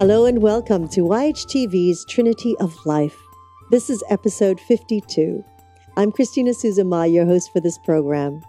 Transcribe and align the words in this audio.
Hello 0.00 0.24
and 0.24 0.40
welcome 0.40 0.88
to 0.88 1.02
YHTV's 1.02 2.06
Trinity 2.06 2.56
of 2.58 2.74
Life. 2.86 3.18
This 3.70 3.90
is 3.90 4.02
episode 4.08 4.58
52. 4.58 5.44
I'm 5.94 6.10
Christina 6.10 6.52
Suzuma, 6.52 7.12
your 7.12 7.26
host 7.26 7.52
for 7.52 7.60
this 7.60 7.76
program. 7.76 8.40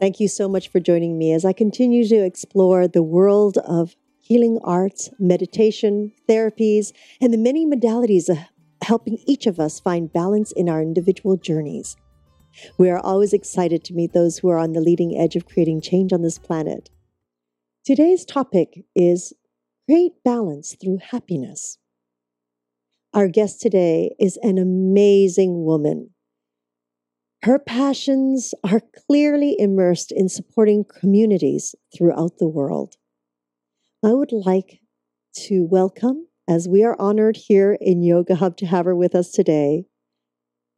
Thank 0.00 0.20
you 0.20 0.26
so 0.26 0.48
much 0.48 0.68
for 0.68 0.80
joining 0.80 1.18
me 1.18 1.34
as 1.34 1.44
I 1.44 1.52
continue 1.52 2.08
to 2.08 2.24
explore 2.24 2.88
the 2.88 3.02
world 3.02 3.58
of 3.58 3.94
healing 4.20 4.58
arts, 4.64 5.10
meditation, 5.18 6.12
therapies, 6.26 6.92
and 7.20 7.30
the 7.30 7.36
many 7.36 7.66
modalities 7.66 8.30
of 8.30 8.38
helping 8.80 9.18
each 9.26 9.46
of 9.46 9.60
us 9.60 9.78
find 9.78 10.10
balance 10.10 10.50
in 10.50 10.66
our 10.66 10.80
individual 10.80 11.36
journeys. 11.36 11.94
We 12.78 12.88
are 12.88 13.00
always 13.00 13.34
excited 13.34 13.84
to 13.84 13.92
meet 13.92 14.14
those 14.14 14.38
who 14.38 14.48
are 14.48 14.58
on 14.58 14.72
the 14.72 14.80
leading 14.80 15.14
edge 15.14 15.36
of 15.36 15.44
creating 15.44 15.82
change 15.82 16.14
on 16.14 16.22
this 16.22 16.38
planet. 16.38 16.88
Today's 17.84 18.24
topic 18.24 18.86
is 18.94 19.34
create 19.86 20.12
balance 20.24 20.76
through 20.80 20.98
happiness. 21.10 21.78
Our 23.14 23.28
guest 23.28 23.60
today 23.60 24.14
is 24.18 24.38
an 24.42 24.58
amazing 24.58 25.64
woman. 25.64 26.10
Her 27.42 27.58
passions 27.58 28.52
are 28.64 28.80
clearly 29.06 29.54
immersed 29.58 30.10
in 30.10 30.28
supporting 30.28 30.84
communities 30.84 31.74
throughout 31.96 32.38
the 32.38 32.48
world. 32.48 32.96
I 34.04 34.12
would 34.12 34.32
like 34.32 34.80
to 35.46 35.64
welcome, 35.64 36.26
as 36.48 36.68
we 36.68 36.82
are 36.82 37.00
honored 37.00 37.36
here 37.36 37.78
in 37.80 38.02
Yoga 38.02 38.36
Hub 38.36 38.56
to 38.58 38.66
have 38.66 38.86
her 38.86 38.96
with 38.96 39.14
us 39.14 39.30
today, 39.30 39.84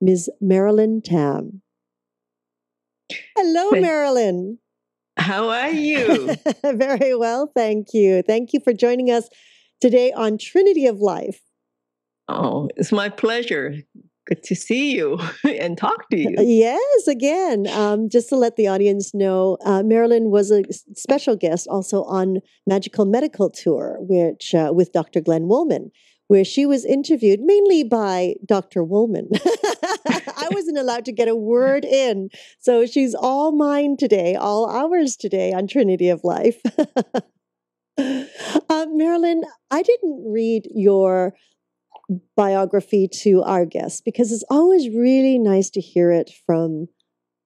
Ms. 0.01 0.31
Marilyn 0.41 1.01
Tam. 1.03 1.63
Hello, 3.37 3.71
Marilyn. 3.71 4.59
How 5.19 5.49
are 5.49 5.71
you? 5.71 6.35
Very 6.65 7.15
well, 7.15 7.51
thank 7.55 7.89
you. 7.93 8.23
Thank 8.23 8.53
you 8.53 8.61
for 8.61 8.73
joining 8.73 9.11
us 9.11 9.29
today 9.81 10.13
on 10.13 10.39
Trinity 10.39 10.87
of 10.87 11.01
Life. 11.01 11.41
Oh, 12.29 12.69
it's 12.77 12.93
my 12.93 13.09
pleasure. 13.09 13.75
Good 14.27 14.43
to 14.45 14.55
see 14.55 14.95
you 14.95 15.19
and 15.45 15.77
talk 15.77 16.09
to 16.11 16.19
you. 16.19 16.35
Yes, 16.39 17.09
again, 17.09 17.67
um, 17.69 18.09
just 18.09 18.29
to 18.29 18.37
let 18.37 18.57
the 18.57 18.69
audience 18.69 19.13
know, 19.15 19.57
uh, 19.65 19.83
Marilyn 19.83 20.31
was 20.31 20.51
a 20.51 20.63
special 20.95 21.35
guest 21.35 21.67
also 21.69 22.05
on 22.05 22.39
Magical 22.67 23.05
Medical 23.05 23.51
Tour, 23.51 23.97
which 24.01 24.55
uh, 24.55 24.71
with 24.75 24.93
Dr. 24.93 25.21
Glenn 25.21 25.49
Woolman, 25.49 25.91
where 26.29 26.45
she 26.45 26.67
was 26.67 26.85
interviewed 26.85 27.41
mainly 27.41 27.83
by 27.83 28.35
Dr. 28.47 28.85
Woolman. 28.85 29.29
I 30.07 30.49
wasn't 30.53 30.79
allowed 30.79 31.05
to 31.07 31.13
get 31.13 31.27
a 31.27 31.35
word 31.35 31.85
in. 31.85 32.29
So 32.61 32.87
she's 32.87 33.15
all 33.15 33.51
mine 33.51 33.97
today, 33.97 34.35
all 34.35 34.71
ours 34.71 35.17
today 35.17 35.53
on 35.53 35.67
Trinity 35.67 36.09
of 36.11 36.21
Life. 36.23 36.61
uh, 37.99 38.87
Marilyn, 38.91 39.43
I 39.71 39.83
didn't 39.83 40.23
read 40.31 40.69
your 40.71 41.35
biography 42.37 43.09
to 43.09 43.43
our 43.43 43.65
guests 43.65 44.01
because 44.03 44.31
it's 44.31 44.45
always 44.51 44.89
really 44.89 45.39
nice 45.39 45.71
to 45.71 45.81
hear 45.81 46.13
it 46.13 46.31
from 46.47 46.89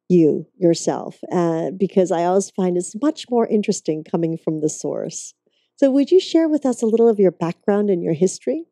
you 0.09 0.47
yourself, 0.59 1.19
uh, 1.33 1.71
because 1.71 2.13
I 2.13 2.25
always 2.25 2.51
find 2.51 2.77
it's 2.77 2.95
much 3.01 3.27
more 3.31 3.47
interesting 3.47 4.05
coming 4.05 4.37
from 4.37 4.61
the 4.61 4.69
source. 4.69 5.33
So, 5.77 5.91
would 5.91 6.11
you 6.11 6.21
share 6.21 6.49
with 6.49 6.67
us 6.67 6.83
a 6.83 6.87
little 6.87 7.09
of 7.09 7.19
your 7.19 7.31
background 7.31 7.89
and 7.89 8.03
your 8.03 8.13
history? 8.13 8.67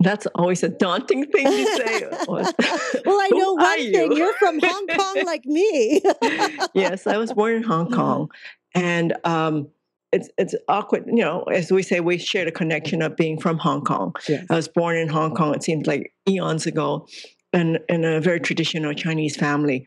That's 0.00 0.26
always 0.34 0.62
a 0.62 0.68
daunting 0.68 1.26
thing 1.26 1.46
to 1.46 1.76
say. 1.76 2.08
well, 2.26 3.20
I 3.20 3.28
know 3.32 3.52
one 3.52 3.76
thing. 3.76 4.12
You? 4.12 4.16
You're 4.16 4.34
from 4.34 4.58
Hong 4.58 4.86
Kong 4.86 5.22
like 5.24 5.44
me. 5.44 6.00
yes, 6.74 7.06
I 7.06 7.18
was 7.18 7.32
born 7.34 7.54
in 7.54 7.62
Hong 7.62 7.90
Kong. 7.90 8.30
And 8.74 9.14
um, 9.24 9.68
it's 10.10 10.30
it's 10.38 10.54
awkward, 10.68 11.04
you 11.06 11.22
know, 11.22 11.42
as 11.42 11.70
we 11.70 11.82
say, 11.82 12.00
we 12.00 12.16
share 12.18 12.46
the 12.46 12.52
connection 12.52 13.02
of 13.02 13.14
being 13.16 13.38
from 13.38 13.58
Hong 13.58 13.82
Kong. 13.82 14.14
Yes. 14.28 14.46
I 14.48 14.54
was 14.56 14.68
born 14.68 14.96
in 14.96 15.08
Hong 15.08 15.34
Kong, 15.34 15.54
it 15.54 15.62
seems 15.62 15.86
like 15.86 16.12
eons 16.28 16.66
ago, 16.66 17.06
and 17.52 17.78
in 17.88 18.04
a 18.04 18.20
very 18.20 18.40
traditional 18.40 18.94
Chinese 18.94 19.36
family. 19.36 19.86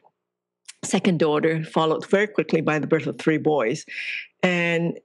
Second 0.83 1.17
daughter, 1.17 1.63
followed 1.63 2.05
very 2.07 2.27
quickly 2.27 2.59
by 2.59 2.77
the 2.77 2.87
birth 2.87 3.07
of 3.07 3.17
three 3.17 3.37
boys. 3.37 3.85
And 4.43 4.99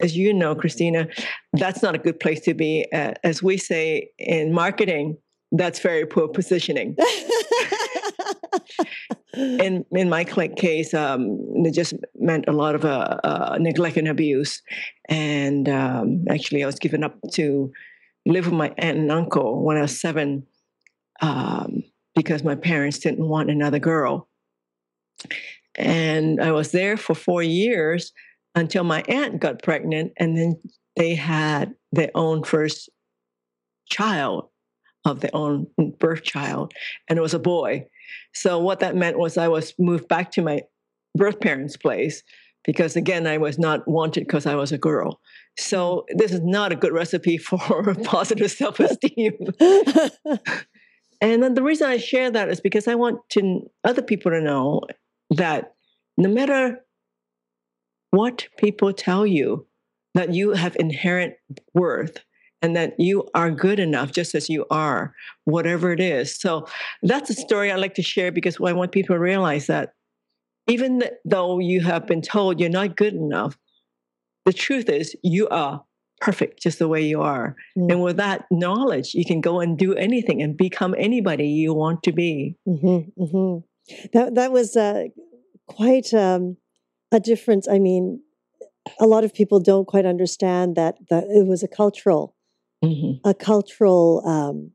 as 0.00 0.16
you 0.16 0.32
know, 0.32 0.54
Christina, 0.54 1.08
that's 1.54 1.82
not 1.82 1.94
a 1.94 1.98
good 1.98 2.20
place 2.20 2.40
to 2.42 2.54
be. 2.54 2.86
Uh, 2.92 3.14
as 3.24 3.42
we 3.42 3.56
say 3.56 4.10
in 4.18 4.52
marketing, 4.52 5.16
that's 5.52 5.80
very 5.80 6.06
poor 6.06 6.28
positioning. 6.28 6.96
in 9.34 9.84
in 9.92 10.08
my 10.08 10.24
case, 10.24 10.92
um, 10.94 11.38
it 11.64 11.72
just 11.72 11.94
meant 12.16 12.46
a 12.48 12.52
lot 12.52 12.74
of 12.74 12.84
uh, 12.84 13.18
uh, 13.24 13.56
neglect 13.60 13.96
and 13.96 14.08
abuse. 14.08 14.62
And 15.08 15.68
um, 15.68 16.24
actually, 16.28 16.62
I 16.62 16.66
was 16.66 16.78
given 16.78 17.04
up 17.04 17.16
to 17.32 17.72
live 18.26 18.46
with 18.46 18.54
my 18.54 18.74
aunt 18.78 18.98
and 18.98 19.12
uncle 19.12 19.62
when 19.62 19.76
I 19.76 19.82
was 19.82 20.00
seven 20.00 20.46
um, 21.22 21.84
because 22.14 22.42
my 22.42 22.54
parents 22.56 22.98
didn't 22.98 23.28
want 23.28 23.50
another 23.50 23.78
girl. 23.78 24.28
And 25.76 26.40
I 26.40 26.52
was 26.52 26.72
there 26.72 26.96
for 26.96 27.14
four 27.14 27.42
years 27.42 28.12
until 28.56 28.82
my 28.82 29.04
aunt 29.06 29.38
got 29.38 29.62
pregnant, 29.62 30.12
and 30.16 30.36
then 30.36 30.56
they 30.96 31.14
had 31.14 31.74
their 31.92 32.10
own 32.14 32.42
first 32.42 32.88
child 33.88 34.48
of 35.04 35.20
their 35.20 35.34
own 35.34 35.68
birth 36.00 36.24
child, 36.24 36.72
and 37.08 37.18
it 37.18 37.22
was 37.22 37.34
a 37.34 37.38
boy. 37.38 37.86
So 38.34 38.58
what 38.58 38.80
that 38.80 38.96
meant 38.96 39.18
was 39.18 39.38
I 39.38 39.48
was 39.48 39.74
moved 39.78 40.08
back 40.08 40.32
to 40.32 40.42
my 40.42 40.62
birth 41.14 41.38
parents' 41.40 41.76
place 41.76 42.22
because 42.64 42.96
again 42.96 43.26
I 43.26 43.38
was 43.38 43.58
not 43.58 43.86
wanted 43.86 44.20
because 44.26 44.46
I 44.46 44.56
was 44.56 44.72
a 44.72 44.78
girl. 44.78 45.20
So 45.58 46.04
this 46.14 46.32
is 46.32 46.40
not 46.42 46.72
a 46.72 46.76
good 46.76 46.92
recipe 46.92 47.38
for 47.38 47.94
positive 48.04 48.50
self-esteem. 48.50 49.34
and 51.20 51.42
then 51.42 51.54
the 51.54 51.62
reason 51.62 51.88
I 51.88 51.98
share 51.98 52.30
that 52.30 52.48
is 52.48 52.60
because 52.60 52.88
I 52.88 52.96
want 52.96 53.20
to 53.30 53.70
other 53.84 54.02
people 54.02 54.32
to 54.32 54.40
know 54.40 54.82
that 55.30 55.74
no 56.18 56.28
matter 56.28 56.80
what 58.10 58.46
people 58.56 58.92
tell 58.92 59.26
you 59.26 59.66
that 60.14 60.32
you 60.32 60.52
have 60.52 60.76
inherent 60.78 61.34
worth 61.74 62.18
and 62.62 62.74
that 62.74 62.98
you 62.98 63.28
are 63.34 63.50
good 63.50 63.78
enough 63.78 64.12
just 64.12 64.34
as 64.34 64.48
you 64.48 64.64
are, 64.70 65.14
whatever 65.44 65.92
it 65.92 66.00
is. 66.00 66.34
So 66.34 66.66
that's 67.02 67.30
a 67.30 67.34
story 67.34 67.70
I 67.70 67.76
like 67.76 67.94
to 67.94 68.02
share 68.02 68.32
because 68.32 68.56
I 68.60 68.72
want 68.72 68.92
people 68.92 69.14
to 69.14 69.20
realize 69.20 69.66
that 69.66 69.92
even 70.66 71.02
though 71.24 71.58
you 71.58 71.80
have 71.82 72.06
been 72.06 72.22
told 72.22 72.58
you're 72.58 72.70
not 72.70 72.96
good 72.96 73.14
enough, 73.14 73.58
the 74.46 74.52
truth 74.52 74.88
is 74.88 75.14
you 75.22 75.48
are 75.48 75.84
perfect 76.20 76.62
just 76.62 76.78
the 76.78 76.88
way 76.88 77.02
you 77.02 77.20
are. 77.20 77.56
Mm. 77.76 77.92
And 77.92 78.02
with 78.02 78.16
that 78.16 78.46
knowledge, 78.50 79.14
you 79.14 79.24
can 79.24 79.40
go 79.40 79.60
and 79.60 79.78
do 79.78 79.94
anything 79.94 80.42
and 80.42 80.56
become 80.56 80.94
anybody 80.98 81.46
you 81.48 81.74
want 81.74 82.02
to 82.04 82.12
be. 82.12 82.56
Mm-hmm, 82.66 83.22
mm-hmm. 83.22 84.08
That 84.12 84.34
that 84.34 84.50
was 84.50 84.76
uh, 84.76 85.04
quite 85.68 86.12
um, 86.14 86.56
a 87.12 87.20
difference. 87.20 87.68
I 87.68 87.78
mean, 87.78 88.22
a 89.00 89.06
lot 89.06 89.24
of 89.24 89.34
people 89.34 89.60
don't 89.60 89.86
quite 89.86 90.06
understand 90.06 90.76
that 90.76 90.96
that 91.10 91.24
it 91.24 91.46
was 91.46 91.62
a 91.62 91.68
cultural, 91.68 92.36
mm-hmm. 92.84 93.26
a 93.28 93.34
cultural. 93.34 94.22
Um, 94.26 94.72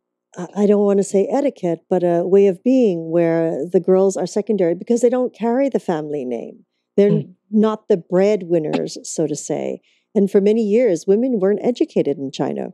I 0.56 0.66
don't 0.66 0.86
want 0.86 1.00
to 1.00 1.04
say 1.04 1.28
etiquette, 1.30 1.82
but 1.90 2.04
a 2.04 2.26
way 2.26 2.48
of 2.48 2.64
being 2.64 3.12
where 3.12 3.66
the 3.70 3.82
girls 3.82 4.16
are 4.16 4.28
secondary 4.28 4.76
because 4.76 5.02
they 5.02 5.10
don't 5.10 5.36
carry 5.36 5.68
the 5.68 5.80
family 5.80 6.24
name. 6.24 6.66
They're 6.96 7.12
mm. 7.12 7.34
not 7.50 7.90
the 7.90 7.98
breadwinners, 7.98 8.98
so 9.04 9.28
to 9.28 9.36
say. 9.36 9.82
And 10.16 10.32
for 10.32 10.40
many 10.40 10.64
years, 10.64 11.06
women 11.06 11.40
weren't 11.40 11.64
educated 11.64 12.18
in 12.18 12.32
China, 12.32 12.70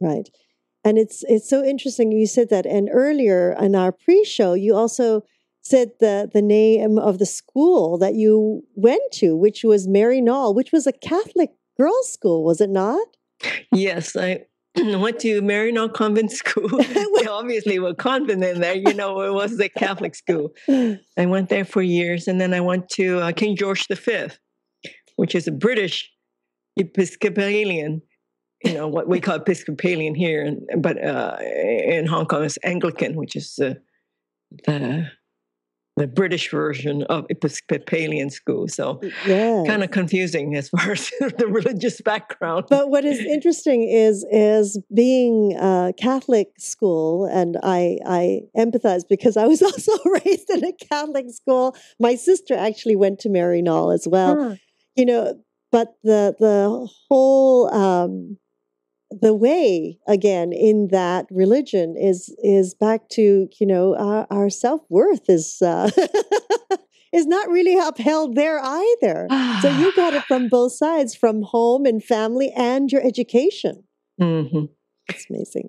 right? 0.00 0.28
And 0.84 0.98
it's 0.98 1.22
it's 1.28 1.48
so 1.48 1.64
interesting 1.64 2.10
you 2.10 2.26
said 2.26 2.48
that. 2.50 2.66
And 2.66 2.88
earlier 2.92 3.52
in 3.60 3.76
our 3.76 3.92
pre-show, 3.92 4.54
you 4.54 4.74
also 4.74 5.22
said 5.62 5.92
the 6.00 6.28
the 6.32 6.42
name 6.42 6.98
of 6.98 7.18
the 7.18 7.26
school 7.26 7.98
that 7.98 8.14
you 8.14 8.64
went 8.74 9.02
to, 9.12 9.36
which 9.36 9.64
was 9.64 9.86
Maryknoll, 9.86 10.54
which 10.54 10.72
was 10.72 10.86
a 10.86 10.92
Catholic 10.92 11.50
girls' 11.78 12.12
school, 12.12 12.44
was 12.44 12.60
it 12.60 12.70
not? 12.70 13.06
Yes, 13.72 14.16
I 14.16 14.44
went 14.76 15.20
to 15.20 15.40
Maryknoll 15.40 15.92
Convent 15.92 16.32
School. 16.42 16.68
they 16.78 17.26
obviously 17.26 17.78
were 17.78 17.94
convent 17.94 18.44
in 18.44 18.60
there, 18.60 18.74
you 18.74 18.94
know, 18.94 19.20
it 19.22 19.32
was 19.32 19.58
a 19.60 19.68
Catholic 19.68 20.14
school. 20.14 20.52
I 20.68 21.26
went 21.26 21.48
there 21.48 21.64
for 21.64 21.82
years, 21.82 22.28
and 22.28 22.40
then 22.40 22.52
I 22.52 22.60
went 22.60 22.88
to 22.90 23.20
uh, 23.20 23.32
King 23.32 23.56
George 23.56 23.86
V, 23.88 24.28
which 25.16 25.34
is 25.34 25.46
a 25.46 25.52
British 25.52 26.10
Episcopalian 26.76 28.02
you 28.64 28.74
know 28.74 28.86
what 28.86 29.08
we 29.08 29.20
call 29.20 29.36
Episcopalian 29.36 30.14
here, 30.14 30.56
but 30.78 31.02
uh, 31.02 31.36
in 31.40 32.06
Hong 32.06 32.26
Kong 32.26 32.44
it's 32.44 32.58
Anglican, 32.62 33.16
which 33.16 33.34
is 33.34 33.54
the 33.56 33.80
the 34.66 35.10
the 35.96 36.06
British 36.06 36.50
version 36.50 37.04
of 37.04 37.26
Episcopalian 37.30 38.30
school. 38.30 38.66
So 38.66 39.00
yes. 39.26 39.66
kind 39.66 39.84
of 39.84 39.90
confusing 39.90 40.56
as 40.56 40.68
far 40.70 40.92
as 40.92 41.10
the 41.20 41.46
religious 41.46 42.00
background. 42.00 42.66
But 42.68 42.90
what 42.90 43.04
is 43.04 43.20
interesting 43.20 43.84
is 43.88 44.26
is 44.30 44.80
being 44.94 45.56
a 45.56 45.92
Catholic 45.96 46.48
school, 46.58 47.26
and 47.26 47.56
I 47.62 47.98
I 48.06 48.40
empathize 48.56 49.02
because 49.08 49.36
I 49.36 49.46
was 49.46 49.62
also 49.62 49.92
raised 50.24 50.50
in 50.50 50.64
a 50.64 50.72
Catholic 50.72 51.30
school. 51.30 51.76
My 52.00 52.16
sister 52.16 52.54
actually 52.54 52.96
went 52.96 53.18
to 53.20 53.28
Mary 53.28 53.62
Maryknoll 53.62 53.94
as 53.94 54.06
well. 54.08 54.50
Huh. 54.50 54.56
You 54.94 55.06
know, 55.06 55.34
but 55.70 55.94
the 56.02 56.34
the 56.38 56.88
whole 57.08 57.72
um, 57.74 58.36
the 59.20 59.34
way 59.34 59.98
again 60.06 60.52
in 60.52 60.88
that 60.88 61.26
religion 61.30 61.96
is 61.96 62.34
is 62.42 62.74
back 62.74 63.08
to 63.10 63.48
you 63.58 63.66
know 63.66 63.96
our, 63.96 64.26
our 64.30 64.50
self 64.50 64.82
worth 64.88 65.28
is 65.28 65.60
uh, 65.62 65.90
is 67.12 67.26
not 67.26 67.48
really 67.48 67.76
upheld 67.78 68.34
there 68.34 68.60
either. 68.62 69.26
so 69.60 69.70
you 69.70 69.94
got 69.94 70.14
it 70.14 70.24
from 70.24 70.48
both 70.50 70.72
sides, 70.72 71.14
from 71.14 71.42
home 71.42 71.84
and 71.84 72.02
family, 72.02 72.52
and 72.56 72.90
your 72.90 73.04
education. 73.06 73.84
Mm-hmm. 74.20 74.64
It's 75.08 75.26
amazing. 75.28 75.68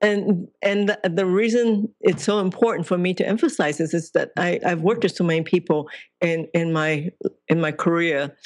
And 0.00 0.48
and 0.60 0.90
the, 0.90 0.98
the, 1.04 1.24
reason 1.24 1.88
it's 2.00 2.24
so 2.24 2.38
important 2.40 2.86
for 2.86 2.98
me 2.98 3.14
to 3.14 3.26
emphasize 3.26 3.78
this 3.78 3.94
is 3.94 4.10
that 4.10 4.32
I, 4.36 4.60
I've 4.64 4.82
worked 4.82 5.02
with 5.02 5.14
so 5.16 5.24
many 5.24 5.42
people 5.42 5.88
in 6.20 6.46
in 6.52 6.72
my 6.72 7.10
in 7.48 7.60
my 7.60 7.72
career, 7.72 8.36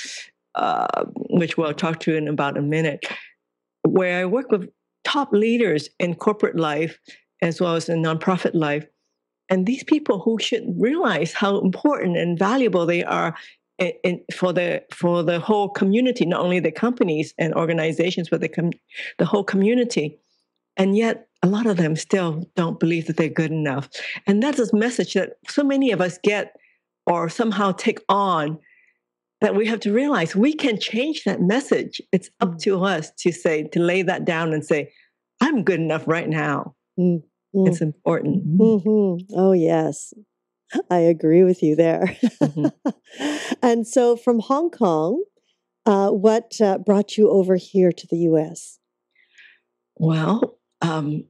uh, 0.54 1.04
which 1.30 1.56
we'll 1.56 1.74
talk 1.74 2.00
to 2.00 2.14
in 2.14 2.28
about 2.28 2.56
a 2.56 2.62
minute 2.62 3.04
where 3.88 4.20
I 4.20 4.24
work 4.26 4.50
with 4.50 4.68
top 5.04 5.32
leaders 5.32 5.88
in 5.98 6.14
corporate 6.14 6.56
life 6.56 6.98
as 7.42 7.60
well 7.60 7.74
as 7.74 7.88
in 7.88 8.02
nonprofit 8.02 8.54
life. 8.54 8.86
And 9.48 9.64
these 9.64 9.84
people 9.84 10.20
who 10.20 10.38
should 10.38 10.64
realize 10.76 11.32
how 11.32 11.58
important 11.60 12.16
and 12.16 12.38
valuable 12.38 12.84
they 12.84 13.04
are 13.04 13.34
in, 13.78 13.92
in, 14.04 14.20
for 14.34 14.52
the 14.52 14.82
for 14.92 15.22
the 15.22 15.40
whole 15.40 15.68
community, 15.68 16.26
not 16.26 16.40
only 16.40 16.60
the 16.60 16.72
companies 16.72 17.32
and 17.38 17.54
organizations, 17.54 18.28
but 18.28 18.40
the 18.40 18.48
com- 18.48 18.72
the 19.18 19.24
whole 19.24 19.44
community. 19.44 20.18
And 20.76 20.96
yet, 20.96 21.28
a 21.42 21.46
lot 21.46 21.66
of 21.66 21.76
them 21.76 21.96
still 21.96 22.44
don't 22.54 22.78
believe 22.78 23.06
that 23.06 23.16
they're 23.16 23.28
good 23.28 23.50
enough. 23.50 23.88
And 24.26 24.42
that's 24.42 24.58
a 24.58 24.76
message 24.76 25.14
that 25.14 25.34
so 25.48 25.64
many 25.64 25.92
of 25.92 26.00
us 26.00 26.18
get 26.22 26.54
or 27.06 27.28
somehow 27.28 27.72
take 27.72 28.00
on 28.08 28.58
that 29.40 29.54
we 29.54 29.66
have 29.66 29.80
to 29.80 29.92
realize 29.92 30.34
we 30.34 30.52
can 30.52 30.80
change 30.80 31.24
that 31.24 31.40
message. 31.40 32.00
It's 32.12 32.30
up 32.40 32.54
mm. 32.54 32.62
to 32.62 32.84
us 32.84 33.12
to 33.18 33.32
say, 33.32 33.64
to 33.68 33.80
lay 33.80 34.02
that 34.02 34.24
down 34.24 34.52
and 34.52 34.64
say, 34.64 34.92
I'm 35.40 35.62
good 35.62 35.80
enough 35.80 36.06
right 36.08 36.28
now. 36.28 36.74
Mm-hmm. 36.98 37.66
It's 37.66 37.80
important. 37.80 38.58
Mm-hmm. 38.58 39.34
Oh, 39.38 39.52
yes. 39.52 40.12
I 40.90 40.98
agree 40.98 41.44
with 41.44 41.62
you 41.62 41.76
there. 41.76 42.16
Mm-hmm. 42.42 43.54
and 43.62 43.86
so 43.86 44.16
from 44.16 44.40
Hong 44.40 44.70
Kong, 44.70 45.22
uh, 45.86 46.10
what 46.10 46.60
uh, 46.60 46.78
brought 46.78 47.16
you 47.16 47.30
over 47.30 47.56
here 47.56 47.92
to 47.92 48.06
the 48.10 48.18
US? 48.30 48.78
Well, 49.96 50.58
um, 50.82 51.24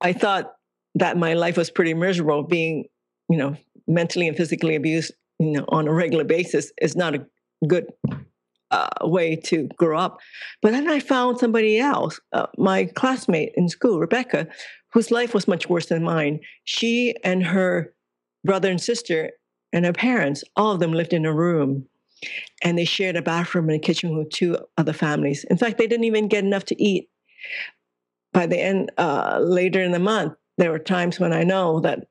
I 0.00 0.12
thought 0.12 0.52
that 0.94 1.16
my 1.16 1.34
life 1.34 1.56
was 1.56 1.70
pretty 1.70 1.94
miserable 1.94 2.42
being, 2.42 2.84
you 3.28 3.38
know, 3.38 3.56
mentally 3.86 4.28
and 4.28 4.36
physically 4.36 4.76
abused 4.76 5.12
you 5.42 5.52
know, 5.52 5.64
on 5.68 5.88
a 5.88 5.92
regular 5.92 6.24
basis 6.24 6.72
is 6.80 6.96
not 6.96 7.14
a 7.14 7.26
good 7.66 7.86
uh, 8.70 8.88
way 9.02 9.36
to 9.36 9.68
grow 9.76 9.98
up. 9.98 10.18
But 10.62 10.72
then 10.72 10.88
I 10.88 11.00
found 11.00 11.38
somebody 11.38 11.78
else, 11.78 12.20
uh, 12.32 12.46
my 12.56 12.86
classmate 12.86 13.52
in 13.56 13.68
school, 13.68 14.00
Rebecca, 14.00 14.48
whose 14.92 15.10
life 15.10 15.34
was 15.34 15.48
much 15.48 15.68
worse 15.68 15.86
than 15.86 16.02
mine. 16.02 16.40
She 16.64 17.14
and 17.22 17.44
her 17.44 17.92
brother 18.44 18.70
and 18.70 18.80
sister 18.80 19.32
and 19.72 19.84
her 19.84 19.92
parents, 19.92 20.42
all 20.56 20.72
of 20.72 20.80
them 20.80 20.92
lived 20.92 21.12
in 21.12 21.26
a 21.26 21.34
room. 21.34 21.86
And 22.62 22.78
they 22.78 22.84
shared 22.84 23.16
a 23.16 23.22
bathroom 23.22 23.68
and 23.68 23.76
a 23.76 23.84
kitchen 23.84 24.16
with 24.16 24.30
two 24.30 24.56
other 24.78 24.92
families. 24.92 25.44
In 25.50 25.58
fact, 25.58 25.78
they 25.78 25.88
didn't 25.88 26.04
even 26.04 26.28
get 26.28 26.44
enough 26.44 26.64
to 26.66 26.82
eat. 26.82 27.08
By 28.32 28.46
the 28.46 28.60
end, 28.60 28.92
uh, 28.96 29.40
later 29.42 29.82
in 29.82 29.90
the 29.90 29.98
month, 29.98 30.34
there 30.56 30.70
were 30.70 30.78
times 30.78 31.18
when 31.18 31.32
I 31.32 31.42
know 31.42 31.80
that 31.80 32.06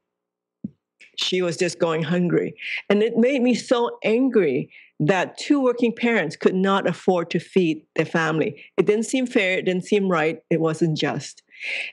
she 1.17 1.41
was 1.41 1.57
just 1.57 1.79
going 1.79 2.03
hungry. 2.03 2.55
And 2.89 3.03
it 3.03 3.17
made 3.17 3.41
me 3.41 3.53
so 3.53 3.97
angry 4.03 4.71
that 4.99 5.37
two 5.37 5.61
working 5.61 5.93
parents 5.93 6.35
could 6.35 6.55
not 6.55 6.87
afford 6.87 7.29
to 7.31 7.39
feed 7.39 7.83
their 7.95 8.05
family. 8.05 8.63
It 8.77 8.85
didn't 8.85 9.05
seem 9.05 9.25
fair, 9.25 9.57
it 9.57 9.65
didn't 9.65 9.85
seem 9.85 10.07
right, 10.07 10.39
it 10.49 10.61
wasn't 10.61 10.97
just. 10.97 11.41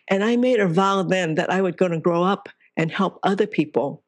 And 0.09 0.23
I 0.23 0.37
made 0.37 0.61
a 0.61 0.69
vow 0.69 1.03
then 1.03 1.35
that 1.37 1.50
I 1.50 1.62
was 1.62 1.75
going 1.75 1.93
to 1.93 2.00
grow 2.00 2.23
up 2.23 2.49
and 2.76 2.93
help 2.93 3.19
other 3.23 3.47
people, 3.47 4.05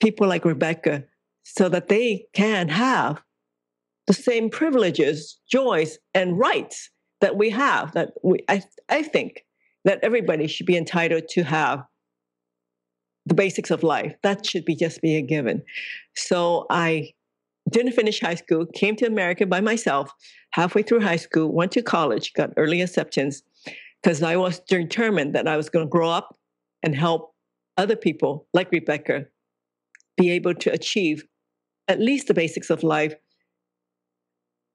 people 0.00 0.26
like 0.26 0.44
Rebecca, 0.44 1.04
so 1.44 1.68
that 1.68 1.88
they 1.88 2.26
can 2.32 2.68
have 2.68 3.22
the 4.06 4.14
same 4.14 4.50
privileges, 4.50 5.38
joys, 5.50 5.98
and 6.14 6.38
rights 6.38 6.90
that 7.20 7.36
we 7.36 7.50
have, 7.50 7.92
that 7.92 8.12
we, 8.22 8.38
I, 8.48 8.62
I 8.88 9.02
think 9.02 9.44
that 9.84 10.00
everybody 10.02 10.46
should 10.46 10.66
be 10.66 10.76
entitled 10.76 11.28
to 11.30 11.42
have 11.44 11.84
the 13.26 13.34
basics 13.34 13.70
of 13.70 13.82
life. 13.82 14.14
That 14.22 14.44
should 14.44 14.64
be 14.64 14.74
just 14.74 15.00
be 15.00 15.16
a 15.16 15.22
given. 15.22 15.62
So 16.14 16.66
I 16.70 17.12
didn't 17.70 17.92
finish 17.92 18.20
high 18.20 18.34
school, 18.34 18.66
came 18.66 18.96
to 18.96 19.06
America 19.06 19.46
by 19.46 19.60
myself, 19.60 20.12
halfway 20.50 20.82
through 20.82 21.00
high 21.00 21.16
school, 21.16 21.52
went 21.52 21.72
to 21.72 21.82
college, 21.82 22.32
got 22.34 22.50
early 22.56 22.80
acceptance 22.80 23.42
because 24.02 24.22
I 24.22 24.36
was 24.36 24.58
determined 24.60 25.34
that 25.34 25.46
I 25.46 25.56
was 25.56 25.68
going 25.68 25.86
to 25.86 25.90
grow 25.90 26.10
up 26.10 26.36
and 26.82 26.94
help 26.94 27.34
other 27.76 27.96
people 27.96 28.46
like 28.52 28.72
Rebecca 28.72 29.26
be 30.16 30.30
able 30.30 30.54
to 30.54 30.72
achieve 30.72 31.24
at 31.88 32.00
least 32.00 32.26
the 32.26 32.34
basics 32.34 32.70
of 32.70 32.82
life, 32.82 33.14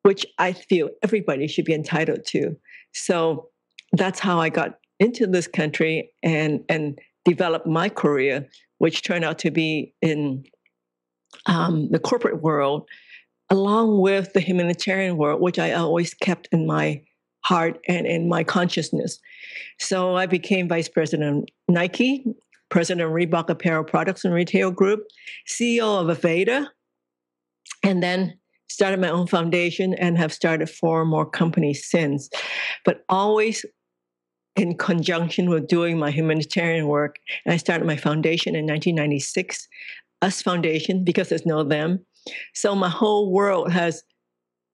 which 0.03 0.25
I 0.39 0.53
feel 0.53 0.89
everybody 1.03 1.47
should 1.47 1.65
be 1.65 1.73
entitled 1.73 2.25
to. 2.27 2.55
So 2.93 3.49
that's 3.91 4.19
how 4.19 4.39
I 4.39 4.49
got 4.49 4.79
into 4.99 5.27
this 5.27 5.47
country 5.47 6.11
and 6.23 6.63
and 6.69 6.99
developed 7.27 7.67
my 7.67 7.89
career, 7.89 8.47
which 8.77 9.03
turned 9.03 9.25
out 9.25 9.39
to 9.39 9.51
be 9.51 9.93
in 10.01 10.43
um, 11.45 11.89
the 11.91 11.99
corporate 11.99 12.41
world, 12.41 12.87
along 13.49 13.99
with 14.01 14.33
the 14.33 14.39
humanitarian 14.39 15.17
world, 15.17 15.41
which 15.41 15.59
I 15.59 15.73
always 15.73 16.13
kept 16.13 16.47
in 16.51 16.65
my 16.65 17.01
heart 17.43 17.79
and 17.87 18.05
in 18.07 18.27
my 18.27 18.43
consciousness. 18.43 19.19
So 19.79 20.15
I 20.15 20.25
became 20.25 20.67
vice 20.67 20.89
president 20.89 21.43
of 21.43 21.73
Nike, 21.73 22.25
president 22.69 23.05
of 23.05 23.11
Reebok 23.11 23.49
Apparel 23.49 23.83
Products 23.83 24.25
and 24.25 24.33
Retail 24.33 24.71
Group, 24.71 25.01
CEO 25.49 26.01
of 26.01 26.17
Aveda, 26.17 26.67
and 27.83 28.01
then 28.01 28.37
started 28.69 28.99
my 28.99 29.09
own 29.09 29.27
foundation 29.27 29.93
and 29.93 30.17
have 30.17 30.33
started 30.33 30.69
four 30.69 31.05
more 31.05 31.25
companies 31.25 31.89
since, 31.89 32.29
but 32.83 33.03
always 33.07 33.65
in 34.57 34.75
conjunction 34.75 35.49
with 35.49 35.67
doing 35.67 35.97
my 35.97 36.11
humanitarian 36.11 36.87
work. 36.87 37.19
And 37.45 37.53
I 37.53 37.57
started 37.57 37.85
my 37.85 37.95
foundation 37.95 38.55
in 38.55 38.65
1996, 38.65 39.67
US 40.23 40.41
Foundation, 40.41 41.03
because 41.03 41.29
there's 41.29 41.45
no 41.45 41.63
them. 41.63 42.05
So 42.53 42.75
my 42.75 42.89
whole 42.89 43.31
world 43.31 43.71
has 43.71 44.03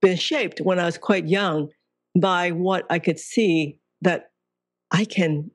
been 0.02 0.18
shaped 0.18 0.60
when 0.62 0.80
I 0.80 0.86
was 0.86 0.98
quite 0.98 1.28
young 1.28 1.70
by 2.20 2.52
what 2.52 2.86
I 2.90 3.00
could 3.00 3.20
see 3.20 3.78
that 4.02 4.32
I 4.92 5.06
can 5.06 5.52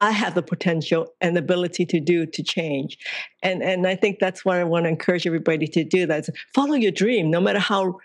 I 0.00 0.10
have 0.10 0.34
the 0.34 0.42
potential 0.42 1.06
and 1.22 1.38
ability 1.38 1.86
to 1.86 2.00
do 2.00 2.26
to 2.26 2.42
change. 2.42 2.98
And 3.42 3.62
and 3.62 3.86
I 3.86 3.96
think 3.96 4.18
that's 4.18 4.44
what 4.44 4.58
I 4.58 4.64
want 4.64 4.84
to 4.84 4.90
encourage 4.90 5.26
everybody 5.26 5.66
to 5.68 5.84
do. 5.84 6.06
That's 6.06 6.28
follow 6.54 6.74
your 6.74 6.90
dream, 6.90 7.30
no 7.30 7.40
matter 7.40 7.60
how 7.60 7.98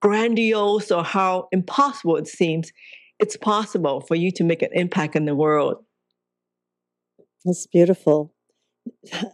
grandiose 0.00 0.90
or 0.90 1.04
how 1.04 1.48
impossible 1.52 2.16
it 2.16 2.26
seems 2.26 2.72
it's 3.22 3.36
possible 3.36 4.00
for 4.00 4.16
you 4.16 4.32
to 4.32 4.44
make 4.44 4.62
an 4.62 4.70
impact 4.72 5.14
in 5.14 5.24
the 5.24 5.34
world. 5.34 5.84
That's 7.44 7.66
beautiful. 7.68 8.34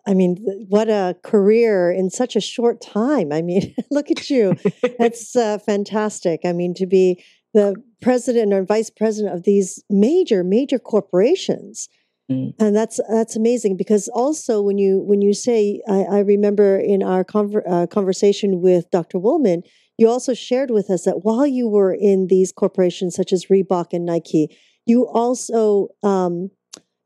I 0.06 0.12
mean, 0.12 0.36
what 0.68 0.88
a 0.88 1.16
career 1.22 1.90
in 1.90 2.10
such 2.10 2.36
a 2.36 2.40
short 2.40 2.82
time. 2.82 3.32
I 3.32 3.40
mean, 3.40 3.74
look 3.90 4.10
at 4.10 4.28
you. 4.28 4.56
That's 4.98 5.34
uh, 5.34 5.58
fantastic. 5.58 6.40
I 6.44 6.52
mean, 6.52 6.74
to 6.74 6.86
be 6.86 7.24
the 7.54 7.76
president 8.02 8.52
or 8.52 8.62
vice 8.62 8.90
president 8.90 9.34
of 9.34 9.44
these 9.44 9.82
major, 9.88 10.44
major 10.44 10.78
corporations. 10.78 11.88
Mm. 12.30 12.52
And 12.60 12.76
that's 12.76 13.00
that's 13.10 13.36
amazing 13.36 13.78
because 13.78 14.06
also 14.08 14.60
when 14.60 14.76
you 14.76 15.00
when 15.00 15.22
you 15.22 15.32
say 15.32 15.80
I, 15.88 16.02
I 16.02 16.18
remember 16.18 16.78
in 16.78 17.02
our 17.02 17.24
conver- 17.24 17.66
uh, 17.66 17.86
conversation 17.86 18.60
with 18.60 18.90
Dr. 18.90 19.18
Woolman, 19.18 19.62
you 19.98 20.08
also 20.08 20.32
shared 20.32 20.70
with 20.70 20.88
us 20.90 21.04
that 21.04 21.24
while 21.24 21.46
you 21.46 21.68
were 21.68 21.92
in 21.92 22.28
these 22.28 22.52
corporations 22.52 23.16
such 23.16 23.32
as 23.32 23.46
Reebok 23.46 23.88
and 23.92 24.06
Nike, 24.06 24.56
you 24.86 25.06
also 25.06 25.88
um, 26.02 26.50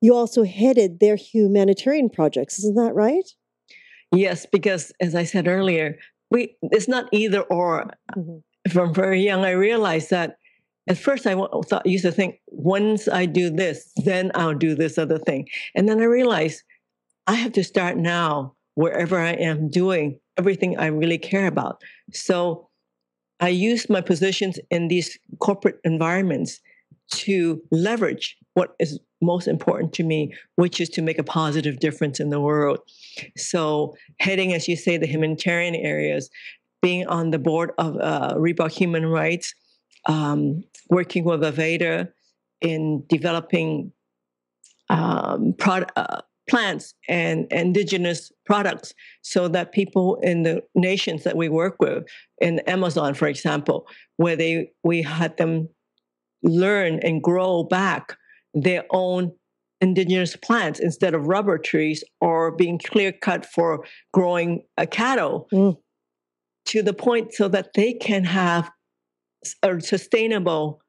you 0.01 0.15
also 0.15 0.45
headed 0.45 1.01
their 1.01 1.17
humanitarian 1.17 2.11
projects. 2.11 2.59
Isn't 2.59 2.77
that 2.77 2.95
right? 2.95 3.29
Yes, 4.15 4.47
because 4.47 4.93
as 5.01 5.15
I 5.15 5.25
said 5.25 5.49
earlier, 5.49 5.99
we 6.31 6.55
it's 6.63 6.89
not 6.89 7.09
either 7.13 7.41
or. 7.43 7.91
Mm-hmm. 8.17 8.39
From 8.71 8.95
very 8.95 9.21
young, 9.21 9.45
I 9.45 9.51
realized 9.51 10.11
that 10.11 10.37
at 10.87 10.97
first 10.97 11.27
I 11.27 11.35
thought 11.35 11.85
used 11.85 12.05
to 12.05 12.13
think 12.13 12.37
once 12.47 13.09
I 13.09 13.27
do 13.27 13.51
this, 13.51 13.91
then 14.05 14.31
I'll 14.37 14.55
do 14.55 14.77
this 14.77 14.99
other 14.99 15.19
thing, 15.19 15.49
and 15.75 15.89
then 15.89 15.99
I 15.99 16.05
realized 16.05 16.63
I 17.27 17.35
have 17.35 17.53
to 17.55 17.65
start 17.65 17.97
now 17.97 18.55
wherever 18.75 19.19
I 19.19 19.33
am 19.33 19.69
doing 19.69 20.21
everything 20.39 20.79
I 20.79 20.87
really 20.87 21.19
care 21.19 21.49
about. 21.49 21.83
So 22.13 22.69
I 23.43 23.49
use 23.49 23.91
my 23.91 24.01
positions 24.01 24.59
in 24.71 24.87
these 24.87 25.19
corporate 25.41 25.81
environments 25.83 26.61
to 27.09 27.61
leverage 27.73 28.37
what 28.55 28.75
is 28.79 29.01
most 29.21 29.49
important 29.49 29.93
to 29.95 30.05
me, 30.05 30.33
which 30.55 30.81
is 30.81 30.89
to 30.91 31.03
make 31.03 31.19
a 31.19 31.25
positive 31.25 31.81
difference 31.81 32.21
in 32.21 32.31
the 32.31 32.41
world. 32.41 32.79
So, 33.37 33.97
heading, 34.21 34.53
as 34.53 34.69
you 34.69 34.77
say, 34.77 34.97
the 34.97 35.07
humanitarian 35.07 35.75
areas, 35.75 36.31
being 36.83 37.07
on 37.09 37.31
the 37.31 37.39
board 37.39 37.73
of 37.79 37.97
uh, 38.01 38.35
Reebok 38.37 38.71
Human 38.71 39.07
Rights, 39.07 39.55
um, 40.07 40.63
working 40.89 41.25
with 41.25 41.41
Aveda 41.41 42.13
in 42.61 43.05
developing 43.09 43.93
um, 44.89 45.55
product, 45.59 45.93
uh, 45.97 46.23
plants 46.49 46.95
and 47.09 47.47
indigenous 47.53 48.33
products 48.45 48.93
so 49.23 49.49
that 49.49 49.73
people 49.73 50.19
in 50.23 50.43
the 50.43 50.63
nations 50.75 51.25
that 51.25 51.37
we 51.37 51.49
work 51.49 51.77
with 51.79 52.05
in 52.41 52.59
amazon 52.61 53.15
for 53.15 53.29
example 53.29 53.87
where 54.17 54.37
they 54.37 54.71
we 54.83 55.03
had 55.03 55.37
them 55.37 55.69
learn 56.43 56.99
and 57.01 57.23
grow 57.23 57.63
back 57.63 58.17
their 58.55 58.85
own 58.91 59.33
indigenous 59.81 60.37
plants 60.37 60.79
instead 60.79 61.15
of 61.15 61.27
rubber 61.27 61.59
trees 61.59 62.05
or 62.21 62.53
being 62.53 62.79
clear 62.79 63.13
cut 63.13 63.45
for 63.47 63.85
growing 64.13 64.63
a 64.77 64.87
cattle 64.87 65.49
mm. 65.53 65.77
to 66.65 66.83
the 66.83 66.95
point 66.95 67.33
so 67.33 67.49
that 67.49 67.75
they 67.75 67.93
can 67.93 68.25
have 68.25 68.71
a 69.63 69.81
sustainable 69.81 70.81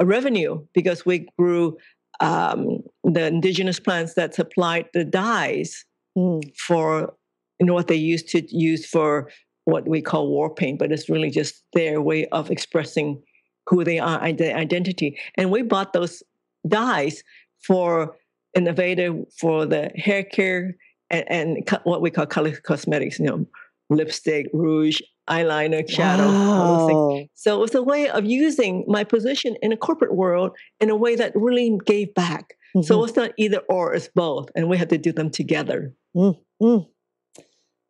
revenue 0.00 0.64
because 0.72 1.04
we 1.04 1.28
grew 1.38 1.76
um, 2.20 2.78
the 3.04 3.26
indigenous 3.26 3.80
plants 3.80 4.14
that 4.14 4.34
supplied 4.34 4.86
the 4.94 5.04
dyes 5.04 5.84
mm. 6.16 6.42
for 6.56 7.14
you 7.60 7.66
know 7.66 7.74
what 7.74 7.88
they 7.88 7.96
used 7.96 8.28
to 8.28 8.42
use 8.56 8.86
for 8.86 9.30
what 9.64 9.88
we 9.88 10.00
call 10.00 10.28
war 10.28 10.54
paint, 10.54 10.78
but 10.78 10.92
it's 10.92 11.08
really 11.08 11.30
just 11.30 11.64
their 11.72 12.00
way 12.00 12.26
of 12.26 12.50
expressing 12.50 13.20
who 13.68 13.82
they 13.82 13.98
are, 13.98 14.32
their 14.32 14.56
identity. 14.56 15.18
And 15.36 15.50
we 15.50 15.62
bought 15.62 15.92
those 15.92 16.22
dyes 16.68 17.22
for 17.66 18.14
innovative 18.54 19.16
for 19.40 19.66
the 19.66 19.90
hair 19.96 20.22
care 20.22 20.76
and, 21.10 21.24
and 21.28 21.68
what 21.82 22.00
we 22.00 22.10
call 22.10 22.26
color 22.26 22.52
cosmetics, 22.52 23.18
you 23.18 23.26
know, 23.26 23.46
lipstick, 23.90 24.46
rouge, 24.52 25.00
eyeliner, 25.28 25.88
shadow. 25.88 26.26
Wow. 26.26 27.24
So 27.34 27.56
it 27.56 27.60
was 27.60 27.74
a 27.74 27.82
way 27.82 28.08
of 28.08 28.24
using 28.24 28.84
my 28.86 29.04
position 29.04 29.56
in 29.62 29.72
a 29.72 29.76
corporate 29.76 30.14
world 30.14 30.56
in 30.80 30.90
a 30.90 30.96
way 30.96 31.16
that 31.16 31.32
really 31.34 31.78
gave 31.84 32.14
back. 32.14 32.54
Mm-hmm. 32.76 32.82
So 32.82 33.04
it's 33.04 33.16
not 33.16 33.32
either 33.36 33.58
or, 33.68 33.94
it's 33.94 34.08
both. 34.08 34.50
And 34.54 34.68
we 34.68 34.76
had 34.76 34.90
to 34.90 34.98
do 34.98 35.12
them 35.12 35.30
together. 35.30 35.94
Mm-hmm. 36.16 36.84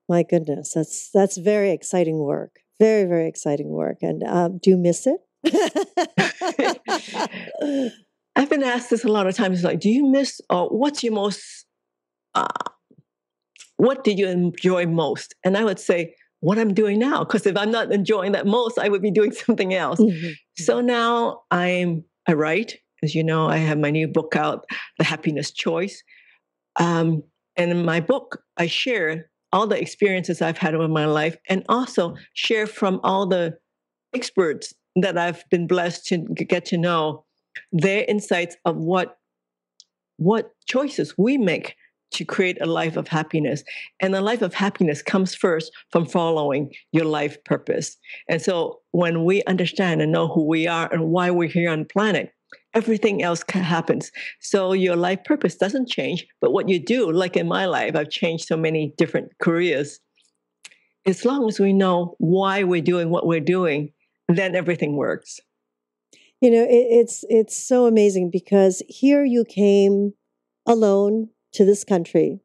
My 0.09 0.23
goodness, 0.23 0.73
that's 0.75 1.11
that's 1.12 1.37
very 1.37 1.73
exciting 1.73 2.19
work. 2.19 2.61
Very, 2.78 3.05
very 3.05 3.28
exciting 3.28 3.69
work. 3.69 3.99
And 4.02 4.23
um, 4.23 4.59
do 4.62 4.71
you 4.71 4.76
miss 4.76 5.07
it? 5.07 5.21
I've 8.37 8.50
been 8.50 8.62
asked 8.62 8.90
this 8.90 9.05
a 9.05 9.09
lot 9.09 9.26
of 9.26 9.35
times 9.35 9.64
like, 9.64 9.81
do 9.81 9.88
you 9.88 10.07
miss, 10.07 10.40
or 10.50 10.69
what's 10.69 11.02
your 11.02 11.14
most, 11.14 11.64
uh, 12.35 12.47
what 13.78 14.05
did 14.05 14.19
you 14.19 14.28
enjoy 14.28 14.87
most? 14.87 15.35
And 15.43 15.57
I 15.57 15.64
would 15.64 15.81
say, 15.81 16.14
what 16.47 16.61
I'm 16.61 16.75
doing 16.75 17.00
now. 17.00 17.25
Because 17.25 17.45
if 17.45 17.57
I'm 17.57 17.73
not 17.73 17.91
enjoying 17.91 18.31
that 18.33 18.47
most, 18.47 18.79
I 18.79 18.88
would 18.88 19.03
be 19.03 19.11
doing 19.11 19.33
something 19.47 19.75
else. 19.75 19.99
Mm-hmm. 20.00 20.31
So 20.57 20.81
now 20.81 21.43
I'm, 21.50 22.05
I 22.29 22.35
write. 22.35 22.76
As 23.03 23.17
you 23.17 23.25
know, 23.25 23.49
I 23.49 23.57
have 23.57 23.79
my 23.79 23.91
new 23.91 24.07
book 24.07 24.37
out, 24.37 24.65
The 24.99 25.05
Happiness 25.05 25.50
Choice. 25.50 26.05
Um, 26.79 27.25
and 27.57 27.73
in 27.73 27.85
my 27.85 28.00
book, 28.00 28.43
I 28.57 28.69
share 28.69 29.29
all 29.53 29.67
the 29.67 29.81
experiences 29.81 30.41
I've 30.41 30.59
had 30.59 30.75
in 30.75 30.93
my 30.93 31.07
life 31.07 31.37
and 31.49 31.65
also 31.69 32.15
share 32.33 32.69
from 32.69 33.00
all 33.03 33.26
the 33.26 33.59
experts 34.15 34.73
that 34.95 35.19
I've 35.19 35.43
been 35.50 35.67
blessed 35.67 36.07
to 36.07 36.19
get 36.19 36.65
to 36.67 36.79
know 36.79 37.25
their 37.73 38.05
insights 38.07 38.57
of 38.65 38.76
what 38.76 39.19
what 40.19 40.53
choices 40.67 41.15
we 41.19 41.37
make 41.37 41.76
to 42.13 42.25
create 42.25 42.61
a 42.61 42.67
life 42.67 42.97
of 42.97 43.09
happiness. 43.09 43.63
And 44.01 44.15
a 44.15 44.21
life 44.21 44.43
of 44.43 44.55
happiness 44.55 45.03
comes 45.03 45.35
first 45.35 45.73
from 45.91 46.07
following 46.07 46.73
your 46.93 47.05
life 47.05 47.43
purpose. 47.45 47.97
And 48.29 48.41
so 48.41 48.81
when 48.93 49.25
we 49.25 49.43
understand 49.45 50.03
and 50.03 50.13
know 50.13 50.29
who 50.29 50.47
we 50.47 50.67
are 50.67 50.93
and 50.93 51.09
why 51.11 51.31
we're 51.31 51.49
here 51.49 51.71
on 51.71 51.81
the 51.81 51.85
planet, 51.87 52.31
everything 52.75 53.23
else 53.23 53.43
happens. 53.49 54.11
So 54.41 54.73
your 54.73 54.97
life 54.97 55.25
purpose 55.25 55.57
doesn't 55.57 55.89
change, 55.89 56.27
but 56.41 56.53
what 56.53 56.69
you 56.69 56.79
do, 56.79 57.11
like 57.11 57.37
in 57.37 57.49
my 57.49 57.67
life, 57.67 57.97
I've 57.97 58.11
changed 58.11 58.47
so 58.47 58.57
many 58.57 58.95
different 58.97 59.33
careers. 59.41 59.99
As 61.07 61.25
long 61.25 61.49
as 61.49 61.59
we 61.59 61.73
know 61.73 62.17
why 62.19 62.65
we're 62.65 62.83
doing 62.83 63.11
what 63.11 63.27
we're 63.27 63.41
doing, 63.41 63.93
then 64.29 64.55
everything 64.55 64.97
works. 64.97 65.41
You 66.41 66.51
know, 66.51 66.65
it, 66.65 66.87
it's 66.91 67.25
it's 67.29 67.57
so 67.57 67.87
amazing 67.87 68.31
because 68.31 68.83
here 68.89 69.25
you 69.25 69.45
came 69.45 70.13
alone 70.67 71.31
to 71.57 71.65
this 71.65 71.85
country 71.85 72.41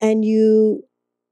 and 0.00 0.24
you 0.24 0.82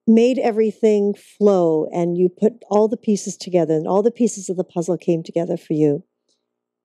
made 0.07 0.39
everything 0.39 1.15
flow 1.15 1.87
and 1.93 2.19
you 2.19 2.29
put 2.29 2.55
all 2.71 2.89
the 2.89 2.97
pieces 2.97 3.37
together 3.37 3.75
and 3.75 3.87
all 3.87 4.03
the 4.03 4.11
pieces 4.11 4.49
of 4.49 4.57
the 4.57 4.65
puzzle 4.65 4.97
came 4.97 5.23
together 5.23 5.57
for 5.57 5.75
you. 5.75 6.03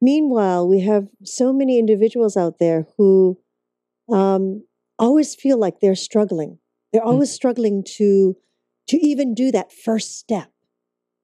Meanwhile, 0.01 0.67
we 0.67 0.81
have 0.81 1.07
so 1.23 1.51
many 1.51 1.79
individuals 1.79 2.37
out 2.37 2.59
there 2.59 2.85
who 2.97 3.39
um, 4.11 4.63
always 4.99 5.33
feel 5.33 5.57
like 5.57 5.79
they're 5.79 5.95
struggling. 5.95 6.59
They're 6.93 7.01
mm. 7.01 7.07
always 7.07 7.31
mm. 7.31 7.35
struggling 7.35 7.83
to 7.97 8.35
to 8.87 8.97
even 9.05 9.33
do 9.33 9.51
that 9.51 9.73
first 9.73 10.17
step, 10.17 10.49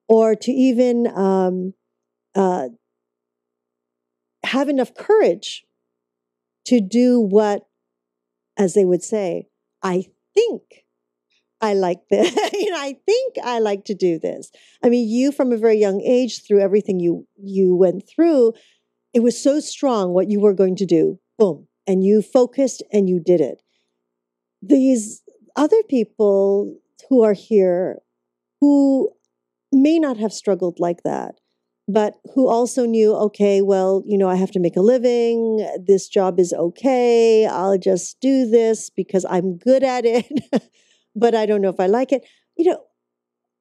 or 0.10 0.36
to 0.36 0.52
even 0.52 1.08
um, 1.08 1.74
uh, 2.36 2.68
have 4.44 4.68
enough 4.68 4.94
courage 4.96 5.64
to 6.66 6.82
do 6.82 7.22
what 7.22 7.66
as 8.58 8.74
they 8.74 8.86
would 8.86 9.04
say, 9.04 9.48
I 9.82 10.06
think 10.34 10.86
I 11.62 11.74
like 11.74 12.02
this. 12.10 12.36
you 12.54 12.72
know, 12.72 12.78
I 12.78 12.98
think 13.06 13.36
I 13.44 13.60
like 13.60 13.86
to 13.86 13.96
do 13.96 14.20
this. 14.20 14.52
I 14.84 14.90
mean, 14.90 15.08
you 15.10 15.32
from 15.32 15.52
a 15.52 15.58
very 15.58 15.78
young 15.78 16.02
age, 16.02 16.46
through 16.46 16.60
everything 16.60 17.00
you 17.00 17.28
you 17.42 17.76
went 17.76 18.08
through, 18.08 18.54
it 19.14 19.22
was 19.22 19.42
so 19.42 19.60
strong 19.60 20.14
what 20.14 20.30
you 20.30 20.40
were 20.40 20.54
going 20.54 20.76
to 20.78 20.86
do. 20.86 21.20
Boom. 21.38 21.68
And 21.88 22.04
you 22.04 22.22
focused 22.22 22.84
and 22.92 23.10
you 23.10 23.20
did 23.20 23.42
it. 23.42 23.62
These 24.62 25.22
other 25.56 25.84
people 25.90 26.78
who 27.10 27.24
are 27.24 27.34
here 27.34 28.00
who 28.62 29.12
may 29.72 30.00
not 30.00 30.18
have 30.18 30.32
struggled 30.32 30.80
like 30.80 31.04
that 31.04 31.36
but 31.88 32.16
who 32.34 32.48
also 32.48 32.86
knew, 32.86 33.14
okay, 33.14 33.62
well, 33.62 34.04
you 34.06 34.18
know, 34.18 34.30
I 34.30 34.36
have 34.36 34.52
to 34.52 34.60
make 34.60 34.78
a 34.78 34.82
living. 34.82 35.68
This 35.86 36.08
job 36.08 36.40
is 36.40 36.54
okay. 36.54 37.46
I'll 37.46 37.78
just 37.78 38.20
do 38.22 38.50
this 38.50 38.90
because 38.90 39.26
I'm 39.30 39.58
good 39.58 39.84
at 39.84 40.06
it, 40.06 40.32
but 41.16 41.36
I 41.36 41.46
don't 41.46 41.62
know 41.62 41.70
if 41.70 41.80
I 41.80 41.88
like 41.88 42.12
it. 42.12 42.26
You 42.58 42.72
know, 42.72 42.84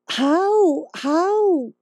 how 0.09 0.87
how 0.95 1.73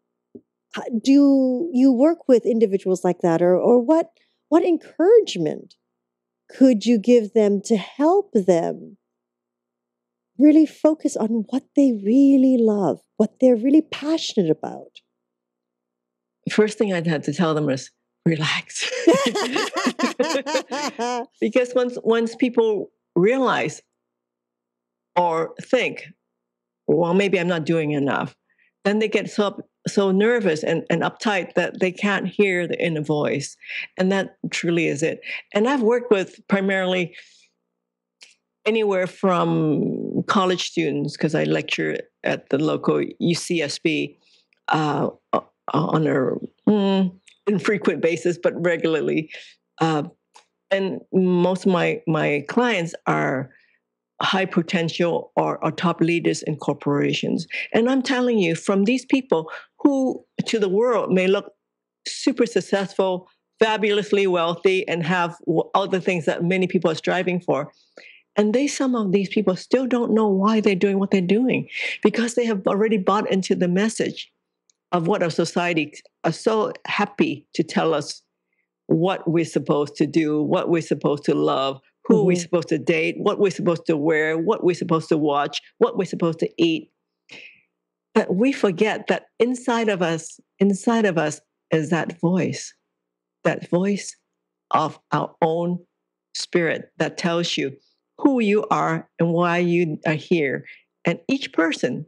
do 1.03 1.69
you 1.73 1.93
work 1.93 2.29
with 2.29 2.47
individuals 2.47 3.05
like 3.05 3.21
that, 3.21 3.43
or 3.43 3.57
or 3.57 3.79
what 3.79 4.11
what 4.49 4.65
encouragement 4.65 5.75
could 6.49 6.87
you 6.87 6.99
give 6.99 7.33
them 7.35 7.61
to 7.65 7.77
help 7.77 8.33
them 8.33 8.97
really 10.39 10.65
focus 10.65 11.17
on 11.17 11.45
what 11.51 11.65
they 11.77 11.93
really 11.93 12.57
love, 12.59 13.01
what 13.19 13.41
they're 13.41 13.57
really 13.57 13.83
passionate 13.83 14.51
about? 14.51 15.01
First 16.51 16.79
thing 16.79 16.93
I'd 16.93 17.07
had 17.07 17.25
to 17.25 17.33
tell 17.33 17.55
them 17.55 17.67
was 17.67 17.91
relax. 18.27 18.91
because 21.41 21.73
once 21.75 21.99
once 22.03 22.35
people 22.35 22.91
realize 23.17 23.83
or 25.17 25.55
think, 25.61 26.05
well, 26.87 27.15
maybe 27.15 27.39
I'm 27.39 27.49
not 27.49 27.67
doing 27.67 27.93
enough, 27.93 28.35
then 28.85 28.99
they 28.99 29.09
get 29.09 29.31
so 29.31 29.61
so 29.89 30.11
nervous 30.11 30.63
and, 30.63 30.85
and 30.91 31.03
uptight 31.03 31.55
that 31.55 31.81
they 31.81 31.91
can't 31.91 32.29
hear 32.29 32.67
the 32.67 32.83
inner 32.85 33.03
voice. 33.03 33.57
And 33.97 34.13
that 34.13 34.37
truly 34.51 34.89
is 34.89 35.03
it. 35.03 35.21
And 35.55 35.67
I've 35.67 35.83
worked 35.83 36.11
with 36.11 36.47
primarily 36.49 37.17
anywhere 38.67 39.07
from 39.07 40.23
college 40.27 40.71
students, 40.71 41.17
because 41.17 41.35
I 41.35 41.45
lecture 41.45 41.99
at 42.25 42.51
the 42.51 42.59
local 42.59 43.03
UCSB, 43.23 44.17
uh, 44.69 45.09
on 45.73 46.07
a 46.07 46.71
mm, 46.71 47.13
infrequent 47.47 48.01
basis, 48.03 48.39
but 48.43 48.53
regularly. 48.65 49.31
Uh, 49.81 50.05
and 50.71 51.01
most 51.13 51.67
of 51.67 51.73
my 51.73 52.01
my 52.07 52.45
clients 52.49 52.95
are 53.07 53.51
high 54.23 54.45
potential 54.45 55.33
or, 55.37 55.63
or 55.65 55.73
top 55.73 56.01
leaders 56.01 56.43
in 56.43 56.57
corporations. 56.57 57.47
And 57.73 57.89
I'm 57.89 58.03
telling 58.03 58.39
you, 58.39 58.55
from 58.55 58.85
these 58.85 59.05
people 59.05 59.51
who 59.79 60.25
to 60.47 60.59
the 60.59 60.69
world 60.69 61.11
may 61.11 61.27
look 61.27 61.53
super 62.07 62.47
successful, 62.47 63.29
fabulously 63.59 64.27
wealthy, 64.27 64.87
and 64.87 65.05
have 65.05 65.37
all 65.47 65.89
the 65.89 66.01
things 66.01 66.27
that 66.27 66.45
many 66.45 66.67
people 66.67 66.91
are 66.91 66.97
striving 66.97 67.41
for. 67.41 67.73
And 68.37 68.55
they, 68.55 68.69
some 68.69 68.95
of 68.95 69.13
these 69.13 69.29
people 69.29 69.57
still 69.57 69.87
don't 69.87 70.15
know 70.15 70.29
why 70.29 70.61
they're 70.61 70.75
doing 70.75 70.99
what 70.99 71.11
they're 71.11 71.21
doing 71.21 71.69
because 72.03 72.35
they 72.35 72.45
have 72.45 72.67
already 72.67 72.97
bought 72.97 73.31
into 73.31 73.55
the 73.55 73.69
message 73.69 74.31
of 74.93 75.07
what 75.07 75.23
our 75.23 75.31
society 75.31 75.93
are 76.25 76.33
so 76.33 76.73
happy 76.87 77.47
to 77.55 77.63
tell 77.63 77.95
us 77.95 78.23
what 78.87 79.29
we're 79.31 79.45
supposed 79.45 79.95
to 79.97 80.07
do, 80.07 80.43
what 80.43 80.69
we're 80.69 80.83
supposed 80.83 81.25
to 81.25 81.35
love, 81.35 81.81
who 82.05 82.17
mm-hmm. 82.17 82.27
we're 82.27 82.37
supposed 82.37 82.69
to 82.69 82.79
date, 82.79 83.15
what 83.19 83.39
we're 83.39 83.51
supposed 83.51 83.87
to 83.87 83.97
wear, 83.97 84.37
what 84.37 84.65
we're 84.65 84.75
supposed 84.75 85.09
to 85.09 85.17
watch, 85.17 85.61
what 85.79 85.97
we're 85.97 86.05
supposed 86.05 86.41
to 86.41 86.51
eat. 86.59 86.91
But 88.15 88.35
we 88.35 88.53
forget 88.53 89.07
that 89.07 89.27
inside 89.39 89.89
of 89.89 90.03
us, 90.03 90.41
inside 90.59 91.05
of 91.05 91.17
us 91.19 91.41
is 91.71 91.91
that 91.91 92.19
voice, 92.21 92.75
that 93.45 93.71
voice 93.71 94.17
of 94.73 94.99
our 95.13 95.35
own 95.41 95.79
spirit 96.35 96.91
that 96.99 97.17
tells 97.17 97.57
you 97.57 97.77
who 98.19 98.41
you 98.41 98.67
are 98.71 99.09
and 99.19 99.33
why 99.33 99.59
you 99.59 99.99
are 100.07 100.15
here. 100.15 100.65
And 101.05 101.21
each 101.29 101.53
person 101.53 102.07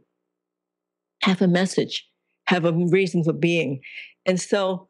have 1.23 1.41
a 1.41 1.47
message, 1.47 2.05
have 2.47 2.65
a 2.65 2.71
reason 2.71 3.23
for 3.23 3.33
being. 3.33 3.81
And 4.25 4.39
so 4.39 4.89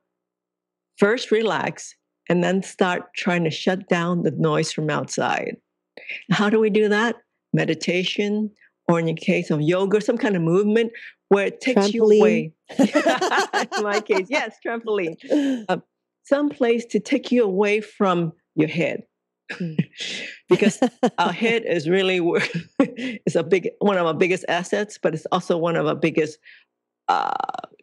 first 0.98 1.32
relax 1.32 1.96
and 2.30 2.44
then 2.44 2.64
start 2.64 3.14
trying 3.16 3.44
to 3.44 3.52
shut 3.52 3.88
down 3.90 4.24
the 4.24 4.32
noise 4.32 4.72
from 4.72 4.90
outside. 4.90 5.58
How 6.32 6.50
do 6.50 6.60
we 6.60 6.70
do 6.70 6.90
that? 6.90 7.16
Meditation, 7.54 8.50
or 8.88 9.00
in 9.00 9.06
the 9.06 9.14
case 9.14 9.52
of 9.52 9.62
yoga, 9.62 10.02
some 10.02 10.18
kind 10.18 10.36
of 10.36 10.42
movement 10.42 10.92
where 11.30 11.48
it 11.48 11.62
takes 11.62 11.88
trampoline. 11.88 11.94
you 11.94 12.06
away. 12.06 12.54
in 13.78 13.84
my 13.84 14.02
case, 14.02 14.28
yes, 14.30 14.58
trampoline. 14.66 15.16
Uh, 15.70 15.78
some 16.26 16.50
place 16.50 16.86
to 16.86 17.00
take 17.00 17.32
you 17.32 17.44
away 17.44 17.82
from 17.82 18.34
your 18.56 18.70
head. 18.70 19.04
Hmm. 19.52 19.74
because 20.50 20.80
our 21.18 21.34
head 21.34 21.64
is 21.68 21.88
really 21.90 22.20
is 23.26 23.36
a 23.36 23.44
big 23.44 23.70
one 23.80 23.98
of 23.98 24.06
our 24.06 24.14
biggest 24.14 24.46
assets, 24.48 24.98
but 25.02 25.14
it's 25.14 25.28
also 25.34 25.58
one 25.58 25.76
of 25.76 25.86
our 25.86 25.96
biggest 25.96 26.40
uh, 27.08 27.32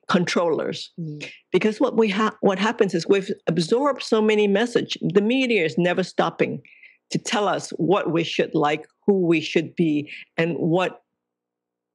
controllers. 0.08 0.90
Mm. 0.98 1.30
Because 1.52 1.80
what 1.80 1.96
we 1.96 2.08
have, 2.08 2.34
what 2.40 2.58
happens 2.58 2.94
is 2.94 3.06
we've 3.06 3.30
absorbed 3.46 4.02
so 4.02 4.20
many 4.20 4.48
message. 4.48 4.98
The 5.00 5.22
media 5.22 5.64
is 5.64 5.78
never 5.78 6.02
stopping 6.02 6.62
to 7.10 7.18
tell 7.18 7.48
us 7.48 7.70
what 7.70 8.12
we 8.12 8.24
should 8.24 8.54
like, 8.54 8.86
who 9.06 9.26
we 9.26 9.40
should 9.40 9.74
be, 9.74 10.10
and 10.36 10.56
what 10.56 11.02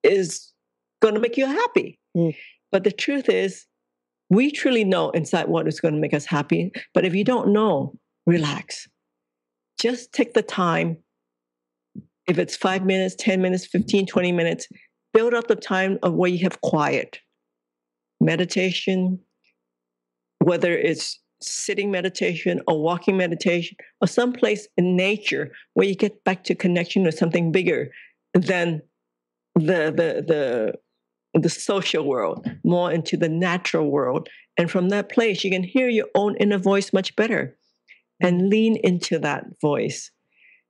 is 0.04 0.54
going 1.02 1.14
to 1.14 1.20
make 1.20 1.38
you 1.38 1.46
happy. 1.46 2.00
Mm. 2.16 2.36
But 2.72 2.84
the 2.84 2.92
truth 2.92 3.30
is, 3.30 3.66
we 4.30 4.52
truly 4.52 4.84
know 4.84 5.12
inside 5.12 5.48
what 5.48 5.68
is 5.68 5.80
going 5.80 5.94
to 5.94 6.00
make 6.00 6.14
us 6.14 6.26
happy. 6.26 6.72
But 6.94 7.06
if 7.06 7.14
you 7.14 7.24
don't 7.24 7.54
know, 7.54 7.94
relax. 8.26 8.88
Just 9.80 10.14
take 10.14 10.34
the 10.34 10.42
time. 10.42 10.98
If 12.28 12.40
it's 12.40 12.56
five 12.56 12.84
minutes, 12.86 13.16
10 13.20 13.42
minutes, 13.42 13.68
15, 13.68 14.08
20 14.08 14.32
minutes, 14.32 14.68
build 15.16 15.34
up 15.34 15.48
the 15.48 15.56
time 15.56 15.98
of 16.04 16.14
where 16.14 16.30
you 16.30 16.44
have 16.44 16.60
quiet 16.60 17.20
meditation, 18.20 19.20
whether 20.40 20.78
it's 20.78 21.20
sitting 21.42 21.90
meditation 21.90 22.62
or 22.68 22.82
walking 22.82 23.16
meditation 23.16 23.78
or 24.02 24.08
someplace 24.08 24.68
in 24.78 24.96
nature 24.98 25.54
where 25.74 25.88
you 25.88 25.96
get 25.96 26.24
back 26.26 26.44
to 26.44 26.54
connection 26.54 27.04
with 27.04 27.18
something 27.18 27.52
bigger 27.52 27.92
than 28.34 28.82
the 29.56 29.94
the 30.00 30.10
the 30.28 30.74
the 31.40 31.50
social 31.50 32.06
world, 32.06 32.50
more 32.64 32.92
into 32.92 33.18
the 33.18 33.30
natural 33.30 33.90
world. 33.90 34.30
And 34.58 34.70
from 34.70 34.90
that 34.90 35.10
place, 35.10 35.44
you 35.44 35.52
can 35.52 35.64
hear 35.64 35.90
your 35.90 36.08
own 36.16 36.36
inner 36.38 36.58
voice 36.58 36.94
much 36.94 37.16
better 37.16 37.58
and 38.22 38.50
lean 38.50 38.78
into 38.78 39.20
that 39.20 39.46
voice. 39.62 40.12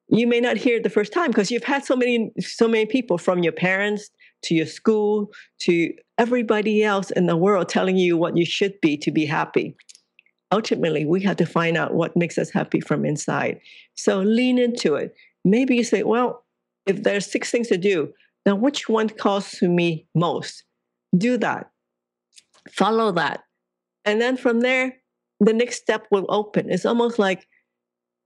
You 0.08 0.28
may 0.28 0.40
not 0.40 0.58
hear 0.58 0.78
it 0.78 0.84
the 0.84 0.90
first 0.90 1.14
time 1.14 1.32
because 1.32 1.52
you've 1.52 1.64
had 1.64 1.86
so 1.86 1.96
many, 1.96 2.32
so 2.40 2.68
many 2.68 2.86
people 2.86 3.18
from 3.18 3.44
your 3.44 3.54
parents 3.54 4.10
to 4.44 4.56
your 4.56 4.66
school 4.66 5.32
to 5.60 5.94
everybody 6.18 6.84
else 6.84 7.12
in 7.12 7.26
the 7.26 7.38
world 7.38 7.68
telling 7.68 7.98
you 7.98 8.18
what 8.18 8.38
you 8.38 8.46
should 8.46 8.80
be 8.82 8.98
to 8.98 9.12
be 9.12 9.26
happy 9.26 9.76
ultimately 10.56 11.06
we 11.06 11.22
have 11.22 11.36
to 11.38 11.46
find 11.46 11.76
out 11.76 11.94
what 11.94 12.16
makes 12.16 12.38
us 12.38 12.50
happy 12.50 12.80
from 12.80 13.06
inside. 13.06 13.60
So 13.96 14.20
lean 14.20 14.58
into 14.58 14.96
it. 14.96 15.14
Maybe 15.44 15.76
you 15.76 15.84
say, 15.84 16.04
well, 16.04 16.46
if 16.86 17.04
there's 17.04 17.30
six 17.30 17.52
things 17.52 17.68
to 17.68 17.78
do, 17.78 18.14
now 18.46 18.56
which 18.56 18.88
one 18.88 19.10
calls 19.10 19.52
to 19.52 19.68
me 19.68 20.08
most? 20.16 20.64
Do 21.18 21.38
that. 21.38 21.72
Follow 22.70 23.12
that. 23.14 23.42
And 24.06 24.22
then 24.22 24.38
from 24.38 24.62
there, 24.62 24.96
the 25.40 25.54
next 25.54 25.82
step 25.82 26.08
will 26.10 26.26
open. 26.30 26.72
It's 26.72 26.86
almost 26.86 27.20
like 27.20 27.48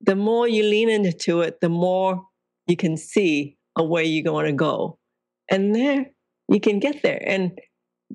the 0.02 0.16
more 0.16 0.48
you 0.48 0.64
lean 0.64 0.90
into 0.90 1.42
it, 1.42 1.62
the 1.62 1.70
more 1.70 2.24
you 2.68 2.76
can 2.76 2.96
see 2.96 3.58
a 3.76 3.84
way 3.84 4.06
you're 4.06 4.24
going 4.24 4.46
to 4.46 4.54
go. 4.54 4.99
And 5.50 5.76
there 5.76 6.12
you 6.48 6.60
can 6.60 6.80
get 6.80 7.02
there. 7.02 7.22
And 7.26 7.60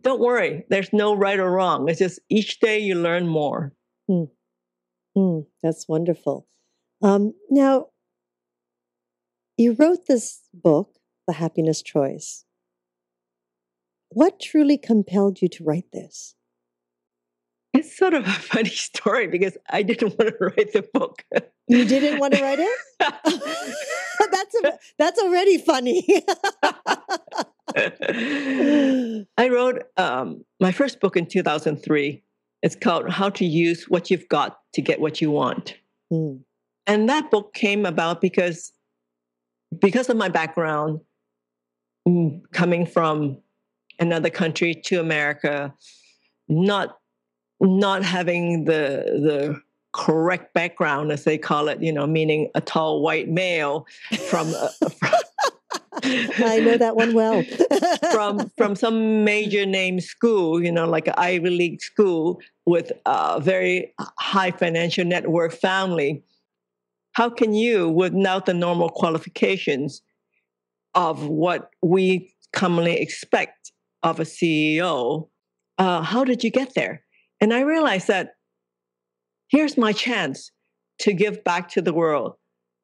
don't 0.01 0.20
worry, 0.20 0.64
there's 0.70 0.92
no 0.92 1.14
right 1.14 1.38
or 1.38 1.51
wrong. 1.51 1.88
It's 1.88 2.01
just 2.01 2.20
each 2.29 2.61
day 2.61 2.79
you 2.79 2.94
learn 2.94 3.27
more. 3.27 3.73
Hmm. 4.09 4.25
Hmm. 5.16 5.40
That's 5.62 5.88
wonderful. 5.88 6.47
Um, 7.03 7.35
now, 7.51 7.87
you 9.57 9.77
wrote 9.79 10.07
this 10.07 10.40
book, 10.53 10.97
The 11.27 11.35
Happiness 11.35 11.83
Choice. 11.83 12.44
What 14.09 14.40
truly 14.40 14.79
compelled 14.79 15.42
you 15.42 15.49
to 15.49 15.64
write 15.64 15.92
this? 15.92 16.35
It's 17.75 17.97
sort 17.97 18.15
of 18.15 18.27
a 18.27 18.31
funny 18.31 18.69
story 18.89 19.27
because 19.27 19.57
I 19.69 19.83
didn't 19.83 20.19
want 20.19 20.39
to 20.39 20.45
write 20.47 20.73
the 20.73 20.89
book. 20.95 21.25
You 21.67 21.85
didn't 21.85 22.21
want 22.21 22.35
to 22.35 22.43
write 22.43 22.61
it? 22.61 22.79
that's 24.31 24.55
a, 24.65 24.79
that's 24.99 25.21
already 25.21 25.59
funny. 25.59 26.07
I 29.37 29.49
wrote 29.49 29.83
um, 29.97 30.45
my 30.61 30.73
first 30.73 31.01
book 31.01 31.17
in 31.17 31.27
2003 31.27 32.23
it's 32.65 32.75
called 32.75 33.11
How 33.11 33.29
to 33.29 33.45
Use 33.45 33.91
What 33.91 34.11
You've 34.11 34.27
Got 34.31 34.59
to 34.73 34.81
Get 34.81 34.99
What 34.99 35.21
You 35.21 35.31
Want. 35.31 35.77
Mm. 36.11 36.41
And 36.87 37.09
that 37.11 37.31
book 37.31 37.53
came 37.53 37.85
about 37.85 38.23
because 38.23 38.73
because 39.79 40.09
of 40.09 40.17
my 40.17 40.31
background 40.31 41.01
mm, 42.09 42.41
coming 42.55 42.87
from 42.87 43.37
another 44.01 44.31
country 44.31 44.75
to 44.87 44.99
America, 44.99 45.75
not 46.49 46.97
not 47.64 48.03
having 48.05 48.64
the 48.64 49.20
the 49.22 49.62
correct 49.92 50.53
background 50.55 51.12
as 51.12 51.24
they 51.24 51.38
call 51.38 51.68
it, 51.68 51.81
you 51.83 51.92
know, 51.92 52.07
meaning 52.07 52.50
a 52.55 52.61
tall 52.61 53.00
white 53.00 53.29
male 53.29 53.87
from, 54.29 54.53
uh, 54.53 54.68
from 54.98 55.12
I 56.03 56.61
know 56.61 56.77
that 56.77 56.96
one 56.96 57.14
well. 57.14 57.42
from 58.12 58.50
from 58.57 58.74
some 58.74 59.24
major 59.24 59.64
name 59.64 60.00
school, 60.00 60.62
you 60.62 60.72
know, 60.72 60.87
like 60.87 61.07
an 61.07 61.14
Ivy 61.16 61.50
League 61.50 61.81
school 61.81 62.40
with 62.66 62.90
a 63.07 63.40
very 63.40 63.94
high 64.18 64.50
financial 64.50 65.05
network 65.05 65.53
family. 65.53 66.22
How 67.12 67.31
can 67.31 67.55
you, 67.55 67.88
without 67.88 68.46
the 68.46 68.55
normal 68.55 68.88
qualifications 68.88 70.03
of 70.96 71.27
what 71.27 71.70
we 71.81 72.35
commonly 72.53 73.00
expect 73.00 73.70
of 74.03 74.18
a 74.18 74.24
CEO, 74.24 75.29
uh, 75.79 76.03
how 76.03 76.24
did 76.24 76.42
you 76.42 76.50
get 76.50 76.74
there? 76.74 77.04
And 77.40 77.53
I 77.53 77.61
realized 77.61 78.09
that 78.09 78.31
here's 79.49 79.77
my 79.77 79.92
chance 79.92 80.51
to 81.01 81.12
give 81.12 81.44
back 81.44 81.68
to 81.70 81.83
the 81.83 81.92
world 81.92 82.35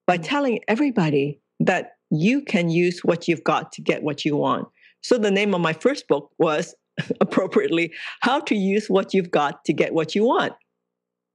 by 0.06 0.18
mm. 0.18 0.24
telling 0.24 0.60
everybody 0.68 1.40
that 1.60 1.92
you 2.10 2.42
can 2.42 2.68
use 2.68 3.00
what 3.04 3.28
you've 3.28 3.44
got 3.44 3.72
to 3.72 3.82
get 3.82 4.02
what 4.02 4.24
you 4.24 4.36
want. 4.36 4.68
So 5.02 5.16
the 5.16 5.30
name 5.30 5.54
of 5.54 5.60
my 5.60 5.72
first 5.72 6.08
book 6.08 6.30
was 6.38 6.74
appropriately 7.20 7.92
How 8.20 8.40
to 8.40 8.54
Use 8.54 8.88
What 8.88 9.14
You've 9.14 9.30
Got 9.30 9.64
to 9.66 9.72
Get 9.72 9.94
What 9.94 10.14
You 10.14 10.24
Want. 10.24 10.52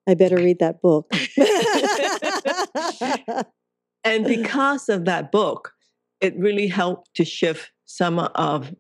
I 0.07 0.13
better 0.13 0.37
read 0.37 0.59
that 0.59 0.81
book. 0.81 1.11
and 4.03 4.25
because 4.25 4.87
of 4.87 5.05
that 5.05 5.31
book, 5.31 5.73
it 6.21 6.37
really 6.37 6.67
helped 6.67 7.15
to 7.15 7.25
shift 7.25 7.71
some 7.85 8.19
of 8.19 8.73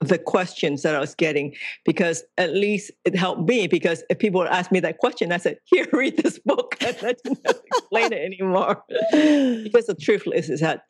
the 0.00 0.18
questions 0.18 0.82
that 0.82 0.94
I 0.94 0.98
was 0.98 1.14
getting 1.14 1.54
because 1.84 2.24
at 2.38 2.54
least 2.54 2.90
it 3.04 3.14
helped 3.14 3.46
me 3.46 3.66
because 3.66 4.02
if 4.08 4.18
people 4.18 4.40
would 4.40 4.48
ask 4.48 4.72
me 4.72 4.80
that 4.80 4.98
question, 4.98 5.30
I 5.30 5.36
said, 5.36 5.58
here, 5.64 5.86
read 5.92 6.16
this 6.16 6.38
book. 6.38 6.76
And 6.80 6.96
I 7.02 7.14
didn't 7.22 7.46
explain 7.66 8.12
it 8.12 8.24
anymore. 8.24 8.82
because 9.12 9.86
the 9.86 9.96
truth 10.00 10.26
is, 10.34 10.48
is 10.48 10.60
that 10.60 10.84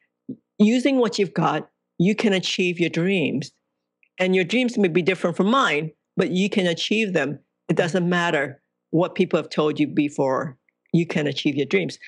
using 0.58 0.98
what 0.98 1.18
you've 1.18 1.34
got, 1.34 1.68
you 1.98 2.14
can 2.14 2.32
achieve 2.32 2.78
your 2.78 2.90
dreams. 2.90 3.50
And 4.18 4.34
your 4.34 4.44
dreams 4.44 4.78
may 4.78 4.88
be 4.88 5.02
different 5.02 5.36
from 5.36 5.50
mine, 5.50 5.92
but 6.16 6.30
you 6.30 6.48
can 6.48 6.66
achieve 6.66 7.12
them. 7.12 7.40
It 7.68 7.74
mm. 7.74 7.76
doesn't 7.76 8.08
matter 8.08 8.62
what 8.90 9.14
people 9.14 9.38
have 9.38 9.50
told 9.50 9.80
you 9.80 9.86
before, 9.86 10.56
you 10.92 11.06
can 11.06 11.26
achieve 11.26 11.54
your 11.56 11.66
dreams. 11.66 11.98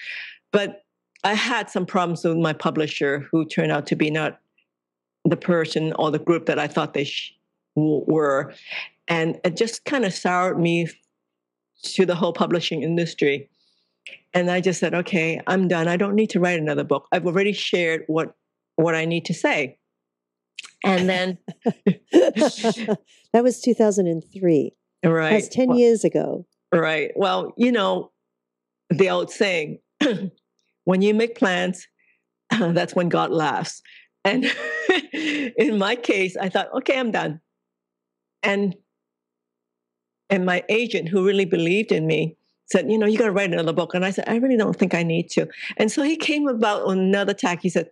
But 0.52 0.82
I 1.24 1.34
had 1.34 1.70
some 1.70 1.86
problems 1.86 2.24
with 2.24 2.36
my 2.36 2.52
publisher 2.52 3.26
who 3.30 3.44
turned 3.44 3.72
out 3.72 3.86
to 3.86 3.96
be 3.96 4.10
not 4.10 4.40
the 5.24 5.36
person 5.36 5.92
or 5.94 6.10
the 6.10 6.18
group 6.18 6.46
that 6.46 6.58
I 6.58 6.66
thought 6.66 6.94
they 6.94 7.04
sh- 7.04 7.34
were. 7.74 8.52
And 9.08 9.40
it 9.44 9.56
just 9.56 9.84
kind 9.84 10.04
of 10.04 10.12
soured 10.12 10.58
me 10.58 10.88
to 11.82 12.06
the 12.06 12.14
whole 12.14 12.32
publishing 12.32 12.82
industry. 12.82 13.48
And 14.34 14.50
I 14.50 14.60
just 14.60 14.80
said, 14.80 14.94
okay, 14.94 15.40
I'm 15.46 15.68
done. 15.68 15.88
I 15.88 15.96
don't 15.96 16.14
need 16.14 16.30
to 16.30 16.40
write 16.40 16.58
another 16.58 16.84
book. 16.84 17.06
I've 17.12 17.26
already 17.26 17.52
shared 17.52 18.04
what 18.06 18.34
what 18.76 18.94
I 18.94 19.04
need 19.04 19.26
to 19.26 19.34
say. 19.34 19.78
And 20.84 21.08
then 21.08 21.38
that 22.12 22.98
was 23.34 23.60
2003. 23.60 24.72
Right. 25.04 25.30
That's 25.30 25.48
10 25.48 25.68
well, 25.68 25.78
years 25.78 26.04
ago. 26.04 26.46
Right. 26.72 27.12
Well, 27.14 27.52
you 27.56 27.70
know, 27.70 28.10
the 28.88 29.10
old 29.10 29.30
saying, 29.30 29.78
when 30.84 31.02
you 31.02 31.14
make 31.14 31.36
plans, 31.36 31.86
that's 32.50 32.94
when 32.94 33.08
God 33.08 33.30
laughs 33.30 33.82
And 34.24 34.44
in 35.12 35.78
my 35.78 35.96
case, 35.96 36.36
I 36.36 36.48
thought, 36.48 36.72
okay, 36.74 36.98
I'm 36.98 37.10
done. 37.10 37.40
And 38.42 38.76
and 40.30 40.46
my 40.46 40.64
agent, 40.70 41.10
who 41.10 41.26
really 41.26 41.44
believed 41.44 41.92
in 41.92 42.06
me, 42.06 42.38
said, 42.72 42.90
you 42.90 42.96
know, 42.96 43.06
you 43.06 43.18
got 43.18 43.26
to 43.26 43.32
write 43.32 43.52
another 43.52 43.74
book. 43.74 43.92
And 43.92 44.02
I 44.02 44.10
said, 44.10 44.24
I 44.26 44.36
really 44.36 44.56
don't 44.56 44.74
think 44.74 44.94
I 44.94 45.02
need 45.02 45.28
to. 45.32 45.46
And 45.76 45.92
so 45.92 46.02
he 46.02 46.16
came 46.16 46.48
about 46.48 46.84
on 46.84 46.98
another 46.98 47.34
tack. 47.34 47.60
He 47.60 47.68
said, 47.68 47.90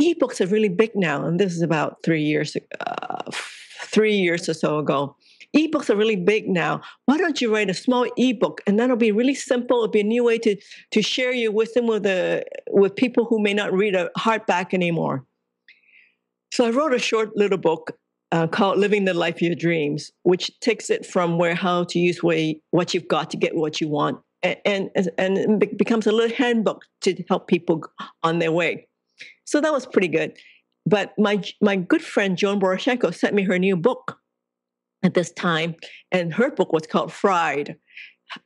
ebooks 0.00 0.40
are 0.40 0.46
really 0.46 0.70
big 0.70 0.92
now. 0.94 1.26
And 1.26 1.38
this 1.38 1.54
is 1.54 1.60
about 1.60 1.98
three 2.02 2.22
years, 2.22 2.56
uh, 2.80 3.30
three 3.82 4.16
years 4.16 4.48
or 4.48 4.54
so 4.54 4.78
ago. 4.78 5.16
Ebooks 5.54 5.90
are 5.90 5.96
really 5.96 6.16
big 6.16 6.48
now. 6.48 6.80
Why 7.04 7.18
don't 7.18 7.42
you 7.42 7.52
write 7.52 7.68
a 7.68 7.74
small 7.74 8.06
ebook? 8.16 8.62
And 8.66 8.80
that'll 8.80 8.96
be 8.96 9.12
really 9.12 9.34
simple. 9.34 9.76
It'll 9.76 9.88
be 9.88 10.00
a 10.00 10.04
new 10.04 10.24
way 10.24 10.38
to, 10.38 10.56
to 10.92 11.02
share 11.02 11.32
your 11.32 11.52
wisdom 11.52 11.86
with, 11.86 12.04
the, 12.04 12.42
with 12.70 12.96
people 12.96 13.26
who 13.26 13.38
may 13.38 13.52
not 13.52 13.70
read 13.70 13.94
a 13.94 14.08
hardback 14.18 14.72
anymore. 14.72 15.25
So 16.52 16.66
I 16.66 16.70
wrote 16.70 16.94
a 16.94 16.98
short 16.98 17.36
little 17.36 17.58
book 17.58 17.92
uh, 18.32 18.46
called 18.46 18.78
Living 18.78 19.04
the 19.04 19.14
Life 19.14 19.36
of 19.36 19.42
Your 19.42 19.54
Dreams, 19.54 20.10
which 20.22 20.50
takes 20.60 20.90
it 20.90 21.06
from 21.06 21.38
where 21.38 21.54
how 21.54 21.84
to 21.84 21.98
use 21.98 22.22
way, 22.22 22.60
what 22.70 22.94
you've 22.94 23.08
got 23.08 23.30
to 23.30 23.36
get 23.36 23.54
what 23.54 23.80
you 23.80 23.88
want. 23.88 24.18
And, 24.42 24.90
and, 24.94 25.10
and 25.18 25.62
it 25.62 25.78
becomes 25.78 26.06
a 26.06 26.12
little 26.12 26.36
handbook 26.36 26.82
to 27.02 27.22
help 27.28 27.48
people 27.48 27.82
on 28.22 28.38
their 28.38 28.52
way. 28.52 28.86
So 29.44 29.60
that 29.60 29.72
was 29.72 29.86
pretty 29.86 30.08
good. 30.08 30.36
But 30.84 31.12
my, 31.18 31.42
my 31.60 31.76
good 31.76 32.02
friend 32.02 32.36
Joan 32.36 32.60
Borysenko 32.60 33.14
sent 33.14 33.34
me 33.34 33.42
her 33.42 33.58
new 33.58 33.76
book 33.76 34.18
at 35.02 35.14
this 35.14 35.32
time, 35.32 35.74
and 36.12 36.32
her 36.34 36.50
book 36.50 36.72
was 36.72 36.86
called 36.86 37.12
Fried 37.12 37.76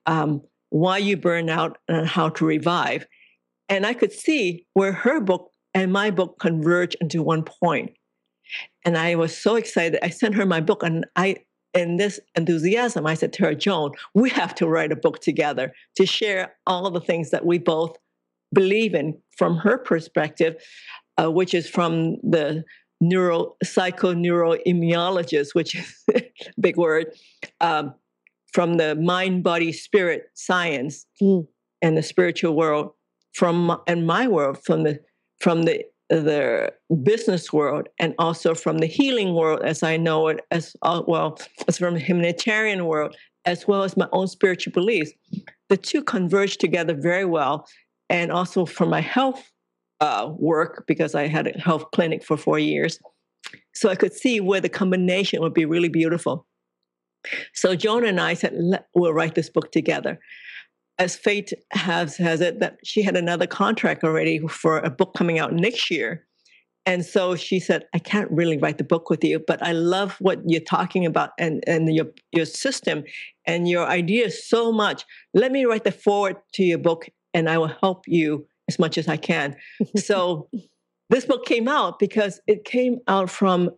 um, 0.07 0.43
Why 0.71 0.99
You 0.99 1.17
Burn 1.17 1.51
Out 1.51 1.79
and 1.89 2.07
How 2.07 2.31
to 2.31 2.45
Revive. 2.47 3.07
And 3.69 3.87
I 3.87 3.95
could 3.95 4.13
see 4.13 4.67
where 4.75 4.93
her 4.93 5.21
book 5.21 5.50
and 5.75 5.93
my 5.93 6.11
book 6.11 6.39
converge 6.39 6.95
into 7.01 7.23
one 7.23 7.45
point. 7.45 7.93
And 8.85 8.97
I 8.97 9.15
was 9.15 9.37
so 9.37 9.57
excited. 9.57 10.01
I 10.03 10.09
sent 10.09 10.35
her 10.35 10.47
my 10.47 10.61
book, 10.61 10.83
and 10.83 11.07
I, 11.17 11.37
in 11.75 11.97
this 11.97 12.19
enthusiasm, 12.35 13.07
I 13.07 13.15
said 13.15 13.33
to 13.35 13.45
her, 13.45 13.55
Joan, 13.55 13.93
we 14.15 14.31
have 14.31 14.55
to 14.57 14.67
write 14.67 14.93
a 14.93 14.97
book 14.97 15.21
together 15.21 15.73
to 15.97 16.07
share 16.07 16.57
all 16.67 16.91
the 16.91 17.01
things 17.01 17.31
that 17.31 17.47
we 17.47 17.59
both 17.59 17.97
believe 18.53 18.95
in 18.95 19.19
from 19.37 19.59
her 19.59 19.79
perspective, 19.79 20.57
uh, 21.21 21.31
which 21.31 21.55
is 21.55 21.69
from 21.69 22.17
the 22.23 22.65
neuro 23.01 23.57
psychoneuroimmunologist, 23.65 25.55
which 25.55 25.75
is 25.75 26.05
a 26.15 26.31
big 26.61 26.77
word, 26.77 27.13
um, 27.61 27.95
from 28.53 28.77
the 28.77 28.97
mind, 28.97 29.45
body, 29.45 29.73
spirit 29.73 30.25
science 30.35 31.07
mm. 31.23 31.47
and 31.81 31.97
the 31.97 32.03
spiritual 32.03 32.57
world, 32.57 32.91
from 33.33 33.81
and 33.87 34.07
my 34.07 34.27
world 34.27 34.59
from 34.65 34.83
the 34.83 35.01
from 35.41 35.63
the 35.63 35.85
the 36.11 36.73
business 37.05 37.53
world 37.53 37.89
and 38.01 38.15
also 38.19 38.53
from 38.53 38.79
the 38.79 38.87
healing 38.87 39.35
world 39.35 39.61
as 39.63 39.85
I 39.85 39.97
know 39.97 40.27
it, 40.27 40.41
as 40.51 40.75
uh, 40.83 41.03
well 41.07 41.39
as 41.69 41.79
from 41.79 41.95
the 41.95 42.01
humanitarian 42.01 42.85
world, 42.87 43.17
as 43.45 43.69
well 43.69 43.85
as 43.85 43.97
my 43.97 44.09
own 44.13 44.27
spiritual 44.27 44.73
beliefs. 44.73 45.13
The 45.69 45.77
two 45.77 46.03
converge 46.03 46.59
together 46.59 46.95
very 46.95 47.25
well. 47.25 47.67
And 48.09 48.33
also 48.33 48.67
from 48.67 48.91
my 48.91 49.01
health 49.01 49.53
uh, 50.01 50.33
work, 50.37 50.85
because 50.89 51.15
I 51.15 51.29
had 51.29 51.47
a 51.47 51.61
health 51.61 51.85
clinic 51.93 52.25
for 52.25 52.37
four 52.37 52.59
years. 52.59 52.99
So 53.73 53.89
I 53.89 53.95
could 53.95 54.13
see 54.13 54.41
where 54.41 54.61
the 54.61 54.69
combination 54.69 55.41
would 55.43 55.55
be 55.55 55.65
really 55.65 55.89
beautiful. 55.89 56.45
So 57.55 57.77
Joan 57.77 58.05
and 58.05 58.21
I 58.21 58.35
said, 58.35 58.53
we'll 58.97 59.13
write 59.13 59.37
this 59.37 59.49
book 59.49 59.71
together 59.71 60.19
as 61.01 61.17
fate 61.17 61.53
has 61.73 62.19
has 62.19 62.43
it 62.43 62.61
that 62.61 62.77
she 62.85 63.03
had 63.03 63.17
another 63.17 63.47
contract 63.47 64.05
already 64.05 64.39
for 64.47 64.79
a 64.79 64.91
book 64.91 65.15
coming 65.15 65.39
out 65.39 65.53
next 65.53 65.91
year. 65.91 66.27
And 66.87 67.05
so 67.05 67.37
she 67.37 67.59
said 67.59 67.87
i 67.95 67.99
can't 67.99 68.31
really 68.31 68.59
write 68.59 68.79
the 68.79 68.85
book 68.85 69.11
with 69.11 69.23
you 69.25 69.39
but 69.39 69.63
i 69.63 69.73
love 69.73 70.17
what 70.21 70.39
you're 70.47 70.61
talking 70.77 71.05
about 71.07 71.31
and 71.39 71.63
and 71.67 71.95
your 71.95 72.07
your 72.33 72.47
system 72.47 73.05
and 73.47 73.69
your 73.69 73.87
ideas 73.87 74.47
so 74.47 74.71
much. 74.71 75.05
Let 75.35 75.53
me 75.53 75.65
write 75.65 75.85
the 75.85 75.93
foreword 75.93 76.37
to 76.55 76.63
your 76.63 76.79
book 76.79 77.09
and 77.33 77.49
i 77.49 77.57
will 77.59 77.75
help 77.81 78.07
you 78.07 78.47
as 78.69 78.79
much 78.79 78.99
as 78.99 79.09
i 79.09 79.17
can. 79.17 79.57
So 79.97 80.49
this 81.09 81.25
book 81.25 81.45
came 81.45 81.67
out 81.67 81.99
because 81.99 82.41
it 82.47 82.65
came 82.65 82.99
out 83.09 83.31
from 83.31 83.71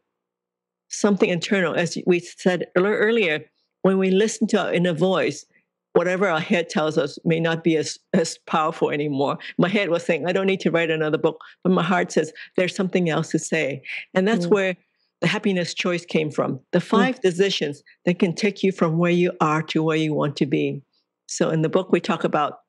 something 0.89 1.31
internal. 1.31 1.75
As 1.75 1.97
we 2.07 2.19
said 2.19 2.67
earlier 2.77 3.45
when 3.83 3.99
we 3.99 4.11
listen 4.11 4.47
to 4.49 4.61
our 4.63 4.73
inner 4.73 4.93
voice 4.93 5.47
whatever 5.95 6.29
our 6.29 6.41
head 6.41 6.69
tells 6.69 6.97
us 6.97 7.19
may 7.25 7.39
not 7.39 7.63
be 7.63 7.77
as, 7.77 7.99
as 8.13 8.39
powerful 8.47 8.91
anymore. 8.91 9.39
My 9.59 9.69
head 9.69 9.91
was 9.91 10.05
saying, 10.05 10.27
I 10.27 10.33
don't 10.33 10.47
need 10.47 10.61
to 10.61 10.71
write 10.71 10.91
another 10.91 11.19
book, 11.19 11.41
but 11.63 11.73
my 11.73 11.83
heart 11.83 12.13
says, 12.13 12.33
there's 12.57 12.75
something 12.75 13.11
else 13.11 13.31
to 13.31 13.39
say. 13.39 13.83
And 14.15 14.27
that's 14.27 14.47
mm. 14.47 14.51
where 14.51 14.77
the 15.21 15.27
happiness 15.27 15.75
choice 15.75 16.05
came 16.05 16.31
from. 16.31 16.61
The 16.73 16.79
mm. 16.79 16.85
five 16.85 17.17
mm. 17.17 17.23
decisions 17.23 17.83
that 18.07 18.19
can 18.19 18.35
take 18.35 18.63
you 18.63 18.73
from 18.73 18.99
where 18.99 19.11
you 19.11 19.33
are 19.41 19.63
to 19.65 19.83
where 19.83 19.97
you 19.97 20.15
want 20.15 20.37
to 20.37 20.47
be. 20.47 20.83
So 21.27 21.51
in 21.51 21.63
the 21.63 21.69
book, 21.69 21.93
we 21.93 22.01
talk 22.01 22.25
about 22.25 22.61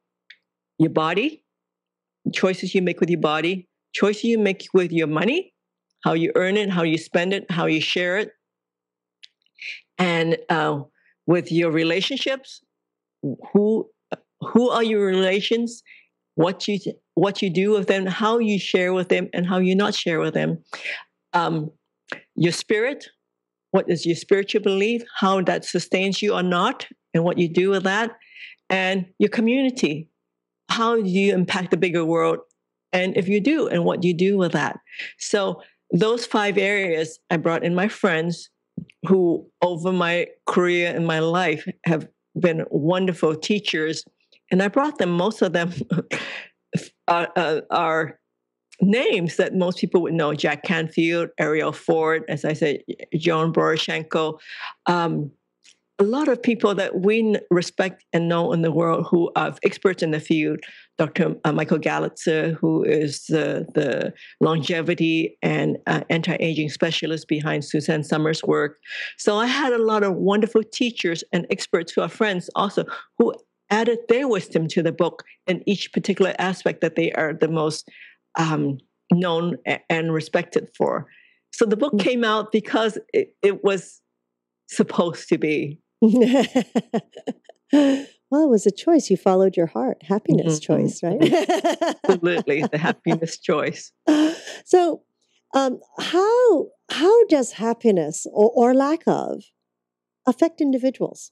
your 0.77 0.91
body, 0.91 1.43
choices 2.33 2.75
you 2.75 2.81
make 2.81 2.99
with 2.99 3.09
your 3.09 3.19
body, 3.19 3.67
choices 3.93 4.25
you 4.25 4.37
make 4.37 4.67
with 4.73 4.91
your 4.91 5.07
money, 5.07 5.53
how 6.03 6.13
you 6.13 6.31
earn 6.35 6.57
it, 6.57 6.69
how 6.69 6.83
you 6.83 6.97
spend 6.97 7.33
it, 7.33 7.49
how 7.49 7.65
you 7.65 7.79
share 7.79 8.17
it, 8.17 8.31
and 9.97 10.37
uh, 10.49 10.81
with 11.25 11.51
your 11.51 11.71
relationships, 11.71 12.61
who 13.51 13.89
who 14.41 14.69
are 14.69 14.83
your 14.83 15.05
relations? 15.05 15.83
What 16.35 16.67
you 16.67 16.79
what 17.15 17.41
you 17.41 17.49
do 17.49 17.71
with 17.71 17.87
them 17.87 18.05
how 18.05 18.39
you 18.39 18.59
share 18.59 18.93
with 18.93 19.09
them 19.09 19.29
and 19.33 19.45
how 19.45 19.59
you 19.59 19.75
not 19.75 19.93
share 19.93 20.19
with 20.19 20.33
them. 20.33 20.63
Um, 21.33 21.71
your 22.35 22.51
spirit 22.51 23.07
what 23.71 23.89
is 23.89 24.05
your 24.05 24.15
spiritual 24.15 24.61
belief 24.61 25.01
how 25.19 25.41
that 25.41 25.65
sustains 25.65 26.21
you 26.21 26.33
or 26.33 26.43
not 26.43 26.87
and 27.13 27.23
what 27.23 27.37
you 27.37 27.47
do 27.47 27.69
with 27.69 27.83
that. 27.83 28.11
And 28.69 29.05
your 29.19 29.29
community 29.29 30.09
how 30.69 30.95
do 30.95 31.07
you 31.07 31.33
impact 31.33 31.71
the 31.71 31.77
bigger 31.77 32.05
world 32.05 32.39
and 32.91 33.15
if 33.17 33.27
you 33.27 33.39
do 33.39 33.67
and 33.67 33.85
what 33.85 34.01
do 34.01 34.07
you 34.07 34.13
do 34.13 34.37
with 34.37 34.51
that? 34.53 34.79
So 35.17 35.61
those 35.91 36.25
five 36.25 36.57
areas 36.57 37.19
i 37.29 37.37
brought 37.37 37.63
in 37.63 37.75
my 37.75 37.87
friends 37.87 38.49
who 39.07 39.47
over 39.61 39.91
my 39.91 40.27
career 40.47 40.93
and 40.95 41.05
my 41.05 41.19
life 41.19 41.67
have 41.85 42.07
been 42.39 42.65
wonderful 42.69 43.35
teachers, 43.35 44.03
and 44.51 44.61
I 44.61 44.67
brought 44.67 44.97
them. 44.97 45.11
Most 45.11 45.41
of 45.41 45.53
them 45.53 45.73
are, 47.07 47.29
uh, 47.35 47.61
are, 47.69 48.19
names 48.81 49.37
that 49.37 49.55
most 49.55 49.77
people 49.77 50.01
would 50.01 50.13
know: 50.13 50.33
Jack 50.33 50.63
Canfield, 50.63 51.29
Arielle 51.39 51.75
Ford, 51.75 52.23
as 52.27 52.45
I 52.45 52.53
said, 52.53 52.79
Joan 53.15 53.53
Borysenko. 53.53 54.39
Um, 54.85 55.31
a 56.03 56.05
lot 56.05 56.27
of 56.27 56.43
people 56.43 56.75
that 56.75 56.99
we 56.99 57.37
respect 57.49 58.03
and 58.11 58.27
know 58.27 58.51
in 58.51 58.61
the 58.61 58.71
world 58.71 59.07
who 59.09 59.31
are 59.37 59.55
experts 59.63 60.03
in 60.03 60.11
the 60.11 60.19
field. 60.19 60.59
Dr. 60.97 61.35
Uh, 61.45 61.53
Michael 61.53 61.79
Galitzer, 61.79 62.55
who 62.59 62.83
is 62.83 63.23
the, 63.27 63.65
the 63.73 64.13
longevity 64.41 65.37
and 65.41 65.77
uh, 65.87 66.01
anti 66.09 66.35
aging 66.39 66.69
specialist 66.69 67.27
behind 67.29 67.63
Suzanne 67.63 68.03
Somers' 68.03 68.43
work. 68.43 68.77
So 69.17 69.37
I 69.37 69.47
had 69.47 69.71
a 69.71 69.81
lot 69.81 70.03
of 70.03 70.15
wonderful 70.15 70.61
teachers 70.63 71.23
and 71.31 71.47
experts 71.49 71.93
who 71.93 72.01
are 72.01 72.09
friends 72.09 72.49
also 72.53 72.83
who 73.17 73.33
added 73.69 73.99
their 74.09 74.27
wisdom 74.27 74.67
to 74.67 74.83
the 74.83 74.91
book 74.91 75.23
in 75.47 75.63
each 75.65 75.93
particular 75.93 76.35
aspect 76.37 76.81
that 76.81 76.95
they 76.95 77.13
are 77.13 77.33
the 77.33 77.47
most 77.47 77.89
um, 78.37 78.77
known 79.11 79.57
and 79.89 80.13
respected 80.13 80.69
for. 80.77 81.07
So 81.53 81.65
the 81.65 81.77
book 81.77 81.93
mm. 81.93 81.99
came 81.99 82.23
out 82.25 82.51
because 82.51 82.97
it, 83.13 83.35
it 83.41 83.63
was 83.63 84.01
supposed 84.67 85.29
to 85.29 85.37
be. 85.37 85.79
Well, 88.33 88.45
it 88.45 88.49
was 88.49 88.65
a 88.65 88.71
choice. 88.71 89.11
You 89.11 89.17
followed 89.17 89.55
your 89.55 89.67
heart, 89.67 90.01
happiness 90.01 90.59
mm-hmm. 90.59 90.73
choice, 90.73 91.03
right? 91.03 91.21
Absolutely, 92.03 92.63
the 92.63 92.77
happiness 92.79 93.37
choice. 93.37 93.91
So, 94.65 95.03
um, 95.53 95.79
how 95.99 96.69
how 96.89 97.25
does 97.25 97.51
happiness 97.51 98.25
or, 98.33 98.51
or 98.55 98.73
lack 98.73 99.03
of 99.05 99.43
affect 100.25 100.61
individuals? 100.61 101.29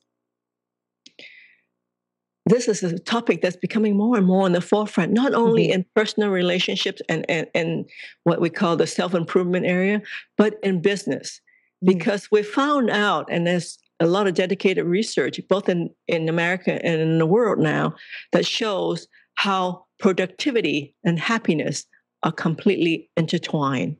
this 2.45 2.67
is 2.67 2.83
a 2.83 2.99
topic 2.99 3.41
that's 3.41 3.55
becoming 3.55 3.95
more 3.95 4.17
and 4.17 4.25
more 4.25 4.45
in 4.45 4.53
the 4.53 4.61
forefront, 4.61 5.11
not 5.11 5.33
only 5.33 5.69
mm-hmm. 5.69 5.79
in 5.79 5.85
personal 5.95 6.29
relationships 6.29 7.01
and, 7.07 7.25
and, 7.29 7.47
and 7.55 7.89
what 8.23 8.41
we 8.41 8.49
call 8.49 8.75
the 8.75 8.87
self 8.87 9.13
improvement 9.13 9.65
area, 9.65 10.01
but 10.37 10.59
in 10.61 10.81
business. 10.81 11.41
Mm-hmm. 11.83 11.97
Because 11.97 12.29
we 12.31 12.43
found 12.43 12.89
out, 12.89 13.27
and 13.31 13.47
there's 13.47 13.79
a 14.01 14.07
lot 14.07 14.27
of 14.27 14.33
dedicated 14.33 14.85
research, 14.85 15.39
both 15.47 15.69
in, 15.69 15.89
in 16.07 16.27
America 16.27 16.83
and 16.83 16.99
in 16.99 17.19
the 17.19 17.25
world 17.25 17.59
now, 17.59 17.93
that 18.31 18.45
shows 18.45 19.07
how 19.35 19.85
productivity 19.99 20.95
and 21.03 21.19
happiness 21.19 21.85
are 22.23 22.31
completely 22.31 23.09
intertwined. 23.15 23.95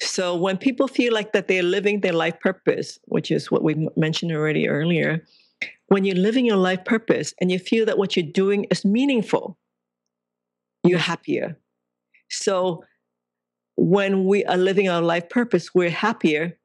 So 0.00 0.34
when 0.34 0.56
people 0.56 0.88
feel 0.88 1.12
like 1.12 1.32
that 1.32 1.46
they're 1.46 1.62
living 1.62 2.00
their 2.00 2.14
life 2.14 2.40
purpose, 2.40 2.98
which 3.04 3.30
is 3.30 3.50
what 3.50 3.62
we 3.62 3.88
mentioned 3.96 4.32
already 4.32 4.68
earlier, 4.68 5.24
when 5.88 6.04
you're 6.04 6.16
living 6.16 6.46
your 6.46 6.56
life 6.56 6.84
purpose 6.84 7.34
and 7.40 7.52
you 7.52 7.58
feel 7.58 7.84
that 7.86 7.98
what 7.98 8.16
you're 8.16 8.26
doing 8.26 8.64
is 8.70 8.84
meaningful, 8.84 9.58
you're 10.84 10.98
happier. 10.98 11.58
So 12.30 12.82
when 13.76 14.24
we 14.24 14.44
are 14.46 14.56
living 14.56 14.88
our 14.88 15.02
life 15.02 15.28
purpose, 15.28 15.74
we're 15.74 15.90
happier 15.90 16.58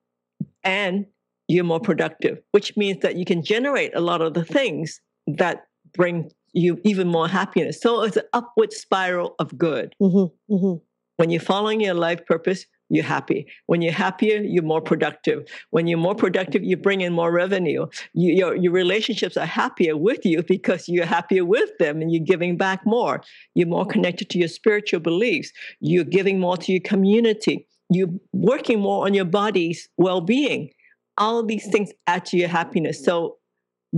and 0.63 1.05
you're 1.47 1.63
more 1.63 1.79
productive, 1.79 2.39
which 2.51 2.75
means 2.77 3.01
that 3.01 3.15
you 3.15 3.25
can 3.25 3.43
generate 3.43 3.95
a 3.95 4.01
lot 4.01 4.21
of 4.21 4.33
the 4.33 4.43
things 4.43 5.01
that 5.27 5.67
bring 5.93 6.29
you 6.53 6.79
even 6.83 7.07
more 7.07 7.27
happiness. 7.27 7.79
So 7.81 8.01
it's 8.03 8.17
an 8.17 8.23
upward 8.33 8.73
spiral 8.73 9.35
of 9.39 9.57
good. 9.57 9.95
Mm-hmm, 10.01 10.53
mm-hmm. 10.53 10.83
When 11.17 11.29
you're 11.29 11.41
following 11.41 11.81
your 11.81 11.93
life 11.93 12.25
purpose, 12.25 12.65
you're 12.89 13.03
happy. 13.03 13.47
When 13.65 13.81
you're 13.81 13.91
happier, 13.93 14.41
you're 14.41 14.63
more 14.63 14.81
productive. 14.81 15.45
When 15.71 15.87
you're 15.87 15.97
more 15.97 16.15
productive, 16.15 16.63
you 16.63 16.77
bring 16.77 17.01
in 17.01 17.11
more 17.11 17.31
revenue. 17.31 17.87
You, 18.13 18.33
your, 18.33 18.55
your 18.55 18.71
relationships 18.71 19.35
are 19.35 19.45
happier 19.45 19.97
with 19.97 20.25
you 20.25 20.43
because 20.43 20.87
you're 20.87 21.05
happier 21.05 21.43
with 21.43 21.69
them 21.79 22.01
and 22.01 22.11
you're 22.11 22.23
giving 22.23 22.55
back 22.55 22.85
more. 22.85 23.21
You're 23.55 23.67
more 23.67 23.85
connected 23.85 24.29
to 24.29 24.39
your 24.39 24.47
spiritual 24.47 25.01
beliefs. 25.01 25.51
You're 25.81 26.05
giving 26.05 26.39
more 26.39 26.55
to 26.57 26.71
your 26.71 26.81
community. 26.81 27.67
You're 27.89 28.09
working 28.31 28.79
more 28.79 29.05
on 29.05 29.13
your 29.13 29.25
body's 29.25 29.89
well 29.97 30.21
being. 30.21 30.69
All 31.17 31.43
these 31.43 31.67
things 31.67 31.91
add 32.05 32.25
to 32.27 32.37
your 32.37 32.49
happiness. 32.49 33.03
So 33.03 33.37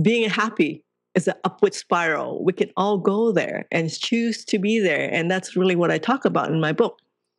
being 0.00 0.28
happy 0.30 0.84
is 1.14 1.28
an 1.28 1.34
upward 1.44 1.74
spiral. 1.74 2.44
We 2.44 2.52
can 2.52 2.70
all 2.76 2.98
go 2.98 3.32
there 3.32 3.66
and 3.70 3.90
choose 3.90 4.44
to 4.46 4.58
be 4.58 4.78
there. 4.78 5.12
And 5.12 5.30
that's 5.30 5.56
really 5.56 5.76
what 5.76 5.90
I 5.90 5.98
talk 5.98 6.24
about 6.24 6.50
in 6.50 6.60
my 6.60 6.72
book. 6.72 6.98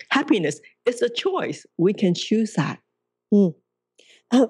Happiness 0.10 0.60
is 0.86 1.02
a 1.02 1.10
choice. 1.10 1.65
We 1.78 1.94
can 1.94 2.13
choose 2.13 2.54
that. 2.54 2.80
Mm. 3.34 3.56
Uh, 4.32 4.48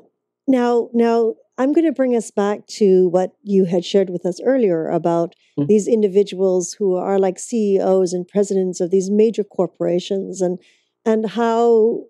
now, 0.48 0.89
now 0.94 1.36
I'm 1.58 1.74
going 1.74 1.86
to 1.86 1.91
bring 1.91 2.15
us 2.15 2.32
back 2.32 2.65
to 2.78 3.08
what 3.10 3.34
you 3.44 3.65
had 3.65 3.86
shared 3.86 4.10
with 4.10 4.26
us 4.26 4.39
earlier 4.44 4.89
about 4.89 5.36
mm. 5.60 5.67
these 5.67 5.88
individuals 5.88 6.74
who 6.74 6.96
are 6.96 7.20
like 7.20 7.38
CEOs 7.38 8.13
and 8.13 8.28
presidents 8.28 8.80
of 8.80 8.89
these 8.89 9.10
major 9.12 9.44
corporations 9.44 10.41
and 10.41 10.60
and 11.06 11.32
how 11.32 12.06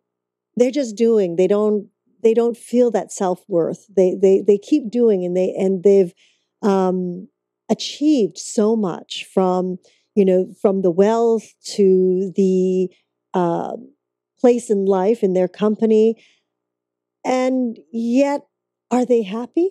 they're 0.56 0.72
just 0.72 0.96
doing. 0.96 1.36
They 1.36 1.48
don't 1.48 1.88
they 2.24 2.34
don't 2.34 2.58
feel 2.58 2.92
that 2.92 3.12
self-worth. 3.12 3.86
They 3.96 4.16
they 4.22 4.44
they 4.46 4.58
keep 4.58 4.92
doing 4.92 5.26
and 5.26 5.36
they 5.36 5.54
and 5.58 5.84
they've 5.84 6.14
um, 6.62 7.28
achieved 7.70 8.38
so 8.38 8.76
much 8.76 9.26
from 9.34 9.78
you 10.16 10.26
know 10.26 10.54
from 10.62 10.82
the 10.82 10.92
wealth 10.92 11.54
to 11.64 12.32
the 12.36 12.90
uh, 13.34 13.76
place 14.40 14.70
in 14.70 14.86
life 14.86 15.24
in 15.24 15.34
their 15.34 15.48
company 15.48 16.16
and 17.26 17.78
yet 17.94 18.42
are 18.90 19.06
they 19.06 19.24
happy 19.24 19.70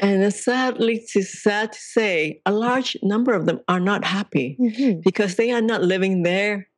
and 0.00 0.32
sadly 0.34 1.02
it's 1.14 1.42
sad 1.42 1.72
to 1.72 1.78
say 1.78 2.40
a 2.44 2.52
large 2.52 2.96
number 3.02 3.32
of 3.32 3.46
them 3.46 3.60
are 3.68 3.80
not 3.80 4.04
happy 4.04 4.56
mm-hmm. 4.60 5.00
because 5.04 5.36
they 5.36 5.50
are 5.52 5.62
not 5.62 5.82
living 5.82 6.24
their 6.24 6.68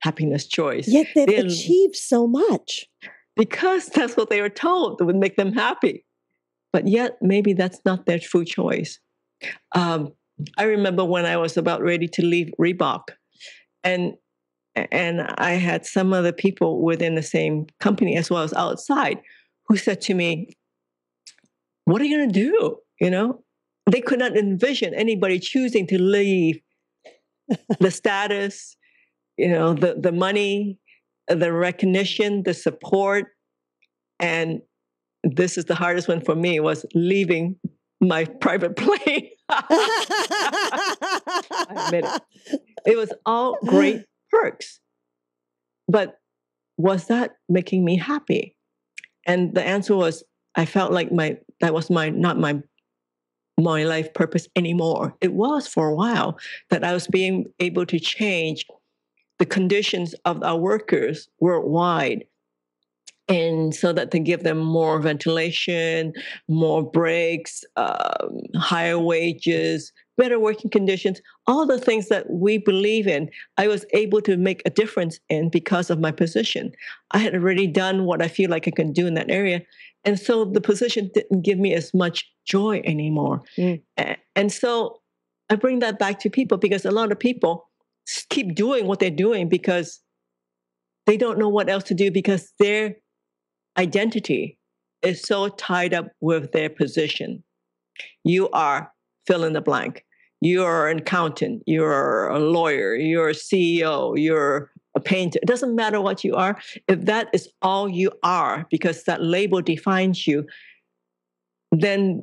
happiness 0.00 0.46
choice 0.46 0.86
yet 0.88 1.08
they've 1.14 1.26
They're, 1.26 1.46
achieved 1.46 1.96
so 1.96 2.26
much 2.26 2.86
because 3.38 3.86
that's 3.94 4.18
what 4.18 4.28
they 4.28 4.42
were 4.42 4.50
told 4.50 4.98
that 4.98 5.06
would 5.06 5.16
make 5.16 5.36
them 5.36 5.54
happy 5.54 6.04
but 6.72 6.86
yet 6.86 7.18
maybe 7.20 7.52
that's 7.52 7.80
not 7.84 8.06
their 8.06 8.18
true 8.18 8.44
choice. 8.44 8.98
Um, 9.74 10.12
I 10.56 10.64
remember 10.64 11.04
when 11.04 11.26
I 11.26 11.36
was 11.36 11.56
about 11.56 11.82
ready 11.82 12.06
to 12.08 12.24
leave 12.24 12.52
Reebok, 12.60 13.02
and 13.82 14.14
and 14.74 15.22
I 15.22 15.52
had 15.52 15.86
some 15.86 16.12
other 16.12 16.32
people 16.32 16.82
within 16.82 17.14
the 17.14 17.22
same 17.22 17.66
company 17.80 18.16
as 18.16 18.30
well 18.30 18.42
as 18.42 18.52
outside 18.52 19.20
who 19.66 19.76
said 19.76 20.00
to 20.02 20.14
me, 20.14 20.50
"What 21.84 22.00
are 22.00 22.04
you 22.04 22.16
going 22.16 22.32
to 22.32 22.40
do?" 22.40 22.76
You 23.00 23.10
know, 23.10 23.42
they 23.90 24.00
could 24.00 24.18
not 24.18 24.36
envision 24.36 24.94
anybody 24.94 25.38
choosing 25.38 25.86
to 25.88 26.00
leave 26.00 26.60
the 27.80 27.90
status, 27.90 28.76
you 29.36 29.48
know, 29.48 29.72
the 29.74 29.94
the 29.94 30.12
money, 30.12 30.78
the 31.28 31.52
recognition, 31.52 32.42
the 32.42 32.54
support, 32.54 33.26
and 34.18 34.60
this 35.22 35.58
is 35.58 35.66
the 35.66 35.74
hardest 35.74 36.08
one 36.08 36.20
for 36.20 36.34
me 36.34 36.60
was 36.60 36.86
leaving 36.94 37.56
my 38.00 38.24
private 38.40 38.76
plane. 38.76 39.30
I 39.48 40.84
admit 41.70 42.04
it. 42.04 42.22
It 42.86 42.96
was 42.96 43.12
all 43.26 43.58
great 43.66 44.04
perks. 44.30 44.80
But 45.88 46.18
was 46.76 47.06
that 47.06 47.32
making 47.48 47.84
me 47.84 47.96
happy? 47.96 48.54
And 49.26 49.54
the 49.54 49.62
answer 49.62 49.96
was 49.96 50.22
I 50.54 50.64
felt 50.64 50.92
like 50.92 51.12
my 51.12 51.38
that 51.60 51.74
was 51.74 51.90
my 51.90 52.08
not 52.10 52.38
my 52.38 52.60
my 53.58 53.84
life 53.84 54.14
purpose 54.14 54.48
anymore. 54.54 55.16
It 55.20 55.32
was 55.32 55.66
for 55.66 55.88
a 55.88 55.94
while 55.94 56.38
that 56.70 56.84
I 56.84 56.92
was 56.92 57.08
being 57.08 57.46
able 57.58 57.84
to 57.86 57.98
change 57.98 58.64
the 59.38 59.46
conditions 59.46 60.14
of 60.24 60.42
our 60.42 60.56
workers 60.56 61.28
worldwide 61.40 62.24
and 63.28 63.74
so 63.74 63.92
that 63.92 64.10
they 64.10 64.18
give 64.18 64.42
them 64.42 64.58
more 64.58 64.98
ventilation, 65.00 66.14
more 66.48 66.82
breaks, 66.82 67.62
um, 67.76 68.40
higher 68.56 68.98
wages, 68.98 69.92
better 70.16 70.40
working 70.40 70.70
conditions, 70.70 71.20
all 71.46 71.66
the 71.66 71.78
things 71.78 72.08
that 72.08 72.28
we 72.30 72.58
believe 72.58 73.06
in, 73.06 73.30
I 73.56 73.68
was 73.68 73.84
able 73.92 74.22
to 74.22 74.36
make 74.36 74.62
a 74.64 74.70
difference 74.70 75.20
in 75.28 75.50
because 75.50 75.90
of 75.90 76.00
my 76.00 76.10
position. 76.10 76.72
I 77.10 77.18
had 77.18 77.34
already 77.34 77.66
done 77.66 78.04
what 78.04 78.22
I 78.22 78.28
feel 78.28 78.50
like 78.50 78.66
I 78.66 78.72
can 78.72 78.92
do 78.92 79.06
in 79.06 79.14
that 79.14 79.30
area. 79.30 79.62
And 80.04 80.18
so 80.18 80.44
the 80.44 80.60
position 80.60 81.10
didn't 81.12 81.42
give 81.42 81.58
me 81.58 81.74
as 81.74 81.92
much 81.92 82.30
joy 82.46 82.80
anymore. 82.84 83.42
Mm. 83.58 83.82
And 84.34 84.50
so 84.50 85.00
I 85.50 85.54
bring 85.56 85.80
that 85.80 85.98
back 85.98 86.18
to 86.20 86.30
people 86.30 86.56
because 86.56 86.84
a 86.84 86.90
lot 86.90 87.12
of 87.12 87.18
people 87.18 87.67
keep 88.30 88.54
doing 88.54 88.86
what 88.86 88.98
they're 88.98 89.10
doing 89.10 89.48
because 89.48 90.00
they 91.06 91.16
don't 91.16 91.38
know 91.38 91.48
what 91.48 91.68
else 91.68 91.84
to 91.84 91.94
do 91.94 92.10
because 92.10 92.52
they're 92.58 92.96
identity 93.76 94.58
is 95.02 95.22
so 95.22 95.48
tied 95.48 95.94
up 95.94 96.08
with 96.20 96.52
their 96.52 96.68
position. 96.68 97.42
You 98.24 98.50
are 98.50 98.92
fill 99.26 99.44
in 99.44 99.52
the 99.52 99.60
blank. 99.60 100.04
You're 100.40 100.88
an 100.88 100.98
accountant, 100.98 101.62
you're 101.66 102.28
a 102.28 102.38
lawyer, 102.38 102.94
you're 102.94 103.30
a 103.30 103.34
CEO, 103.34 104.14
you're 104.16 104.70
a 104.96 105.00
painter. 105.00 105.38
It 105.42 105.46
doesn't 105.46 105.74
matter 105.74 106.00
what 106.00 106.22
you 106.22 106.34
are. 106.36 106.60
If 106.86 107.04
that 107.06 107.28
is 107.32 107.48
all 107.60 107.88
you 107.88 108.12
are, 108.22 108.66
because 108.70 109.04
that 109.04 109.22
label 109.22 109.60
defines 109.60 110.26
you, 110.26 110.46
then 111.72 112.22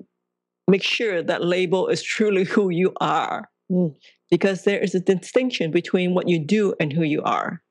make 0.67 0.84
sure 0.84 1.21
that 1.21 1.43
label 1.43 1.88
is 1.88 2.02
truly 2.02 2.45
who 2.45 2.69
you 2.69 2.93
are. 3.02 3.50
Mm. 3.71 3.95
Because 4.31 4.63
there 4.63 4.79
is 4.79 4.95
a 4.95 4.99
distinction 4.99 5.71
between 5.71 6.13
what 6.13 6.27
you 6.27 6.39
do 6.39 6.73
and 6.79 6.91
who 6.91 7.03
you 7.03 7.21
are. 7.23 7.61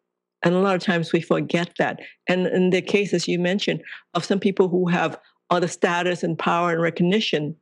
And 0.42 0.54
a 0.54 0.60
lot 0.60 0.76
of 0.76 0.82
times 0.82 1.12
we 1.12 1.20
forget 1.20 1.72
that. 1.78 2.00
And 2.28 2.46
in 2.46 2.70
the 2.70 2.82
cases 2.82 3.26
you 3.26 3.38
mentioned 3.38 3.82
of 4.12 4.24
some 4.24 4.38
people 4.38 4.68
who 4.68 4.88
have 4.88 5.18
all 5.50 5.60
the 5.60 5.68
status 5.68 6.22
and 6.22 6.38
power 6.38 6.72
and 6.72 6.82
recognition 6.82 7.56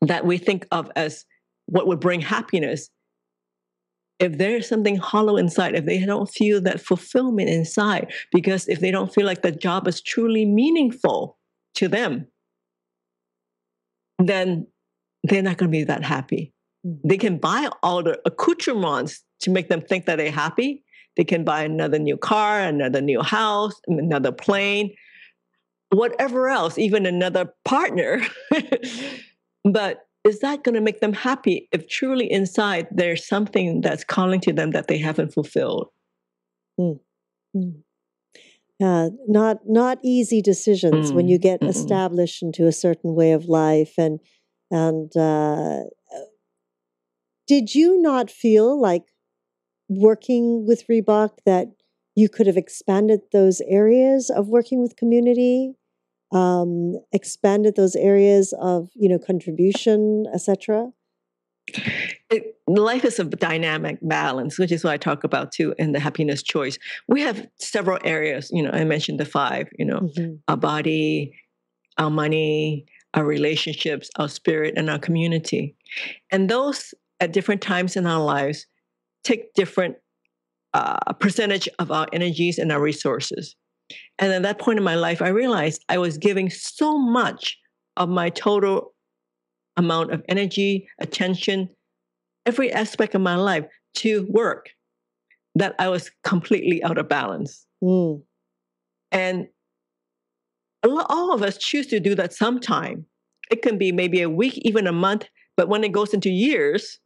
that 0.00 0.26
we 0.26 0.38
think 0.38 0.66
of 0.70 0.90
as 0.96 1.24
what 1.66 1.86
would 1.86 2.00
bring 2.00 2.20
happiness, 2.20 2.90
if 4.18 4.38
there's 4.38 4.68
something 4.68 4.96
hollow 4.96 5.36
inside, 5.36 5.74
if 5.74 5.84
they 5.84 5.98
don't 6.04 6.30
feel 6.30 6.60
that 6.62 6.80
fulfillment 6.80 7.48
inside, 7.48 8.12
because 8.32 8.68
if 8.68 8.80
they 8.80 8.90
don't 8.90 9.12
feel 9.12 9.26
like 9.26 9.42
the 9.42 9.52
job 9.52 9.86
is 9.88 10.00
truly 10.00 10.44
meaningful 10.44 11.38
to 11.74 11.88
them, 11.88 12.26
then 14.18 14.66
they're 15.24 15.42
not 15.42 15.56
going 15.56 15.70
to 15.70 15.76
be 15.76 15.84
that 15.84 16.04
happy. 16.04 16.52
They 16.84 17.16
can 17.16 17.38
buy 17.38 17.68
all 17.82 18.02
the 18.02 18.20
accoutrements 18.26 19.24
to 19.40 19.50
make 19.50 19.68
them 19.68 19.80
think 19.80 20.04
that 20.06 20.16
they're 20.16 20.30
happy, 20.30 20.84
they 21.16 21.24
can 21.24 21.44
buy 21.44 21.62
another 21.62 21.98
new 21.98 22.16
car, 22.16 22.60
another 22.60 23.00
new 23.00 23.22
house, 23.22 23.80
another 23.86 24.32
plane, 24.32 24.94
whatever 25.90 26.48
else, 26.48 26.76
even 26.76 27.06
another 27.06 27.54
partner. 27.64 28.20
but 29.64 30.00
is 30.24 30.40
that 30.40 30.64
going 30.64 30.74
to 30.74 30.80
make 30.80 31.00
them 31.00 31.12
happy 31.12 31.68
if 31.72 31.88
truly 31.88 32.30
inside 32.30 32.88
there's 32.90 33.26
something 33.26 33.80
that's 33.80 34.04
calling 34.04 34.40
to 34.40 34.52
them 34.52 34.72
that 34.72 34.88
they 34.88 34.98
haven't 34.98 35.32
fulfilled? 35.32 35.88
Mm. 36.80 37.00
Mm. 37.56 37.82
Uh, 38.82 39.10
not 39.28 39.58
not 39.66 39.98
easy 40.02 40.42
decisions 40.42 41.12
mm. 41.12 41.14
when 41.14 41.28
you 41.28 41.38
get 41.38 41.62
established 41.62 42.42
into 42.42 42.66
a 42.66 42.72
certain 42.72 43.14
way 43.14 43.30
of 43.30 43.44
life 43.44 43.94
and 43.96 44.18
and 44.70 45.16
uh, 45.16 45.84
did 47.46 47.74
you 47.74 48.00
not 48.00 48.30
feel 48.30 48.80
like 48.80 49.12
working 49.88 50.66
with 50.66 50.86
Reebok 50.88 51.38
that 51.44 51.68
you 52.14 52.28
could 52.28 52.46
have 52.46 52.56
expanded 52.56 53.20
those 53.32 53.60
areas 53.62 54.30
of 54.30 54.48
working 54.48 54.80
with 54.80 54.96
community, 54.96 55.74
um, 56.32 57.00
expanded 57.12 57.76
those 57.76 57.96
areas 57.96 58.54
of 58.60 58.88
you 58.94 59.08
know 59.08 59.18
contribution, 59.18 60.24
etc. 60.32 60.92
Life 62.66 63.04
is 63.04 63.18
a 63.18 63.24
dynamic 63.24 63.98
balance, 64.02 64.58
which 64.58 64.70
is 64.70 64.84
what 64.84 64.92
I 64.92 64.96
talk 64.96 65.24
about 65.24 65.52
too 65.52 65.74
in 65.78 65.92
the 65.92 66.00
happiness 66.00 66.42
choice. 66.42 66.78
We 67.08 67.22
have 67.22 67.46
several 67.58 67.98
areas. 68.04 68.50
You 68.52 68.62
know, 68.62 68.70
I 68.70 68.84
mentioned 68.84 69.18
the 69.18 69.24
five. 69.24 69.68
You 69.78 69.86
know, 69.86 70.00
mm-hmm. 70.00 70.34
our 70.48 70.56
body, 70.56 71.34
our 71.98 72.10
money, 72.10 72.86
our 73.14 73.24
relationships, 73.24 74.10
our 74.16 74.28
spirit, 74.28 74.74
and 74.76 74.90
our 74.90 74.98
community. 74.98 75.76
And 76.30 76.48
those 76.48 76.94
at 77.24 77.32
different 77.32 77.62
times 77.62 77.96
in 77.96 78.06
our 78.06 78.22
lives 78.22 78.66
take 79.24 79.54
different 79.54 79.96
uh, 80.74 81.12
percentage 81.14 81.68
of 81.78 81.90
our 81.90 82.06
energies 82.12 82.58
and 82.58 82.70
our 82.70 82.80
resources. 82.80 83.56
And 84.18 84.30
at 84.30 84.42
that 84.42 84.58
point 84.58 84.78
in 84.78 84.84
my 84.84 84.94
life, 84.94 85.22
I 85.22 85.28
realized 85.28 85.82
I 85.88 85.96
was 85.96 86.18
giving 86.18 86.50
so 86.50 86.98
much 86.98 87.58
of 87.96 88.10
my 88.10 88.28
total 88.28 88.92
amount 89.78 90.12
of 90.12 90.22
energy, 90.28 90.86
attention, 91.00 91.70
every 92.44 92.70
aspect 92.70 93.14
of 93.14 93.22
my 93.22 93.36
life 93.36 93.64
to 93.94 94.26
work 94.28 94.70
that 95.54 95.74
I 95.78 95.88
was 95.88 96.10
completely 96.24 96.84
out 96.84 96.98
of 96.98 97.08
balance. 97.08 97.64
Mm. 97.82 98.22
And 99.12 99.46
all 100.84 101.32
of 101.32 101.42
us 101.42 101.56
choose 101.56 101.86
to 101.86 102.00
do 102.00 102.14
that 102.16 102.34
sometime. 102.34 103.06
It 103.50 103.62
can 103.62 103.78
be 103.78 103.92
maybe 103.92 104.20
a 104.20 104.28
week, 104.28 104.58
even 104.58 104.86
a 104.86 104.92
month, 104.92 105.26
but 105.56 105.68
when 105.68 105.84
it 105.84 105.92
goes 105.92 106.12
into 106.12 106.28
years, 106.28 106.98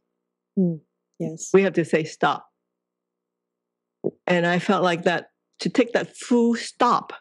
mm. 0.59 0.79
yes, 1.19 1.49
we 1.53 1.63
have 1.63 1.73
to 1.73 1.85
say 1.85 2.03
stop. 2.03 2.45
And 4.27 4.45
I 4.45 4.59
felt 4.59 4.83
like 4.83 5.03
that 5.03 5.27
to 5.59 5.69
take 5.69 5.93
that 5.93 6.15
full 6.15 6.55
stop, 6.55 7.13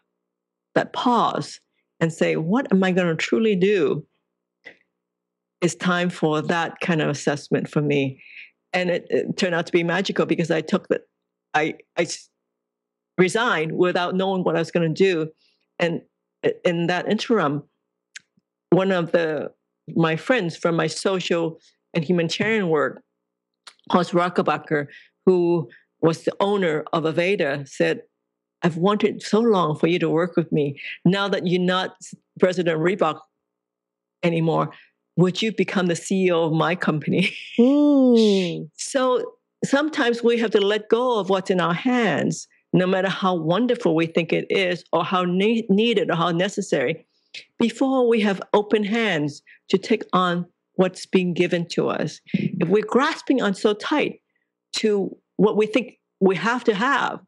that 0.75 0.93
pause, 0.93 1.61
and 2.01 2.13
say, 2.13 2.37
what 2.37 2.73
am 2.73 2.83
I 2.85 2.93
going 2.93 3.09
to 3.09 3.17
truly 3.17 3.57
do? 3.57 4.07
It's 5.61 5.75
time 5.75 6.09
for 6.11 6.41
that 6.43 6.79
kind 6.81 7.03
of 7.03 7.09
assessment 7.09 7.69
for 7.69 7.83
me. 7.83 8.23
And 8.73 8.91
it, 8.91 9.07
it 9.11 9.37
turned 9.37 9.55
out 9.55 9.67
to 9.67 9.73
be 9.73 9.83
magical 9.83 10.27
because 10.27 10.51
I 10.51 10.61
took 10.61 10.87
the, 10.89 11.01
I, 11.55 11.75
I 11.97 12.07
resigned 13.17 13.73
without 13.73 14.15
knowing 14.15 14.45
what 14.45 14.55
I 14.55 14.61
was 14.61 14.71
going 14.71 14.95
to 14.95 15.05
do. 15.05 15.31
And 15.81 16.03
in 16.65 16.87
that 16.87 17.11
interim, 17.11 17.65
one 18.71 18.93
of 18.93 19.13
the 19.13 19.51
my 19.97 20.17
friends 20.17 20.57
from 20.57 20.77
my 20.77 20.87
social 20.87 21.59
and 21.95 22.05
humanitarian 22.05 22.69
work, 22.69 23.03
Horst 23.91 24.13
Rechelbacher, 24.13 24.87
who 25.27 25.69
was 26.01 26.25
the 26.25 26.35
owner 26.41 26.85
of 26.93 27.05
Aveda, 27.05 27.69
said, 27.69 28.03
I've 28.63 28.77
wanted 28.77 29.23
so 29.23 29.41
long 29.41 29.77
for 29.77 29.87
you 29.87 29.99
to 30.01 30.11
work 30.11 30.37
with 30.37 30.51
me. 30.51 30.81
Now 31.05 31.29
that 31.29 31.47
you're 31.47 31.61
not 31.61 31.97
President 32.41 32.81
Reebok 32.81 33.21
anymore, 34.23 34.71
would 35.17 35.43
you 35.43 35.53
become 35.53 35.87
the 35.87 35.95
CEO 35.95 36.47
of 36.47 36.53
my 36.53 36.75
company? 36.75 37.35
Mm. 37.59 38.69
so 38.77 39.35
sometimes 39.65 40.23
we 40.23 40.39
have 40.39 40.51
to 40.53 40.61
let 40.61 40.89
go 40.89 41.19
of 41.19 41.29
what's 41.29 41.51
in 41.51 41.61
our 41.61 41.75
hands, 41.75 42.49
no 42.73 42.87
matter 42.87 43.09
how 43.09 43.35
wonderful 43.35 43.95
we 43.95 44.07
think 44.07 44.33
it 44.33 44.47
is, 44.51 44.85
or 44.93 45.05
how 45.05 45.25
ne- 45.25 45.67
needed 45.69 46.11
or 46.11 46.17
how 46.17 46.31
necessary, 46.31 47.07
before 47.59 48.09
we 48.09 48.21
have 48.21 48.41
open 48.53 48.85
hands 48.85 49.43
to 49.69 49.79
take 49.79 50.05
on 50.13 50.47
what's 50.79 51.07
being 51.07 51.35
given 51.35 51.67
to 51.67 51.89
us. 51.89 52.21
If 52.33 52.69
we're 52.69 52.87
grasping 52.87 53.43
on 53.43 53.53
so 53.53 53.75
tight 53.75 54.21
to 54.75 55.17
what 55.37 55.57
we 55.57 55.67
think 55.67 55.95
we 56.21 56.37
have 56.37 56.63
to 56.65 56.75
have, 56.75 57.19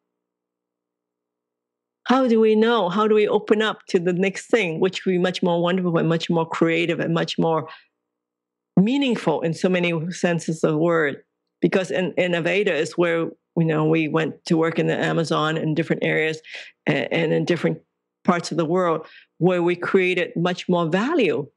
how 2.05 2.29
do 2.29 2.39
we 2.39 2.55
know? 2.55 2.89
How 2.89 3.09
do 3.09 3.17
we 3.17 3.27
open 3.27 3.61
up 3.61 3.81
to 3.89 3.99
the 3.99 4.13
next 4.13 4.47
thing, 4.47 4.79
which 4.79 5.05
will 5.05 5.15
be 5.15 5.19
much 5.19 5.43
more 5.43 5.61
wonderful 5.61 5.99
and 5.99 6.09
much 6.09 6.31
more 6.31 6.49
creative 6.49 7.01
and 7.01 7.13
much 7.13 7.41
more 7.41 7.69
meaningful 8.77 9.41
in 9.41 9.53
so 9.53 9.69
many 9.69 9.93
senses 10.13 10.63
of 10.63 10.71
the 10.71 10.79
word? 10.79 11.23
Because 11.61 11.91
in, 11.91 12.15
in 12.17 12.33
Aveda 12.33 12.69
is 12.69 12.93
where 12.93 13.31
you 13.57 13.65
know 13.65 13.85
we 13.85 14.07
went 14.07 14.45
to 14.45 14.57
work 14.57 14.79
in 14.79 14.87
the 14.87 14.97
Amazon 14.97 15.57
in 15.57 15.75
different 15.75 16.05
areas 16.05 16.41
and, 16.87 17.13
and 17.13 17.33
in 17.33 17.45
different 17.45 17.81
parts 18.25 18.53
of 18.53 18.59
the 18.59 18.65
world 18.65 19.07
where 19.39 19.63
we 19.63 19.75
created 19.75 20.31
much 20.37 20.69
more 20.69 20.87
value 20.87 21.49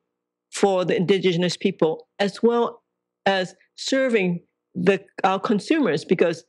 for 0.53 0.85
the 0.85 0.95
indigenous 0.95 1.57
people 1.57 2.07
as 2.19 2.43
well 2.43 2.81
as 3.25 3.55
serving 3.75 4.41
the 4.75 5.03
our 5.23 5.39
consumers 5.39 6.05
because 6.05 6.43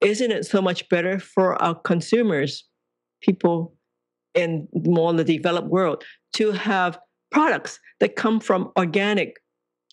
isn't 0.00 0.32
it 0.32 0.44
so 0.44 0.60
much 0.60 0.88
better 0.88 1.18
for 1.18 1.60
our 1.62 1.74
consumers 1.74 2.64
people 3.22 3.74
in 4.34 4.68
more 4.72 5.12
the 5.12 5.24
developed 5.24 5.68
world 5.68 6.04
to 6.34 6.52
have 6.52 6.98
products 7.30 7.78
that 8.00 8.16
come 8.16 8.40
from 8.40 8.70
organic, 8.78 9.36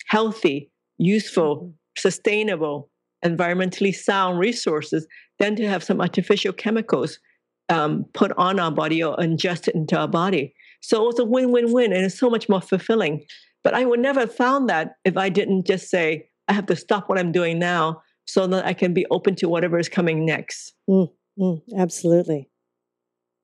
healthy, 0.08 0.70
useful, 0.98 1.58
mm-hmm. 1.58 1.70
sustainable, 1.98 2.89
environmentally 3.26 3.96
sound 3.96 4.39
resources 4.39 5.08
than 5.39 5.56
to 5.56 5.68
have 5.68 5.84
some 5.84 6.02
artificial 6.02 6.54
chemicals 6.54 7.20
um, 7.70 8.06
put 8.13 8.32
on 8.38 8.60
our 8.60 8.72
body 8.72 9.04
or 9.04 9.20
ingested 9.22 9.76
into 9.76 9.98
our 9.98 10.08
body. 10.08 10.54
So 10.82 11.04
it 11.04 11.08
was 11.08 11.20
a 11.20 11.26
win 11.26 11.52
win 11.52 11.72
win, 11.72 11.94
and 11.94 12.06
it's 12.06 12.20
so 12.20 12.30
much 12.30 12.50
more 12.50 12.62
fulfilling. 12.62 13.26
But 13.63 13.74
I 13.74 13.86
would 13.86 14.00
never 14.00 14.22
have 14.22 14.34
found 14.34 14.70
that 14.70 14.94
if 15.04 15.18
I 15.18 15.30
didn't 15.30 15.68
just 15.68 15.89
say, 15.89 16.30
I 16.48 16.54
have 16.54 16.65
to 16.68 16.76
stop 16.76 17.10
what 17.10 17.20
I'm 17.20 17.32
doing 17.32 17.60
now 17.60 18.02
so 18.26 18.48
that 18.48 18.65
I 18.65 18.74
can 18.74 18.94
be 18.94 19.06
open 19.12 19.36
to 19.36 19.50
whatever 19.50 19.78
is 19.80 19.89
coming 19.89 20.26
next. 20.26 20.74
Mm, 20.89 21.10
mm, 21.39 21.62
absolutely. 21.78 22.50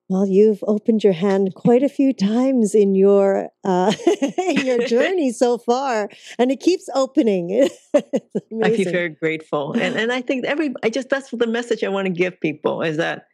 Well, 0.07 0.27
you've 0.27 0.63
opened 0.67 1.03
your 1.03 1.13
hand 1.13 1.55
quite 1.55 1.81
a 1.81 1.89
few 1.89 2.13
times 2.13 2.75
in 2.75 2.93
your 2.93 3.49
uh, 3.63 3.91
in 4.37 4.65
your 4.65 4.79
journey 4.87 5.31
so 5.31 5.57
far, 5.57 6.09
and 6.37 6.51
it 6.51 6.59
keeps 6.59 6.87
opening. 6.93 7.67
I 7.95 8.69
feel 8.69 8.91
very 8.91 9.09
grateful, 9.09 9.73
and 9.73 9.95
and 9.95 10.11
I 10.11 10.21
think 10.21 10.45
every 10.45 10.73
I 10.83 10.89
just 10.89 11.09
that's 11.09 11.31
the 11.31 11.47
message 11.47 11.83
I 11.83 11.89
want 11.89 12.05
to 12.05 12.13
give 12.13 12.39
people 12.39 12.83
is 12.83 12.97
that 12.97 13.25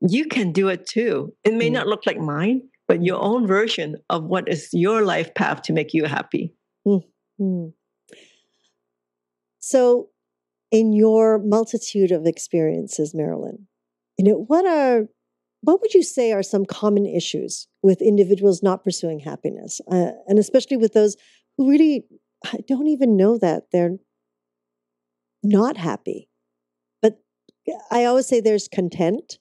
you 0.00 0.26
can 0.26 0.52
do 0.52 0.68
it 0.68 0.86
too. 0.86 1.34
It 1.42 1.54
may 1.54 1.68
mm. 1.68 1.72
not 1.72 1.88
look 1.88 2.06
like 2.06 2.18
mine, 2.18 2.62
but 2.86 3.04
your 3.04 3.20
own 3.20 3.46
version 3.46 3.96
of 4.10 4.24
what 4.24 4.48
is 4.48 4.68
your 4.72 5.02
life 5.02 5.34
path 5.34 5.62
to 5.62 5.72
make 5.72 5.94
you 5.94 6.04
happy. 6.04 6.54
Mm-hmm. 6.86 7.68
So, 9.60 10.08
in 10.70 10.92
your 10.92 11.38
multitude 11.38 12.10
of 12.10 12.26
experiences, 12.26 13.14
Marilyn, 13.14 13.66
you 14.18 14.24
know 14.24 14.44
what 14.46 14.66
are 14.66 15.04
what 15.62 15.80
would 15.80 15.94
you 15.94 16.02
say 16.02 16.32
are 16.32 16.42
some 16.42 16.66
common 16.66 17.06
issues 17.06 17.66
with 17.82 18.02
individuals 18.02 18.62
not 18.62 18.84
pursuing 18.84 19.20
happiness, 19.20 19.80
uh, 19.90 20.10
and 20.26 20.38
especially 20.38 20.76
with 20.76 20.92
those 20.92 21.16
who 21.56 21.70
really 21.70 22.04
don't 22.68 22.88
even 22.88 23.16
know 23.16 23.38
that 23.38 23.64
they're 23.72 23.96
not 25.42 25.78
happy? 25.78 26.28
But 27.00 27.18
I 27.90 28.04
always 28.04 28.26
say 28.26 28.40
there's 28.40 28.68
content, 28.68 29.38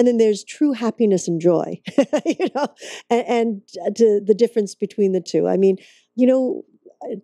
and 0.00 0.08
then 0.08 0.16
there's 0.16 0.42
true 0.42 0.72
happiness 0.72 1.28
and 1.28 1.38
joy. 1.38 1.78
you 2.24 2.48
know, 2.54 2.68
and, 3.10 3.26
and 3.28 3.62
uh, 3.86 3.90
to 3.90 4.20
the 4.24 4.34
difference 4.34 4.74
between 4.74 5.12
the 5.12 5.20
two. 5.20 5.46
I 5.46 5.58
mean, 5.58 5.76
you 6.16 6.26
know, 6.26 6.62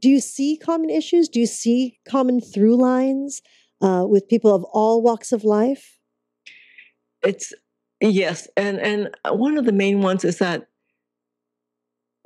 do 0.02 0.10
you 0.10 0.20
see 0.20 0.58
common 0.58 0.90
issues? 0.90 1.26
Do 1.26 1.40
you 1.40 1.46
see 1.46 1.98
common 2.06 2.42
through 2.42 2.76
lines 2.76 3.40
uh, 3.80 4.04
with 4.06 4.28
people 4.28 4.54
of 4.54 4.64
all 4.64 5.02
walks 5.02 5.32
of 5.32 5.42
life? 5.42 5.98
It's 7.22 7.54
Yes, 8.00 8.46
and 8.58 8.78
and 8.78 9.10
uh, 9.24 9.34
one 9.34 9.56
of 9.56 9.64
the 9.64 9.72
main 9.72 10.02
ones 10.02 10.22
is 10.22 10.38
that 10.38 10.66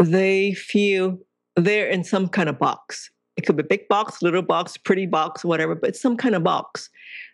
they 0.03 0.53
feel 0.55 1.19
they're 1.55 1.89
in 1.89 2.03
some 2.03 2.29
kind 2.29 2.49
of 2.49 2.59
box. 2.59 3.09
It 3.37 3.47
could 3.47 3.57
be 3.57 3.63
big 3.63 3.87
box, 3.89 4.21
little 4.21 4.43
box, 4.43 4.77
pretty 4.77 5.07
box, 5.07 5.45
whatever, 5.45 5.77
but 5.77 5.95
some 5.95 6.17
kind 6.17 6.35
of 6.35 6.43
box 6.43 6.91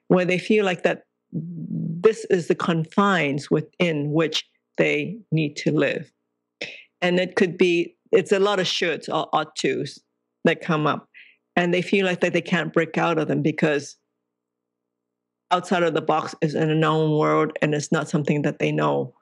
where 0.09 0.27
they 0.27 0.39
feel 0.39 0.65
like 0.67 0.83
that 0.83 1.06
this 1.33 2.25
is 2.31 2.49
the 2.49 2.55
confines 2.55 3.51
within 3.51 4.13
which 4.13 4.45
they 4.79 5.19
need 5.33 5.57
to 5.57 5.73
live. 5.73 6.11
And 7.01 7.19
it 7.19 7.37
could 7.37 7.59
be 7.59 7.97
it's 8.13 8.33
a 8.33 8.39
lot 8.39 8.61
of 8.61 8.67
shoulds 8.67 9.09
or 9.09 9.29
ought 9.33 9.57
tos 9.57 9.99
that 10.45 10.61
come 10.61 10.87
up. 10.87 11.09
And 11.57 11.73
they 11.73 11.83
feel 11.83 12.07
like 12.07 12.21
that 12.21 12.33
they 12.33 12.43
can't 12.43 12.73
break 12.73 12.97
out 12.99 13.19
of 13.19 13.29
them 13.29 13.43
because 13.43 13.97
outside 15.51 15.83
of 15.83 15.95
the 15.95 16.03
box 16.03 16.35
is 16.43 16.55
an 16.55 16.71
unknown 16.71 17.17
world 17.19 17.53
and 17.63 17.75
it's 17.75 17.93
not 17.93 18.09
something 18.09 18.43
that 18.43 18.59
they 18.59 18.73
know 18.73 19.15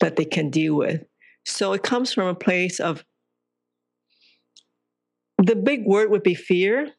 that 0.00 0.16
they 0.16 0.24
can 0.24 0.50
deal 0.50 0.74
with. 0.74 1.04
So 1.44 1.72
it 1.72 1.82
comes 1.82 2.12
from 2.12 2.26
a 2.26 2.34
place 2.34 2.80
of 2.80 3.04
the 5.38 5.56
big 5.56 5.84
word 5.86 6.10
would 6.10 6.22
be 6.22 6.34
fear, 6.34 6.90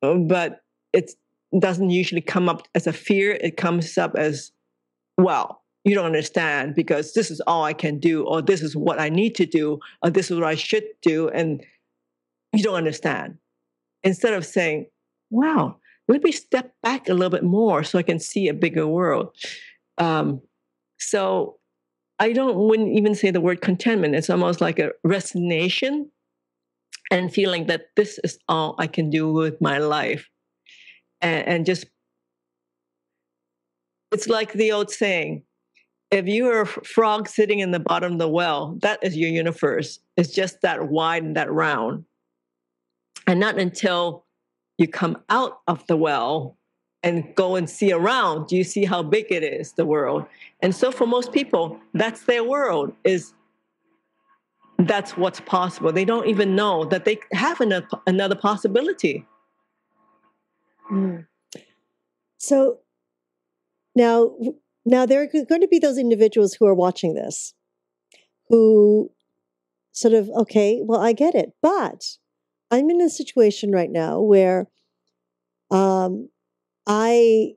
but 0.00 0.60
it 0.92 1.12
doesn't 1.58 1.90
usually 1.90 2.20
come 2.20 2.48
up 2.48 2.66
as 2.74 2.86
a 2.86 2.92
fear. 2.92 3.32
It 3.32 3.56
comes 3.56 3.96
up 3.98 4.14
as, 4.16 4.52
well, 5.16 5.62
you 5.84 5.94
don't 5.94 6.06
understand 6.06 6.74
because 6.74 7.12
this 7.12 7.30
is 7.30 7.40
all 7.46 7.64
I 7.64 7.72
can 7.72 7.98
do, 7.98 8.24
or 8.24 8.42
this 8.42 8.60
is 8.60 8.74
what 8.74 9.00
I 9.00 9.08
need 9.08 9.34
to 9.36 9.46
do, 9.46 9.78
or 10.02 10.10
this 10.10 10.30
is 10.30 10.38
what 10.38 10.48
I 10.48 10.56
should 10.56 10.84
do. 11.02 11.28
And 11.28 11.64
you 12.52 12.62
don't 12.62 12.74
understand. 12.74 13.38
Instead 14.02 14.34
of 14.34 14.44
saying, 14.44 14.86
wow, 15.30 15.76
let 16.08 16.22
me 16.22 16.32
step 16.32 16.72
back 16.82 17.08
a 17.08 17.14
little 17.14 17.30
bit 17.30 17.44
more 17.44 17.84
so 17.84 17.98
I 17.98 18.02
can 18.02 18.18
see 18.18 18.48
a 18.48 18.54
bigger 18.54 18.86
world. 18.86 19.34
Um, 19.98 20.42
so 20.98 21.58
I 22.18 22.32
don't 22.32 22.56
wouldn't 22.56 22.96
even 22.96 23.14
say 23.14 23.30
the 23.30 23.40
word 23.40 23.60
contentment. 23.60 24.14
It's 24.14 24.30
almost 24.30 24.60
like 24.60 24.78
a 24.78 24.92
resignation 25.04 26.10
and 27.10 27.32
feeling 27.32 27.66
that 27.66 27.88
this 27.94 28.18
is 28.24 28.38
all 28.48 28.74
I 28.78 28.86
can 28.86 29.10
do 29.10 29.32
with 29.32 29.60
my 29.60 29.78
life. 29.78 30.28
And, 31.20 31.46
and 31.46 31.66
just 31.66 31.86
it's 34.12 34.28
like 34.28 34.52
the 34.52 34.72
old 34.72 34.90
saying, 34.90 35.42
if 36.10 36.26
you 36.26 36.48
are 36.48 36.62
a 36.62 36.66
frog 36.66 37.28
sitting 37.28 37.58
in 37.58 37.72
the 37.72 37.80
bottom 37.80 38.12
of 38.12 38.18
the 38.18 38.28
well, 38.28 38.78
that 38.82 39.00
is 39.02 39.16
your 39.16 39.30
universe. 39.30 39.98
It's 40.16 40.32
just 40.32 40.60
that 40.62 40.88
wide 40.88 41.24
and 41.24 41.36
that 41.36 41.50
round. 41.50 42.04
And 43.26 43.40
not 43.40 43.58
until 43.58 44.24
you 44.78 44.86
come 44.86 45.22
out 45.28 45.60
of 45.66 45.86
the 45.88 45.96
well 45.96 46.56
and 47.02 47.34
go 47.34 47.56
and 47.56 47.68
see 47.68 47.92
around, 47.92 48.46
do 48.46 48.56
you 48.56 48.64
see 48.64 48.84
how 48.84 49.02
big 49.02 49.26
it 49.30 49.42
is, 49.42 49.72
the 49.72 49.84
world? 49.84 50.24
And 50.60 50.74
so 50.74 50.92
for 50.92 51.06
most 51.06 51.32
people, 51.32 51.78
that's 51.92 52.22
their 52.24 52.44
world 52.44 52.92
is 53.04 53.34
that's 54.78 55.16
what's 55.16 55.40
possible. 55.40 55.92
They 55.92 56.04
don't 56.04 56.28
even 56.28 56.54
know 56.54 56.84
that 56.84 57.04
they 57.04 57.18
have 57.32 57.60
another, 57.60 57.88
another 58.06 58.34
possibility. 58.34 59.26
Mm. 60.90 61.26
So 62.38 62.78
now, 63.94 64.36
now 64.84 65.06
there 65.06 65.22
are 65.22 65.44
going 65.44 65.60
to 65.60 65.68
be 65.68 65.78
those 65.78 65.98
individuals 65.98 66.54
who 66.54 66.66
are 66.66 66.74
watching 66.74 67.14
this 67.14 67.54
who 68.48 69.10
sort 69.92 70.14
of, 70.14 70.28
okay, 70.30 70.80
well, 70.82 71.00
I 71.00 71.12
get 71.12 71.34
it, 71.34 71.52
but 71.62 72.04
I'm 72.70 72.90
in 72.90 73.00
a 73.00 73.10
situation 73.10 73.72
right 73.72 73.90
now 73.90 74.20
where 74.20 74.66
um, 75.70 76.28
I 76.86 77.54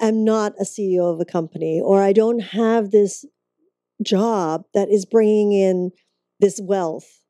am 0.00 0.24
not 0.24 0.52
a 0.60 0.64
CEO 0.64 1.12
of 1.12 1.20
a 1.20 1.24
company 1.24 1.80
or 1.82 2.02
I 2.02 2.12
don't 2.12 2.40
have 2.40 2.90
this 2.90 3.24
job 4.02 4.64
that 4.74 4.90
is 4.90 5.04
bringing 5.04 5.52
in 5.52 5.90
this 6.40 6.60
wealth 6.62 7.23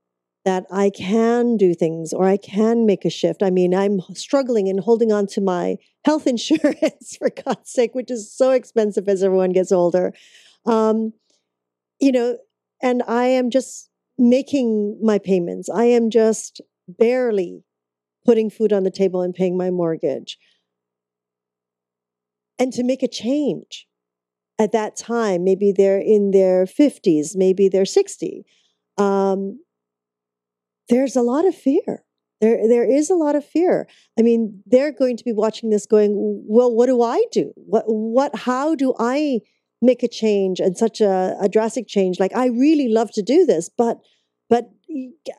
that 0.44 0.66
I 0.70 0.90
can 0.90 1.56
do 1.56 1.74
things 1.74 2.12
or 2.12 2.26
I 2.26 2.36
can 2.36 2.84
make 2.84 3.04
a 3.04 3.10
shift. 3.10 3.42
I 3.42 3.50
mean, 3.50 3.74
I'm 3.74 4.00
struggling 4.14 4.68
and 4.68 4.80
holding 4.80 5.10
on 5.10 5.26
to 5.28 5.40
my 5.40 5.76
health 6.04 6.26
insurance 6.34 7.16
for 7.16 7.30
God's 7.30 7.70
sake, 7.70 7.94
which 7.94 8.10
is 8.10 8.32
so 8.34 8.50
expensive 8.50 9.08
as 9.08 9.22
everyone 9.22 9.52
gets 9.52 9.72
older. 9.72 10.12
Um, 10.66 11.12
you 12.00 12.12
know, 12.12 12.38
and 12.82 13.02
I 13.08 13.24
am 13.26 13.50
just 13.50 13.88
making 14.18 14.98
my 15.02 15.18
payments. 15.18 15.68
I 15.68 15.84
am 15.84 16.10
just 16.10 16.60
barely 16.86 17.64
putting 18.24 18.50
food 18.50 18.72
on 18.72 18.84
the 18.84 18.90
table 18.90 19.22
and 19.22 19.34
paying 19.34 19.56
my 19.56 19.70
mortgage. 19.70 20.38
And 22.58 22.72
to 22.72 22.84
make 22.84 23.02
a 23.02 23.08
change 23.08 23.86
at 24.58 24.72
that 24.72 24.96
time, 24.96 25.44
maybe 25.44 25.72
they're 25.72 26.00
in 26.00 26.30
their 26.30 26.64
50s, 26.64 27.30
maybe 27.34 27.68
they're 27.68 27.84
60. 27.84 28.44
Um, 28.96 29.58
there's 30.88 31.16
a 31.16 31.22
lot 31.22 31.46
of 31.46 31.54
fear. 31.54 32.04
There, 32.40 32.68
there 32.68 32.84
is 32.84 33.10
a 33.10 33.14
lot 33.14 33.36
of 33.36 33.44
fear. 33.44 33.88
I 34.18 34.22
mean, 34.22 34.62
they're 34.66 34.92
going 34.92 35.16
to 35.16 35.24
be 35.24 35.32
watching 35.32 35.70
this, 35.70 35.86
going, 35.86 36.12
"Well, 36.46 36.74
what 36.74 36.86
do 36.86 37.00
I 37.00 37.24
do? 37.32 37.52
What, 37.56 37.84
what? 37.86 38.36
How 38.36 38.74
do 38.74 38.94
I 38.98 39.40
make 39.80 40.02
a 40.02 40.08
change 40.08 40.60
and 40.60 40.76
such 40.76 41.00
a, 41.00 41.36
a 41.40 41.48
drastic 41.48 41.86
change? 41.86 42.18
Like, 42.18 42.34
I 42.34 42.46
really 42.46 42.88
love 42.88 43.10
to 43.12 43.22
do 43.22 43.46
this, 43.46 43.68
but, 43.68 43.98
but 44.50 44.70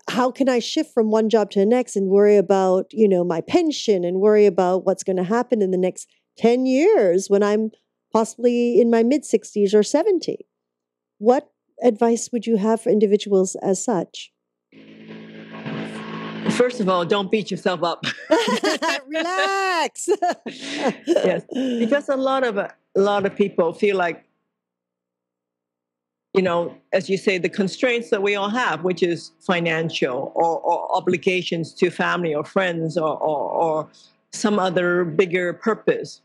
how 0.09 0.31
can 0.31 0.49
I 0.49 0.59
shift 0.59 0.93
from 0.93 1.11
one 1.11 1.29
job 1.29 1.51
to 1.51 1.59
the 1.59 1.65
next 1.65 1.95
and 1.95 2.09
worry 2.09 2.37
about, 2.37 2.87
you 2.91 3.07
know, 3.07 3.23
my 3.23 3.41
pension 3.41 4.03
and 4.03 4.19
worry 4.19 4.45
about 4.45 4.85
what's 4.85 5.03
going 5.03 5.17
to 5.17 5.23
happen 5.23 5.61
in 5.61 5.71
the 5.71 5.77
next 5.77 6.07
ten 6.37 6.65
years 6.65 7.27
when 7.27 7.43
I'm 7.43 7.71
possibly 8.11 8.79
in 8.79 8.89
my 8.89 9.03
mid 9.03 9.23
60s 9.23 9.73
or 9.73 9.83
70? 9.83 10.47
What 11.17 11.49
advice 11.83 12.29
would 12.31 12.47
you 12.47 12.57
have 12.57 12.81
for 12.81 12.89
individuals 12.89 13.55
as 13.61 13.83
such? 13.83 14.31
First 16.51 16.79
of 16.79 16.89
all, 16.89 17.05
don't 17.05 17.31
beat 17.31 17.51
yourself 17.51 17.83
up. 17.83 18.05
Relax. 19.07 20.09
yes, 20.45 21.43
because 21.53 22.09
a 22.09 22.15
lot 22.15 22.43
of 22.43 22.57
a 22.57 22.73
lot 22.95 23.25
of 23.25 23.35
people 23.35 23.73
feel 23.73 23.97
like, 23.97 24.23
you 26.33 26.41
know, 26.41 26.75
as 26.93 27.09
you 27.09 27.17
say, 27.17 27.37
the 27.37 27.49
constraints 27.49 28.09
that 28.09 28.21
we 28.21 28.35
all 28.35 28.49
have, 28.49 28.83
which 28.83 29.03
is 29.03 29.31
financial 29.39 30.31
or, 30.35 30.59
or 30.59 30.95
obligations 30.95 31.73
to 31.73 31.89
family 31.89 32.33
or 32.33 32.43
friends 32.43 32.97
or, 32.97 33.17
or, 33.17 33.51
or 33.51 33.89
some 34.31 34.59
other 34.59 35.03
bigger 35.03 35.53
purpose, 35.53 36.21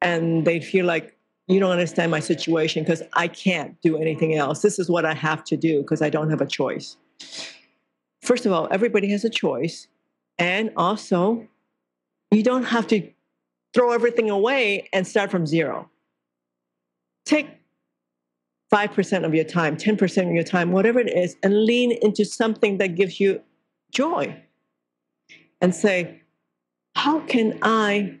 and 0.00 0.44
they 0.46 0.60
feel 0.60 0.86
like 0.86 1.16
you 1.48 1.60
don't 1.60 1.72
understand 1.72 2.10
my 2.10 2.20
situation 2.20 2.82
because 2.82 3.02
I 3.14 3.28
can't 3.28 3.80
do 3.82 3.96
anything 3.96 4.34
else. 4.34 4.62
This 4.62 4.78
is 4.78 4.90
what 4.90 5.04
I 5.04 5.14
have 5.14 5.44
to 5.44 5.56
do 5.56 5.82
because 5.82 6.02
I 6.02 6.10
don't 6.10 6.30
have 6.30 6.40
a 6.40 6.46
choice 6.46 6.96
first 8.22 8.46
of 8.46 8.52
all, 8.52 8.68
everybody 8.70 9.10
has 9.10 9.24
a 9.24 9.30
choice. 9.30 9.88
And 10.38 10.70
also, 10.76 11.46
you 12.30 12.42
don't 12.42 12.64
have 12.64 12.86
to 12.88 13.10
throw 13.74 13.92
everything 13.92 14.30
away 14.30 14.88
and 14.92 15.06
start 15.06 15.30
from 15.30 15.46
zero. 15.46 15.90
Take 17.26 17.48
5% 18.72 19.24
of 19.24 19.34
your 19.34 19.44
time, 19.44 19.76
10% 19.76 20.28
of 20.28 20.32
your 20.32 20.42
time, 20.42 20.72
whatever 20.72 20.98
it 20.98 21.14
is, 21.14 21.36
and 21.42 21.66
lean 21.66 21.92
into 22.00 22.24
something 22.24 22.78
that 22.78 22.94
gives 22.94 23.20
you 23.20 23.42
joy. 23.90 24.42
And 25.60 25.74
say, 25.74 26.22
how 26.96 27.20
can 27.20 27.58
I 27.62 28.18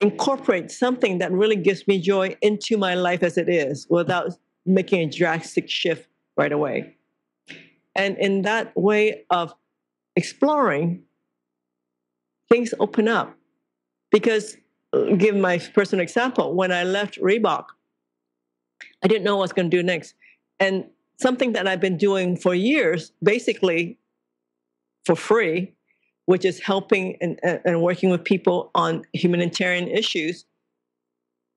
incorporate 0.00 0.70
something 0.70 1.18
that 1.18 1.32
really 1.32 1.56
gives 1.56 1.86
me 1.86 2.00
joy 2.00 2.36
into 2.40 2.76
my 2.78 2.94
life 2.94 3.22
as 3.22 3.36
it 3.36 3.48
is 3.48 3.86
without 3.90 4.32
making 4.64 5.00
a 5.08 5.10
drastic 5.10 5.68
shift 5.68 6.08
right 6.36 6.52
away? 6.52 6.96
And 7.94 8.18
in 8.18 8.42
that 8.42 8.76
way 8.76 9.24
of 9.30 9.54
exploring, 10.16 11.04
things 12.50 12.74
open 12.78 13.08
up. 13.08 13.36
Because, 14.10 14.56
uh, 14.92 15.14
give 15.16 15.36
my 15.36 15.58
personal 15.58 16.02
example, 16.02 16.54
when 16.54 16.70
I 16.72 16.84
left 16.84 17.20
Reebok, 17.20 17.66
I 19.02 19.08
didn't 19.08 19.24
know 19.24 19.36
what 19.36 19.42
I 19.42 19.44
was 19.44 19.52
going 19.52 19.70
to 19.70 19.76
do 19.76 19.82
next. 19.82 20.14
And 20.60 20.86
something 21.20 21.52
that 21.52 21.66
I've 21.66 21.80
been 21.80 21.96
doing 21.96 22.36
for 22.36 22.54
years, 22.54 23.12
basically 23.22 23.98
for 25.04 25.16
free, 25.16 25.74
which 26.26 26.44
is 26.44 26.60
helping 26.60 27.16
and, 27.20 27.38
and 27.42 27.82
working 27.82 28.10
with 28.10 28.24
people 28.24 28.70
on 28.74 29.04
humanitarian 29.12 29.88
issues, 29.88 30.46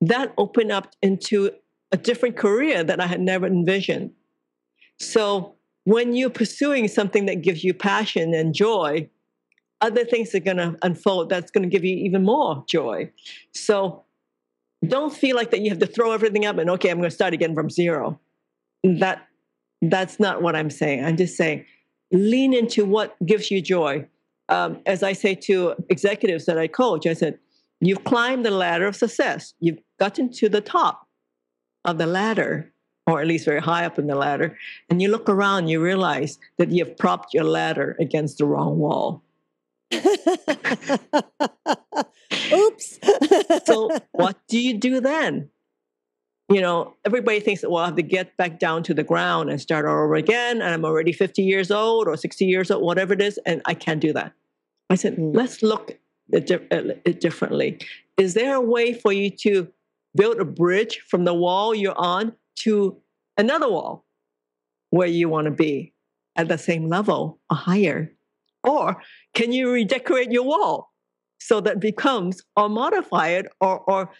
that 0.00 0.32
opened 0.36 0.70
up 0.70 0.92
into 1.02 1.50
a 1.90 1.96
different 1.96 2.36
career 2.36 2.84
that 2.84 3.00
I 3.00 3.06
had 3.06 3.20
never 3.20 3.46
envisioned. 3.46 4.12
So 4.98 5.54
when 5.88 6.14
you're 6.14 6.28
pursuing 6.28 6.86
something 6.86 7.24
that 7.24 7.40
gives 7.40 7.64
you 7.64 7.72
passion 7.72 8.34
and 8.34 8.54
joy, 8.54 9.08
other 9.80 10.04
things 10.04 10.34
are 10.34 10.40
going 10.40 10.58
to 10.58 10.76
unfold 10.82 11.30
that's 11.30 11.50
going 11.50 11.62
to 11.62 11.68
give 11.68 11.82
you 11.82 11.96
even 11.96 12.22
more 12.22 12.62
joy. 12.68 13.10
So 13.54 14.04
don't 14.86 15.14
feel 15.14 15.34
like 15.34 15.50
that 15.50 15.62
you 15.62 15.70
have 15.70 15.78
to 15.78 15.86
throw 15.86 16.12
everything 16.12 16.44
up 16.44 16.58
and 16.58 16.68
okay, 16.68 16.90
I'm 16.90 16.98
going 16.98 17.08
to 17.08 17.14
start 17.14 17.32
again 17.32 17.54
from 17.54 17.70
zero. 17.70 18.20
That 18.84 19.26
that's 19.80 20.20
not 20.20 20.42
what 20.42 20.54
I'm 20.54 20.68
saying. 20.68 21.06
I'm 21.06 21.16
just 21.16 21.38
saying 21.38 21.64
lean 22.12 22.52
into 22.52 22.84
what 22.84 23.16
gives 23.24 23.50
you 23.50 23.62
joy. 23.62 24.06
Um, 24.50 24.82
as 24.84 25.02
I 25.02 25.14
say 25.14 25.34
to 25.46 25.74
executives 25.88 26.44
that 26.46 26.58
I 26.58 26.68
coach, 26.68 27.06
I 27.06 27.14
said, 27.14 27.38
you've 27.80 28.04
climbed 28.04 28.44
the 28.44 28.50
ladder 28.50 28.86
of 28.86 28.94
success. 28.94 29.54
You've 29.58 29.78
gotten 29.98 30.30
to 30.32 30.50
the 30.50 30.60
top 30.60 31.06
of 31.86 31.96
the 31.96 32.06
ladder 32.06 32.74
or 33.08 33.20
at 33.20 33.26
least 33.26 33.46
very 33.46 33.60
high 33.60 33.84
up 33.86 33.98
in 33.98 34.06
the 34.06 34.14
ladder, 34.14 34.56
and 34.90 35.00
you 35.00 35.08
look 35.10 35.28
around, 35.28 35.68
you 35.68 35.82
realize 35.82 36.38
that 36.58 36.70
you 36.70 36.84
have 36.84 36.96
propped 36.96 37.32
your 37.32 37.44
ladder 37.44 37.96
against 37.98 38.38
the 38.38 38.44
wrong 38.44 38.78
wall. 38.78 39.22
Oops. 42.52 42.98
so, 43.64 43.90
what 44.12 44.36
do 44.48 44.60
you 44.60 44.74
do 44.74 45.00
then? 45.00 45.48
You 46.50 46.60
know, 46.60 46.94
everybody 47.04 47.40
thinks 47.40 47.62
that, 47.62 47.70
well, 47.70 47.82
I 47.82 47.86
have 47.86 47.96
to 47.96 48.02
get 48.02 48.36
back 48.36 48.58
down 48.58 48.82
to 48.84 48.94
the 48.94 49.02
ground 49.02 49.50
and 49.50 49.60
start 49.60 49.86
all 49.86 50.04
over 50.04 50.14
again. 50.14 50.62
And 50.62 50.72
I'm 50.72 50.84
already 50.84 51.12
50 51.12 51.42
years 51.42 51.70
old 51.70 52.08
or 52.08 52.16
60 52.16 52.44
years 52.46 52.70
old, 52.70 52.82
whatever 52.82 53.12
it 53.12 53.20
is. 53.20 53.38
And 53.44 53.60
I 53.66 53.74
can't 53.74 54.00
do 54.00 54.14
that. 54.14 54.32
I 54.88 54.94
said, 54.94 55.16
mm. 55.16 55.34
let's 55.34 55.62
look 55.62 55.98
at 56.32 56.50
it 56.50 57.20
differently. 57.20 57.78
Is 58.16 58.32
there 58.32 58.54
a 58.54 58.60
way 58.60 58.94
for 58.94 59.12
you 59.12 59.30
to 59.42 59.68
build 60.16 60.40
a 60.40 60.44
bridge 60.44 61.00
from 61.08 61.24
the 61.24 61.34
wall 61.34 61.74
you're 61.74 61.98
on 61.98 62.32
to 62.58 63.00
another 63.36 63.68
wall 63.68 64.04
where 64.90 65.08
you 65.08 65.28
want 65.28 65.46
to 65.46 65.50
be 65.50 65.92
at 66.36 66.48
the 66.48 66.58
same 66.58 66.88
level 66.88 67.40
or 67.50 67.56
higher? 67.56 68.12
Or 68.64 69.00
can 69.34 69.52
you 69.52 69.70
redecorate 69.70 70.32
your 70.32 70.44
wall 70.44 70.92
so 71.40 71.60
that 71.60 71.80
becomes 71.80 72.42
or 72.56 72.68
modify 72.68 73.28
it 73.28 73.46
or 73.60 73.80
or 73.80 74.10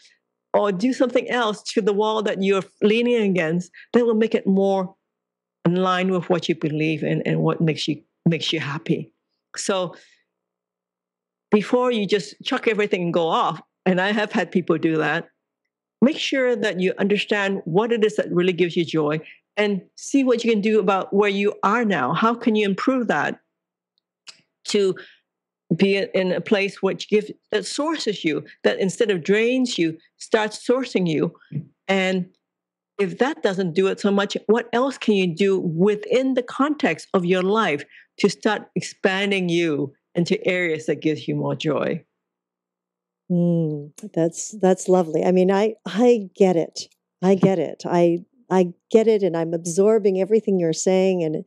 or 0.55 0.73
do 0.73 0.93
something 0.93 1.29
else 1.29 1.63
to 1.63 1.81
the 1.81 1.93
wall 1.93 2.23
that 2.23 2.43
you're 2.43 2.63
leaning 2.83 3.23
against 3.31 3.71
that 3.93 4.05
will 4.05 4.15
make 4.15 4.35
it 4.35 4.47
more 4.47 4.95
in 5.65 5.77
line 5.77 6.11
with 6.11 6.31
what 6.31 6.49
you 6.49 6.55
believe 6.55 7.03
in 7.03 7.23
and 7.23 7.41
what 7.41 7.61
makes 7.61 7.87
you 7.87 8.03
makes 8.27 8.53
you 8.53 8.61
happy. 8.61 9.13
So 9.57 9.95
before 11.51 11.91
you 11.91 12.07
just 12.07 12.35
chuck 12.45 12.69
everything 12.69 13.03
and 13.03 13.15
go 13.15 13.29
off, 13.29 13.61
and 13.87 14.01
I 14.01 14.13
have 14.13 14.33
had 14.33 14.53
people 14.53 14.79
do 14.79 14.99
that, 14.99 15.29
make 16.01 16.19
sure 16.19 16.55
that 16.57 16.81
you 16.81 16.95
understand 16.99 17.63
what 17.65 17.93
it 17.93 18.05
is 18.05 18.17
that 18.17 18.33
really 18.33 18.53
gives 18.53 18.77
you 18.77 18.85
joy 18.85 19.21
and 19.57 19.83
see 19.97 20.23
what 20.23 20.45
you 20.45 20.51
can 20.51 20.61
do 20.61 20.79
about 20.79 21.13
where 21.13 21.31
you 21.31 21.55
are 21.63 21.85
now. 21.85 22.13
How 22.13 22.35
can 22.35 22.55
you 22.55 22.65
improve 22.65 23.09
that 23.09 23.41
to 24.67 24.95
be 25.75 25.97
in 25.97 26.33
a 26.33 26.41
place 26.41 26.83
which 26.83 27.09
gives 27.09 27.31
that 27.51 27.67
sources 27.67 28.25
you, 28.25 28.45
that 28.65 28.79
instead 28.79 29.11
of 29.11 29.23
drains 29.23 29.79
you, 29.79 29.99
starts 30.17 30.67
sourcing 30.67 31.09
you. 31.09 31.35
And 31.87 32.31
if 32.99 33.19
that 33.19 33.43
doesn't 33.43 33.75
do 33.75 33.87
it 33.89 34.01
so 34.01 34.11
much, 34.11 34.37
what 34.47 34.69
else 34.73 34.99
can 34.99 35.15
you 35.15 35.27
do 35.27 35.61
within 35.61 36.35
the 36.35 36.43
context 36.43 37.09
of 37.15 37.25
your 37.25 37.43
life 37.43 37.85
to 38.19 38.29
start 38.29 38.69
expanding 38.75 39.49
you 39.49 39.93
into 40.15 40.45
areas 40.47 40.87
that 40.87 41.01
gives 41.01 41.29
you 41.29 41.37
more 41.37 41.55
joy? 41.55 42.03
Mm, 43.31 43.93
that's 44.15 44.53
that's 44.61 44.89
lovely. 44.89 45.25
I 45.25 45.33
mean, 45.33 45.51
I 45.51 45.75
I 45.85 46.31
get 46.35 46.57
it. 46.57 46.89
I 47.23 47.35
get 47.35 47.59
it. 47.59 47.83
I 47.85 48.25
I 48.51 48.73
get 48.91 49.07
it, 49.07 49.23
and 49.23 49.37
I'm 49.37 49.53
absorbing 49.53 50.21
everything 50.21 50.59
you're 50.59 50.73
saying, 50.73 51.23
and 51.23 51.45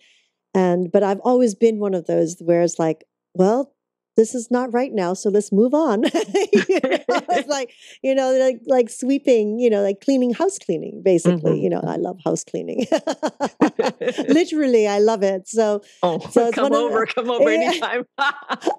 and 0.56 0.92
but 0.92 1.04
I've 1.04 1.22
always 1.22 1.56
been 1.56 1.80
one 1.80 1.96
of 1.96 2.08
those 2.08 2.38
where 2.42 2.62
it's 2.64 2.80
like, 2.80 3.06
well, 3.36 3.74
this 4.22 4.36
is 4.36 4.52
not 4.52 4.72
right 4.74 4.94
now, 4.94 5.14
so 5.16 5.30
let's 5.30 5.52
move 5.52 5.74
on. 5.74 6.04
you 6.04 6.80
know, 6.84 7.22
it's 7.38 7.48
like 7.48 7.74
you 8.04 8.14
know, 8.14 8.30
like 8.46 8.60
like 8.68 8.90
sweeping, 8.90 9.58
you 9.60 9.70
know, 9.70 9.82
like 9.82 10.00
cleaning 10.02 10.34
house 10.34 10.60
cleaning, 10.60 11.02
basically. 11.04 11.56
Mhm. 11.58 11.64
You 11.64 11.70
know, 11.74 11.82
I 11.96 11.96
love 12.08 12.18
house 12.24 12.44
cleaning. 12.44 12.86
Literally, 14.40 14.88
I 14.88 15.00
love 15.00 15.24
it. 15.24 15.48
So 15.48 15.82
Oh, 16.04 16.20
So 16.30 16.52
come 16.52 16.70
one 16.70 16.74
of 16.74 16.80
over, 16.92 17.06
come 17.06 17.30
over 17.32 17.50
Yeah. 17.50 17.70
anytime. 17.72 18.06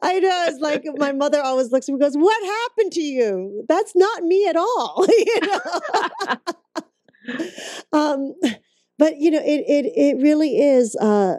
I 0.03 0.18
know 0.20 0.36
it's 0.49 0.61
like 0.61 0.82
my 0.97 1.12
mother 1.12 1.40
always 1.43 1.72
looks 1.72 1.88
at 1.88 1.93
me 1.93 1.95
and 1.95 2.03
goes, 2.03 2.16
"What 2.16 2.40
happened 2.45 2.93
to 2.93 3.03
you? 3.03 3.64
That's 3.68 3.95
not 3.97 4.22
me 4.22 4.47
at 4.47 4.57
all." 4.57 5.07
you 5.09 5.40
know. 5.49 5.61
um, 7.93 8.34
but 8.99 9.18
you 9.18 9.30
know, 9.30 9.40
it 9.45 9.62
it 9.68 9.86
it 9.97 10.22
really 10.22 10.59
is. 10.61 10.95
Uh, 10.97 11.36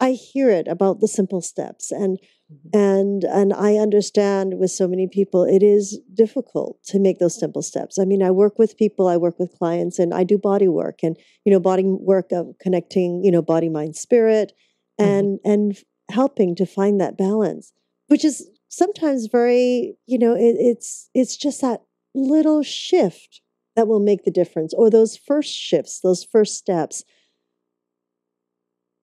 I 0.00 0.12
hear 0.12 0.48
it 0.50 0.68
about 0.68 1.00
the 1.00 1.08
simple 1.08 1.40
steps, 1.40 1.90
and 1.90 2.18
mm-hmm. 2.52 2.78
and 2.78 3.24
and 3.24 3.52
I 3.52 3.74
understand 3.74 4.58
with 4.58 4.70
so 4.70 4.86
many 4.86 5.08
people, 5.08 5.44
it 5.44 5.62
is 5.62 6.00
difficult 6.14 6.82
to 6.84 7.00
make 7.00 7.18
those 7.18 7.38
simple 7.38 7.62
steps. 7.62 7.98
I 7.98 8.04
mean, 8.04 8.22
I 8.22 8.30
work 8.30 8.58
with 8.58 8.76
people, 8.76 9.08
I 9.08 9.16
work 9.16 9.38
with 9.38 9.56
clients, 9.58 9.98
and 9.98 10.14
I 10.14 10.24
do 10.24 10.38
body 10.38 10.68
work, 10.68 11.00
and 11.02 11.16
you 11.44 11.52
know, 11.52 11.60
body 11.60 11.84
work 11.84 12.30
of 12.32 12.54
connecting, 12.60 13.22
you 13.24 13.32
know, 13.32 13.42
body, 13.42 13.68
mind, 13.68 13.96
spirit, 13.96 14.52
mm-hmm. 15.00 15.10
and 15.10 15.40
and 15.44 15.76
helping 16.10 16.54
to 16.56 16.66
find 16.66 17.00
that 17.00 17.18
balance, 17.18 17.72
which 18.06 18.24
is 18.24 18.48
sometimes 18.68 19.26
very, 19.26 19.96
you 20.06 20.18
know, 20.18 20.34
it, 20.34 20.56
it's 20.58 21.10
it's 21.14 21.36
just 21.36 21.60
that 21.60 21.82
little 22.14 22.62
shift 22.62 23.40
that 23.74 23.88
will 23.88 24.00
make 24.00 24.24
the 24.24 24.30
difference, 24.30 24.72
or 24.74 24.90
those 24.90 25.16
first 25.16 25.52
shifts, 25.52 26.00
those 26.00 26.24
first 26.24 26.54
steps. 26.56 27.04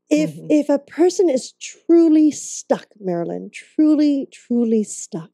If 0.09 0.35
Mhm. 0.35 0.47
if 0.49 0.69
a 0.69 0.79
person 0.79 1.29
is 1.29 1.53
truly 1.53 2.31
stuck, 2.31 2.87
Marilyn, 2.99 3.49
truly, 3.51 4.27
truly 4.31 4.83
stuck, 4.83 5.31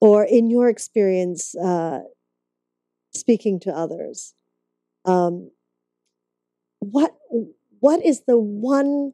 or 0.00 0.24
in 0.24 0.50
your 0.50 0.68
experience, 0.68 1.54
uh, 1.56 2.00
speaking 3.12 3.60
to 3.60 3.76
others, 3.76 4.34
um, 5.04 5.50
what 6.80 7.14
what 7.80 8.04
is 8.04 8.22
the 8.26 8.38
one 8.38 9.12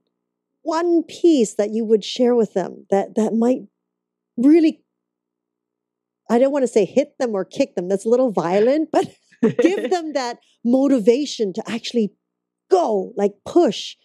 one 0.63 1.03
piece 1.05 1.55
that 1.55 1.73
you 1.73 1.85
would 1.85 2.05
share 2.05 2.35
with 2.35 2.55
them 2.55 2.87
that 2.91 3.15
that 3.17 3.35
might 3.35 3.63
really 4.37 4.83
I 6.29 6.39
don't 6.39 6.53
want 6.53 6.65
to 6.65 6.69
say 6.69 6.85
hit 6.85 7.15
them 7.19 7.35
or 7.35 7.45
kick 7.45 7.75
them. 7.75 7.89
That's 7.89 8.05
a 8.05 8.09
little 8.09 8.33
violent, 8.33 8.91
but 8.93 9.09
give 9.61 9.81
them 9.91 10.13
that 10.15 10.39
motivation 10.65 11.53
to 11.55 11.63
actually 11.71 12.13
go, 12.71 13.13
like 13.17 13.33
push 13.45 13.97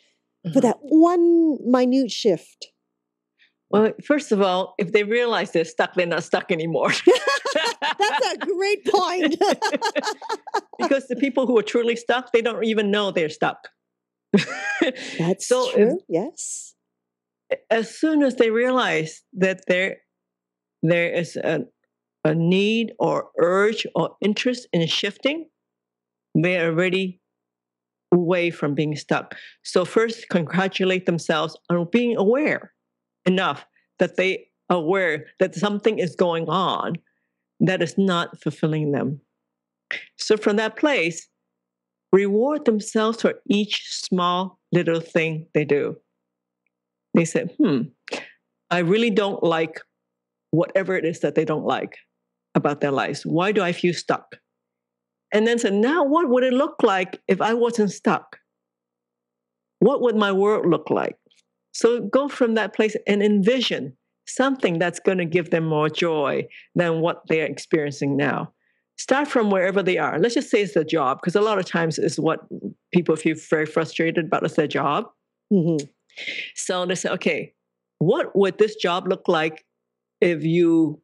for 0.53 0.59
Mhm. 0.59 0.61
that 0.63 0.77
one 0.81 1.57
minute 1.63 2.11
shift. 2.11 2.67
Well, 3.69 3.93
first 4.03 4.31
of 4.33 4.41
all, 4.41 4.73
if 4.77 4.91
they 4.91 5.03
realize 5.03 5.51
they're 5.51 5.63
stuck, 5.63 5.93
they're 5.93 6.05
not 6.05 6.23
stuck 6.23 6.51
anymore. 6.51 6.91
That's 7.99 8.33
a 8.33 8.37
great 8.39 8.83
point. 8.85 9.37
because 10.79 11.07
the 11.07 11.15
people 11.15 11.47
who 11.47 11.57
are 11.57 11.63
truly 11.63 11.95
stuck, 11.95 12.33
they 12.33 12.41
don't 12.41 12.65
even 12.65 12.91
know 12.91 13.11
they're 13.11 13.29
stuck. 13.29 13.69
That's 15.17 15.47
so 15.47 15.69
if- 15.69 15.75
true. 15.75 15.99
yes. 16.09 16.73
as 17.69 17.97
soon 17.97 18.23
as 18.23 18.35
they 18.35 18.49
realize 18.49 19.21
that 19.33 19.61
there 19.67 19.97
there 20.83 21.09
is 21.13 21.35
a, 21.37 21.61
a 22.25 22.33
need 22.33 22.91
or 22.99 23.29
urge 23.39 23.85
or 23.95 24.15
interest 24.21 24.67
in 24.73 24.85
shifting, 24.87 25.47
they're 26.33 26.71
already 26.71 27.20
away 28.11 28.51
from 28.51 28.73
being 28.75 28.95
stuck. 28.95 29.35
So 29.63 29.85
first 29.85 30.29
congratulate 30.29 31.05
themselves 31.05 31.57
on 31.69 31.87
being 31.91 32.17
aware 32.17 32.73
enough 33.25 33.65
that 33.99 34.17
they 34.17 34.47
are 34.69 34.77
aware 34.77 35.27
that 35.39 35.55
something 35.55 35.99
is 35.99 36.15
going 36.15 36.47
on 36.49 36.97
that 37.59 37.81
is 37.81 37.97
not 37.97 38.41
fulfilling 38.41 38.91
them. 38.91 39.21
So 40.17 40.37
from 40.37 40.55
that 40.55 40.77
place, 40.77 41.27
reward 42.11 42.65
themselves 42.65 43.21
for 43.21 43.35
each 43.49 43.87
small 43.89 44.59
little 44.71 44.99
thing 44.99 45.47
they 45.53 45.65
do 45.65 45.97
they 47.13 47.25
said, 47.25 47.51
hmm, 47.57 47.81
I 48.69 48.79
really 48.79 49.09
don't 49.09 49.43
like 49.43 49.81
whatever 50.51 50.95
it 50.95 51.05
is 51.05 51.19
that 51.21 51.35
they 51.35 51.45
don't 51.45 51.65
like 51.65 51.97
about 52.55 52.81
their 52.81 52.91
lives. 52.91 53.25
Why 53.25 53.51
do 53.51 53.61
I 53.61 53.71
feel 53.71 53.93
stuck? 53.93 54.37
And 55.33 55.47
then 55.47 55.59
said, 55.59 55.73
now 55.73 56.03
what 56.03 56.29
would 56.29 56.43
it 56.43 56.53
look 56.53 56.75
like 56.83 57.21
if 57.27 57.41
I 57.41 57.53
wasn't 57.53 57.91
stuck? 57.91 58.37
What 59.79 60.01
would 60.01 60.15
my 60.15 60.31
world 60.31 60.65
look 60.65 60.89
like? 60.89 61.15
So 61.73 62.01
go 62.01 62.27
from 62.27 62.55
that 62.55 62.75
place 62.75 62.95
and 63.07 63.23
envision 63.23 63.97
something 64.27 64.77
that's 64.77 64.99
going 64.99 65.17
to 65.17 65.25
give 65.25 65.49
them 65.49 65.65
more 65.65 65.89
joy 65.89 66.47
than 66.75 66.99
what 67.01 67.23
they 67.27 67.41
are 67.41 67.45
experiencing 67.45 68.17
now. 68.17 68.53
Start 68.97 69.27
from 69.27 69.49
wherever 69.49 69.81
they 69.81 69.97
are. 69.97 70.19
Let's 70.19 70.35
just 70.35 70.49
say 70.51 70.61
it's 70.61 70.73
their 70.73 70.83
job, 70.83 71.19
because 71.19 71.35
a 71.35 71.41
lot 71.41 71.57
of 71.57 71.65
times 71.65 71.97
is 71.97 72.19
what 72.19 72.41
people 72.93 73.15
feel 73.15 73.35
very 73.49 73.65
frustrated 73.65 74.25
about 74.25 74.45
is 74.45 74.53
their 74.53 74.67
job. 74.67 75.05
Mhm. 75.51 75.89
So 76.55 76.85
they 76.85 76.95
say, 76.95 77.09
okay, 77.09 77.53
what 77.97 78.35
would 78.35 78.57
this 78.57 78.75
job 78.75 79.07
look 79.07 79.27
like 79.27 79.65
if 80.19 80.43
you 80.43 81.01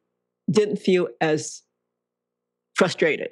didn't 0.50 0.76
feel 0.76 1.08
as 1.20 1.62
frustrated? 2.76 3.30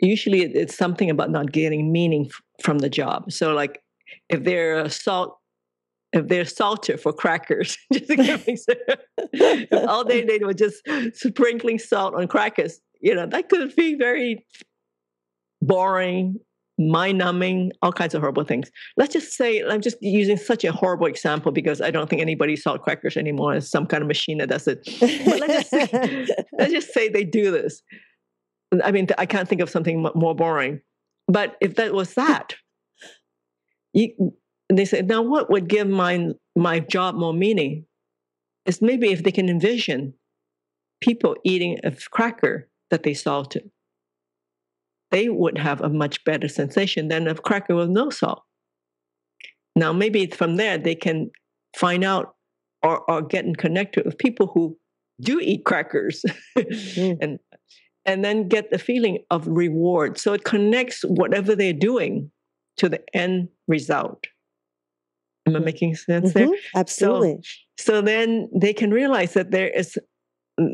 Usually 0.00 0.42
it's 0.42 0.76
something 0.76 1.10
about 1.10 1.30
not 1.30 1.52
getting 1.52 1.92
meaning 1.92 2.30
from 2.62 2.78
the 2.78 2.88
job. 2.88 3.32
So, 3.32 3.52
like, 3.54 3.82
if 4.28 4.44
they're 4.44 4.80
a 4.80 4.90
salt, 4.90 5.38
if 6.12 6.28
they're 6.28 6.44
salter 6.44 6.96
for 6.96 7.12
crackers, 7.12 7.76
just 7.92 8.10
if 8.10 9.72
all 9.88 10.04
day 10.04 10.24
they 10.24 10.38
were 10.38 10.54
just 10.54 10.82
sprinkling 11.14 11.78
salt 11.78 12.14
on 12.14 12.26
crackers, 12.28 12.80
you 13.00 13.14
know, 13.14 13.26
that 13.26 13.48
could 13.48 13.74
be 13.76 13.94
very 13.94 14.44
boring, 15.62 16.36
mind 16.78 17.18
numbing, 17.18 17.72
all 17.82 17.92
kinds 17.92 18.14
of 18.14 18.20
horrible 18.20 18.44
things. 18.44 18.70
Let's 18.96 19.12
just 19.12 19.32
say, 19.32 19.62
I'm 19.62 19.80
just 19.80 19.96
using 20.00 20.36
such 20.36 20.64
a 20.64 20.72
horrible 20.72 21.06
example 21.06 21.52
because 21.52 21.80
I 21.80 21.90
don't 21.90 22.08
think 22.08 22.22
anybody 22.22 22.56
salt 22.56 22.82
crackers 22.82 23.16
anymore. 23.16 23.54
It's 23.54 23.70
some 23.70 23.86
kind 23.86 24.02
of 24.02 24.08
machine 24.08 24.38
that 24.38 24.48
does 24.48 24.66
it. 24.66 24.88
But 25.00 25.40
let's 25.40 25.70
just 25.70 25.70
say, 25.70 26.26
let's 26.58 26.72
just 26.72 26.92
say 26.92 27.08
they 27.08 27.24
do 27.24 27.50
this. 27.50 27.82
I 28.84 28.92
mean, 28.92 29.08
I 29.18 29.26
can't 29.26 29.48
think 29.48 29.60
of 29.60 29.70
something 29.70 30.06
more 30.14 30.34
boring. 30.34 30.80
But 31.26 31.56
if 31.60 31.76
that 31.76 31.92
was 31.92 32.14
that, 32.14 32.54
you, 33.92 34.34
they 34.68 34.84
say, 34.84 35.02
now 35.02 35.22
what 35.22 35.50
would 35.50 35.68
give 35.68 35.88
my, 35.88 36.30
my 36.56 36.80
job 36.80 37.14
more 37.14 37.34
meaning? 37.34 37.86
Is 38.66 38.82
maybe 38.82 39.10
if 39.10 39.22
they 39.22 39.32
can 39.32 39.48
envision 39.48 40.14
people 41.00 41.34
eating 41.44 41.80
a 41.82 41.92
cracker 42.10 42.68
that 42.90 43.02
they 43.02 43.14
salted 43.14 43.70
they 45.10 45.28
would 45.28 45.58
have 45.58 45.80
a 45.80 45.88
much 45.88 46.22
better 46.24 46.48
sensation 46.48 47.08
than 47.08 47.26
a 47.28 47.34
cracker 47.34 47.74
with 47.74 47.90
no 47.90 48.10
salt. 48.10 48.42
Now, 49.76 49.92
maybe 49.92 50.26
from 50.26 50.56
there 50.56 50.78
they 50.78 50.94
can 50.94 51.30
find 51.76 52.04
out 52.04 52.34
or, 52.82 53.00
or 53.10 53.22
get 53.22 53.44
in 53.44 53.54
connected 53.54 54.04
with 54.04 54.18
people 54.18 54.48
who 54.48 54.76
do 55.20 55.38
eat 55.40 55.64
crackers 55.64 56.24
Mm. 56.56 57.18
and 57.22 57.38
and 58.06 58.24
then 58.24 58.48
get 58.48 58.70
the 58.70 58.78
feeling 58.78 59.18
of 59.30 59.46
reward. 59.46 60.18
So 60.18 60.32
it 60.32 60.44
connects 60.44 61.02
whatever 61.02 61.54
they're 61.54 61.72
doing 61.72 62.30
to 62.78 62.88
the 62.88 63.02
end 63.14 63.48
result. 63.68 64.24
Am 65.46 65.56
I 65.56 65.60
Mm. 65.60 65.64
making 65.64 65.94
sense 65.96 66.32
there? 66.32 66.48
Mhm. 66.48 66.56
Absolutely. 66.74 67.38
So 67.78 68.00
then 68.02 68.48
they 68.54 68.72
can 68.72 68.90
realize 68.90 69.34
that 69.34 69.50
there 69.50 69.68
is 69.68 69.98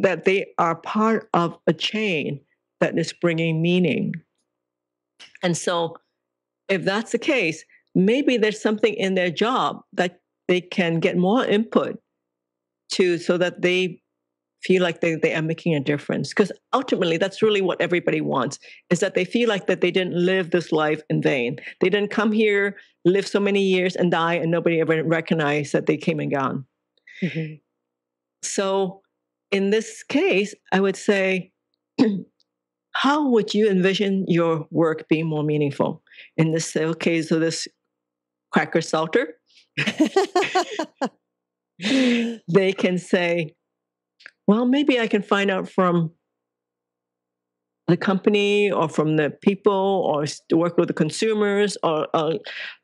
that 0.02 0.24
they 0.24 0.46
are 0.58 0.74
part 0.74 1.28
of 1.32 1.56
a 1.68 1.72
chain 1.72 2.40
that 2.80 2.98
is 2.98 3.12
bringing 3.12 3.62
meaning. 3.62 4.12
And 5.42 5.56
so 5.56 5.96
if 6.68 6.84
that's 6.84 7.12
the 7.12 7.18
case, 7.18 7.64
maybe 7.94 8.36
there's 8.36 8.60
something 8.60 8.94
in 8.94 9.14
their 9.14 9.30
job 9.30 9.82
that 9.92 10.20
they 10.48 10.60
can 10.60 10.98
get 10.98 11.16
more 11.16 11.44
input 11.44 12.00
to 12.92 13.18
so 13.18 13.38
that 13.38 13.62
they 13.62 14.00
feel 14.62 14.82
like 14.82 15.00
they, 15.00 15.14
they 15.14 15.34
are 15.34 15.42
making 15.42 15.74
a 15.74 15.80
difference 15.80 16.30
because 16.30 16.50
ultimately 16.72 17.16
that's 17.16 17.42
really 17.42 17.60
what 17.60 17.80
everybody 17.80 18.20
wants 18.20 18.58
is 18.90 19.00
that 19.00 19.14
they 19.14 19.24
feel 19.24 19.48
like 19.48 19.66
that 19.66 19.80
they 19.80 19.90
didn't 19.90 20.14
live 20.14 20.50
this 20.50 20.72
life 20.72 21.02
in 21.10 21.22
vain. 21.22 21.56
They 21.80 21.88
didn't 21.88 22.10
come 22.10 22.32
here 22.32 22.76
live 23.04 23.26
so 23.26 23.38
many 23.38 23.62
years 23.62 23.94
and 23.96 24.10
die 24.10 24.34
and 24.34 24.50
nobody 24.50 24.80
ever 24.80 25.02
recognized 25.04 25.72
that 25.72 25.86
they 25.86 25.96
came 25.96 26.20
and 26.20 26.30
gone. 26.32 26.66
Mhm. 27.22 27.60
so 28.42 29.00
in 29.50 29.70
this 29.70 30.02
case 30.02 30.54
i 30.70 30.78
would 30.78 30.96
say 30.96 31.50
how 32.92 33.28
would 33.28 33.54
you 33.54 33.68
envision 33.70 34.24
your 34.28 34.66
work 34.70 35.06
being 35.08 35.26
more 35.26 35.42
meaningful? 35.42 36.02
In 36.36 36.52
this 36.52 36.76
case 36.98 37.30
of 37.30 37.40
this 37.40 37.68
cracker 38.52 38.80
salter 38.80 39.34
they 41.78 42.72
can 42.72 42.98
say, 42.98 43.54
well, 44.46 44.64
maybe 44.64 45.00
I 45.00 45.06
can 45.06 45.22
find 45.22 45.50
out 45.50 45.68
from 45.68 46.12
the 47.88 47.96
company 47.96 48.70
or 48.70 48.88
from 48.88 49.16
the 49.16 49.30
people 49.42 49.72
or 49.72 50.24
work 50.56 50.76
with 50.76 50.88
the 50.88 50.94
consumers 50.94 51.76
or 51.82 52.08
uh, 52.14 52.34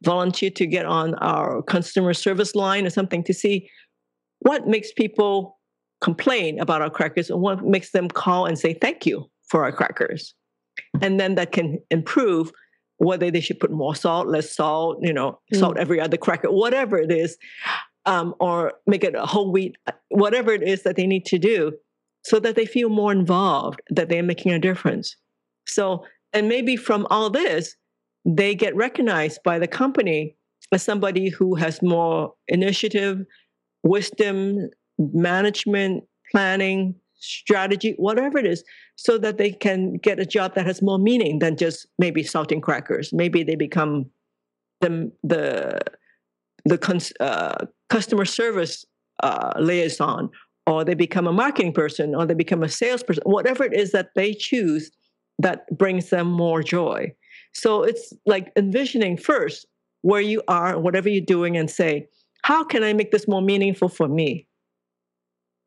volunteer 0.05 0.51
to 0.51 0.67
get 0.67 0.87
on 0.87 1.15
our 1.17 1.63
customer 1.63 2.15
service 2.15 2.55
line 2.55 2.87
or 2.87 2.91
something 2.91 3.25
to 3.25 3.35
see 3.35 3.69
what 4.41 4.67
makes 4.67 4.93
people 4.93 5.59
complain 6.01 6.61
about 6.61 6.83
our 6.83 6.91
crackers 6.91 7.31
and 7.31 7.41
what 7.41 7.65
makes 7.65 7.91
them 7.91 8.09
call 8.09 8.47
and 8.47 8.59
say 8.59 8.75
thank 8.75 9.07
you 9.07 9.25
for 9.49 9.65
our 9.65 9.73
crackers 9.73 10.35
and 11.01 11.19
then 11.19 11.35
that 11.37 11.53
can 11.53 11.79
improve 11.91 12.51
whether 12.99 13.31
they 13.31 13.41
should 13.41 13.59
put 13.59 13.71
more 13.71 13.95
salt 13.95 14.27
less 14.29 14.55
salt 14.55 14.99
you 15.01 15.13
know 15.13 15.39
mm. 15.53 15.59
salt 15.59 15.77
every 15.77 16.01
other 16.01 16.17
cracker 16.17 16.51
whatever 16.51 16.99
it 16.99 17.11
is 17.11 17.37
um, 18.07 18.35
or 18.41 18.75
make 18.87 19.05
it 19.05 19.15
a 19.15 19.27
whole 19.27 19.53
wheat 19.53 19.77
whatever 20.09 20.53
it 20.53 20.63
is 20.63 20.83
that 20.83 20.97
they 20.97 21.07
need 21.07 21.25
to 21.27 21.39
do 21.39 21.73
so 22.25 22.39
that 22.39 22.55
they 22.55 22.67
feel 22.67 22.89
more 22.89 23.13
involved, 23.13 23.81
that 23.91 24.09
they're 24.09 24.23
making 24.23 24.53
a 24.53 24.59
difference. 24.59 25.17
So, 25.67 26.05
and 26.33 26.49
maybe 26.49 26.77
from 26.77 27.07
all 27.11 27.31
this, 27.31 27.77
they 28.25 28.55
get 28.55 28.77
recognized 28.77 29.43
by 29.43 29.59
the 29.59 29.67
company 29.67 30.37
as 30.73 30.83
somebody 30.83 31.29
who 31.29 31.57
has 31.57 31.83
more 31.83 32.35
initiative, 32.49 33.25
wisdom, 33.83 34.71
management, 34.99 36.05
planning, 36.31 36.95
strategy, 37.15 37.95
whatever 37.99 38.39
it 38.39 38.47
is, 38.47 38.65
so 38.97 39.19
that 39.19 39.39
they 39.39 39.53
can 39.53 39.95
get 39.95 40.21
a 40.21 40.27
job 40.27 40.55
that 40.55 40.67
has 40.67 40.81
more 40.81 40.99
meaning 40.99 41.41
than 41.41 41.57
just 41.57 41.87
maybe 41.99 42.23
salting 42.23 42.61
crackers. 42.61 43.13
Maybe 43.13 43.43
they 43.43 43.57
become 43.57 44.07
the 44.81 45.11
the 45.23 45.81
the 46.65 47.13
uh, 47.21 47.67
customer 47.89 48.25
service 48.25 48.85
uh, 49.23 49.53
liaison 49.59 50.31
or 50.67 50.85
they 50.85 50.95
become 50.95 51.27
a 51.27 51.33
marketing 51.33 51.73
person 51.73 52.15
or 52.15 52.27
they 52.27 52.35
become 52.35 52.63
a 52.63 52.69
salesperson, 52.69 53.23
whatever 53.27 53.65
it 53.65 53.73
is 53.73 53.93
that 53.93 54.11
they 54.15 54.33
choose 54.33 54.91
that 55.39 55.67
brings 55.77 56.11
them 56.11 56.31
more 56.31 56.63
joy. 56.63 57.13
So 57.53 57.83
it's 57.83 58.13
like 58.27 58.53
envisioning 58.57 59.17
first 59.17 59.67
where 60.03 60.21
you 60.21 60.43
are, 60.49 60.79
whatever 60.79 61.09
you're 61.09 61.25
doing, 61.25 61.57
and 61.57 61.71
say, 61.71 62.09
how 62.43 62.65
can 62.65 62.83
I 62.83 62.93
make 62.93 63.13
this 63.13 63.29
more 63.29 63.43
meaningful 63.43 63.89
for 63.89 64.09
me? 64.09 64.47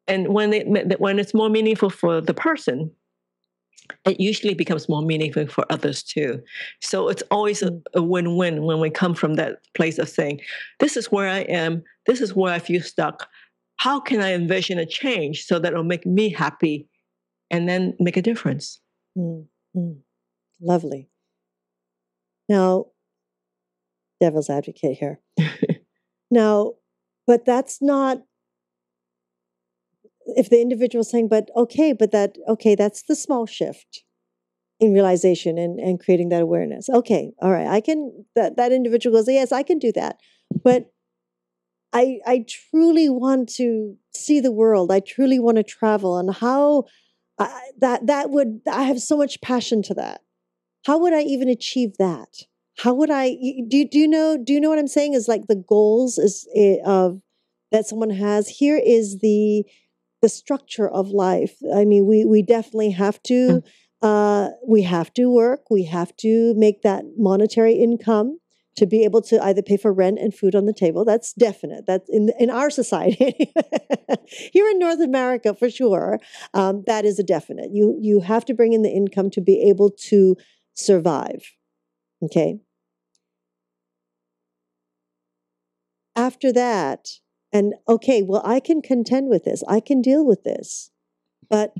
And 0.07 0.29
when 0.29 0.53
it, 0.53 0.99
when 0.99 1.19
it's 1.19 1.33
more 1.33 1.49
meaningful 1.49 1.89
for 1.89 2.21
the 2.21 2.33
person, 2.33 2.91
it 4.05 4.19
usually 4.19 4.53
becomes 4.53 4.89
more 4.89 5.01
meaningful 5.01 5.47
for 5.47 5.65
others 5.69 6.01
too. 6.01 6.41
So 6.81 7.07
it's 7.09 7.23
always 7.31 7.61
a, 7.61 7.79
a 7.93 8.01
win 8.01 8.35
win 8.35 8.63
when 8.63 8.79
we 8.79 8.89
come 8.89 9.13
from 9.13 9.35
that 9.35 9.59
place 9.75 9.97
of 9.99 10.09
saying, 10.09 10.41
This 10.79 10.97
is 10.97 11.11
where 11.11 11.29
I 11.29 11.39
am, 11.41 11.83
this 12.05 12.21
is 12.21 12.35
where 12.35 12.53
I 12.53 12.59
feel 12.59 12.81
stuck 12.81 13.27
how 13.77 13.99
can 13.99 14.21
I 14.21 14.33
envision 14.33 14.79
a 14.79 14.85
change 14.85 15.45
so 15.45 15.59
that 15.59 15.71
it'll 15.71 15.83
make 15.83 16.05
me 16.05 16.29
happy 16.29 16.87
and 17.51 17.67
then 17.67 17.95
make 17.99 18.17
a 18.17 18.21
difference? 18.21 18.79
Mm-hmm. 19.17 19.91
Lovely. 20.61 21.09
Now, 22.47 22.87
devil's 24.21 24.49
advocate 24.49 24.97
here. 24.97 25.19
now, 26.31 26.73
but 27.27 27.45
that's 27.45 27.81
not 27.81 28.21
if 30.35 30.49
the 30.49 30.61
individual 30.61 31.01
is 31.01 31.09
saying, 31.09 31.29
but 31.29 31.49
okay, 31.55 31.93
but 31.93 32.11
that 32.11 32.35
okay, 32.47 32.75
that's 32.75 33.03
the 33.03 33.15
small 33.15 33.45
shift 33.45 34.03
in 34.79 34.93
realization 34.93 35.57
and, 35.57 35.79
and 35.79 35.99
creating 35.99 36.29
that 36.29 36.41
awareness. 36.41 36.89
Okay, 36.89 37.31
all 37.41 37.51
right, 37.51 37.67
I 37.67 37.81
can 37.81 38.25
that 38.35 38.57
that 38.57 38.71
individual 38.71 39.17
goes, 39.17 39.27
yes, 39.27 39.51
I 39.51 39.63
can 39.63 39.79
do 39.79 39.91
that. 39.93 40.17
But 40.63 40.91
I 41.93 42.19
I 42.25 42.45
truly 42.47 43.09
want 43.09 43.49
to 43.55 43.95
see 44.13 44.39
the 44.39 44.51
world. 44.51 44.91
I 44.91 44.99
truly 44.99 45.39
want 45.39 45.57
to 45.57 45.63
travel, 45.63 46.17
and 46.17 46.33
how 46.33 46.83
I, 47.39 47.69
that 47.79 48.07
that 48.07 48.29
would 48.31 48.61
I 48.71 48.83
have 48.83 48.99
so 48.99 49.17
much 49.17 49.41
passion 49.41 49.81
to 49.83 49.93
that. 49.95 50.21
How 50.85 50.97
would 50.99 51.13
I 51.13 51.21
even 51.21 51.49
achieve 51.49 51.97
that? 51.97 52.43
How 52.79 52.93
would 52.93 53.09
I 53.09 53.37
do? 53.67 53.87
Do 53.87 53.97
you 53.97 54.07
know? 54.07 54.37
Do 54.37 54.51
you 54.51 54.59
know 54.59 54.69
what 54.69 54.79
I'm 54.79 54.87
saying? 54.87 55.13
Is 55.13 55.27
like 55.29 55.47
the 55.47 55.55
goals 55.55 56.17
is 56.17 56.47
eh, 56.53 56.77
of 56.85 57.21
that 57.71 57.87
someone 57.87 58.09
has. 58.09 58.49
Here 58.49 58.77
is 58.77 59.19
the 59.19 59.65
the 60.25 60.29
structure 60.29 60.89
of 60.89 61.09
life. 61.09 61.55
I 61.71 61.85
mean, 61.85 62.07
we 62.07 62.25
we 62.25 62.41
definitely 62.41 62.89
have 62.91 63.21
to. 63.23 63.61
Mm. 63.61 63.63
Uh, 64.01 64.49
we 64.67 64.81
have 64.81 65.13
to 65.13 65.29
work. 65.29 65.61
We 65.69 65.83
have 65.85 66.15
to 66.17 66.55
make 66.55 66.81
that 66.81 67.03
monetary 67.15 67.75
income 67.75 68.39
to 68.77 68.87
be 68.87 69.03
able 69.03 69.21
to 69.21 69.39
either 69.43 69.61
pay 69.61 69.77
for 69.77 69.93
rent 69.93 70.17
and 70.19 70.33
food 70.33 70.55
on 70.55 70.65
the 70.65 70.73
table. 70.73 71.05
That's 71.05 71.31
definite. 71.33 71.85
That's 71.85 72.09
in 72.09 72.31
in 72.39 72.49
our 72.49 72.71
society. 72.71 73.53
Here 74.55 74.67
in 74.67 74.79
North 74.79 74.99
America, 74.99 75.53
for 75.53 75.69
sure, 75.69 76.19
um, 76.55 76.83
that 76.87 77.05
is 77.05 77.19
a 77.19 77.23
definite. 77.23 77.69
You 77.71 77.95
you 78.01 78.21
have 78.21 78.45
to 78.45 78.55
bring 78.55 78.73
in 78.73 78.81
the 78.81 78.95
income 79.01 79.29
to 79.31 79.41
be 79.41 79.69
able 79.69 79.91
to 80.09 80.35
survive. 80.73 81.43
Okay. 82.23 82.57
After 86.15 86.51
that, 86.53 87.19
and 87.55 87.73
okay, 87.87 88.21
well, 88.21 88.41
I 88.45 88.59
can 88.59 88.81
contend 88.81 89.29
with 89.29 89.45
this. 89.45 89.63
I 89.67 89.79
can 89.79 90.01
deal 90.01 90.25
with 90.25 90.43
this, 90.43 90.91
but 91.49 91.73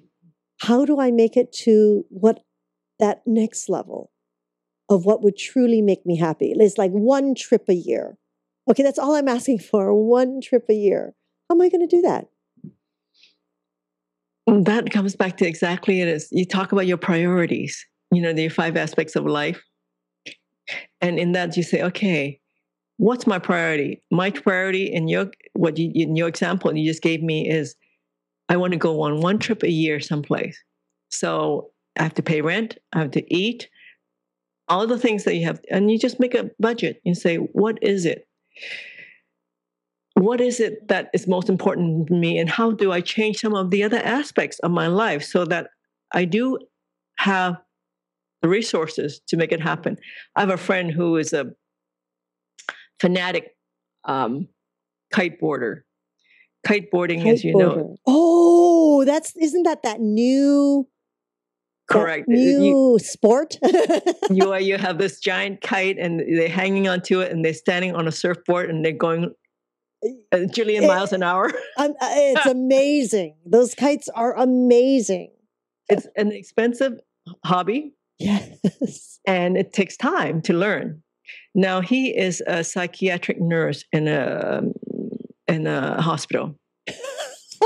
how 0.61 0.86
do 0.86 0.99
I 0.99 1.11
make 1.11 1.36
it 1.36 1.51
to 1.63 2.05
what 2.09 2.43
that 2.99 3.21
next 3.26 3.69
level? 3.69 4.11
of 4.89 5.05
what 5.05 5.23
would 5.23 5.38
truly 5.38 5.82
make 5.82 6.05
me 6.05 6.17
happy. 6.17 6.53
It's 6.55 6.78
like 6.78 6.91
one 6.91 7.36
trip 7.36 7.65
a 7.69 7.73
year. 7.73 8.17
Okay, 8.69 8.84
that's 8.84 8.99
all 8.99 9.15
I'm 9.15 9.28
asking 9.28 9.59
for 9.59 9.93
one 9.93 10.41
trip 10.41 10.65
a 10.69 10.73
year. 10.73 11.13
How 11.49 11.55
am 11.55 11.61
I 11.61 11.69
going 11.69 11.88
to 11.88 11.95
do 11.95 12.01
that? 12.01 12.28
That 14.47 14.91
comes 14.91 15.15
back 15.15 15.38
to 15.38 15.47
exactly 15.47 16.01
it 16.01 16.07
is. 16.07 16.28
You 16.32 16.45
talk 16.45 16.71
about 16.71 16.86
your 16.86 16.97
priorities, 16.97 17.84
you 18.11 18.21
know, 18.21 18.34
the 18.34 18.49
five 18.49 18.78
aspects 18.78 19.15
of 19.15 19.26
life. 19.26 19.61
And 21.01 21.19
in 21.19 21.32
that, 21.34 21.57
you 21.57 21.63
say, 21.63 21.82
okay, 21.84 22.39
what's 22.97 23.28
my 23.28 23.39
priority? 23.39 24.03
My 24.11 24.30
priority 24.30 24.86
in 24.91 25.07
your 25.07 25.32
what 25.56 25.78
you, 25.78 25.91
in 25.93 26.16
your 26.16 26.28
example 26.28 26.76
you 26.76 26.89
just 26.89 27.01
gave 27.01 27.24
me 27.24 27.49
is 27.49 27.76
I 28.49 28.58
want 28.58 28.74
to 28.74 28.78
go 28.80 29.01
on 29.01 29.22
one 29.22 29.39
trip 29.39 29.64
a 29.64 29.72
year 29.72 29.99
someplace. 29.99 30.62
So 31.10 31.72
I 31.97 32.03
have 32.03 32.14
to 32.16 32.24
pay 32.24 32.41
rent, 32.41 32.78
I 32.93 32.99
have 32.99 33.12
to 33.12 33.34
eat, 33.34 33.70
all 34.68 34.88
the 34.88 34.99
things 34.99 35.24
that 35.24 35.36
you 35.36 35.45
have, 35.45 35.62
and 35.72 35.91
you 35.91 35.97
just 35.97 36.20
make 36.20 36.36
a 36.36 36.49
budget 36.60 37.01
and 37.06 37.18
say, 37.18 37.38
what 37.38 37.78
is 37.82 38.06
it? 38.06 38.28
What 40.16 40.41
is 40.41 40.60
it 40.60 40.88
that 40.88 41.10
is 41.14 41.28
most 41.28 41.49
important 41.49 42.08
to 42.08 42.14
me, 42.14 42.38
and 42.38 42.49
how 42.49 42.72
do 42.72 42.91
I 42.91 43.01
change 43.01 43.39
some 43.39 43.53
of 43.53 43.70
the 43.70 43.84
other 43.84 43.99
aspects 43.99 44.60
of 44.60 44.72
my 44.72 44.88
life 44.88 45.24
so 45.24 45.45
that 45.45 45.70
I 46.14 46.26
do 46.26 46.58
have 47.18 47.58
the 48.41 48.49
resources 48.49 49.22
to 49.28 49.38
make 49.38 49.51
it 49.51 49.62
happen? 49.62 49.97
I 50.36 50.41
have 50.41 50.49
a 50.49 50.58
friend 50.58 50.91
who 50.91 51.18
is 51.18 51.34
a 51.34 51.51
fanatic 52.99 53.56
um, 54.06 54.47
kiteboarder. 55.16 55.82
Kiteboarding, 56.68 57.24
kite 57.24 57.34
as 57.34 57.43
you 57.43 57.55
know. 57.55 57.95
Oh, 58.07 59.05
that's 59.05 59.36
isn't 59.38 59.63
that 59.63 59.84
that 59.84 59.99
new 60.01 60.88
Correct. 61.89 62.28
Uh, 62.28 62.34
new 62.34 62.63
you, 62.63 62.99
sport. 62.99 63.57
you 64.32 64.55
you 64.55 64.78
have 64.78 64.97
this 64.97 65.20
giant 65.20 65.61
kite 65.61 65.97
and 65.99 66.20
they're 66.20 66.49
hanging 66.49 66.88
onto 66.88 67.22
it 67.22 67.32
and 67.32 67.45
they're 67.45 67.53
standing 67.53 67.95
on 67.95 68.07
a 68.07 68.11
surfboard 68.11 68.70
and 68.70 68.84
they're 68.84 68.91
going 68.91 69.32
a 70.32 70.38
jillion 70.38 70.84
it, 70.84 70.88
miles 70.88 71.13
an 71.13 71.24
hour. 71.24 71.51
Uh, 71.78 71.89
it's 72.01 72.45
amazing. 72.45 73.36
Those 73.45 73.76
kites 73.76 74.07
are 74.09 74.36
amazing. 74.38 75.32
It's 75.89 76.07
an 76.16 76.32
expensive 76.32 76.99
hobby. 77.43 77.93
Yes. 78.18 79.20
And 79.28 79.57
it 79.57 79.74
takes 79.74 79.97
time 79.97 80.41
to 80.43 80.53
learn. 80.53 81.03
Now 81.53 81.82
he 81.82 82.16
is 82.16 82.41
a 82.47 82.63
psychiatric 82.63 83.41
nurse 83.41 83.84
in 83.91 84.07
a 84.07 84.59
um, 84.59 84.74
in 85.48 85.68
a 85.68 86.02
hospital 86.02 86.56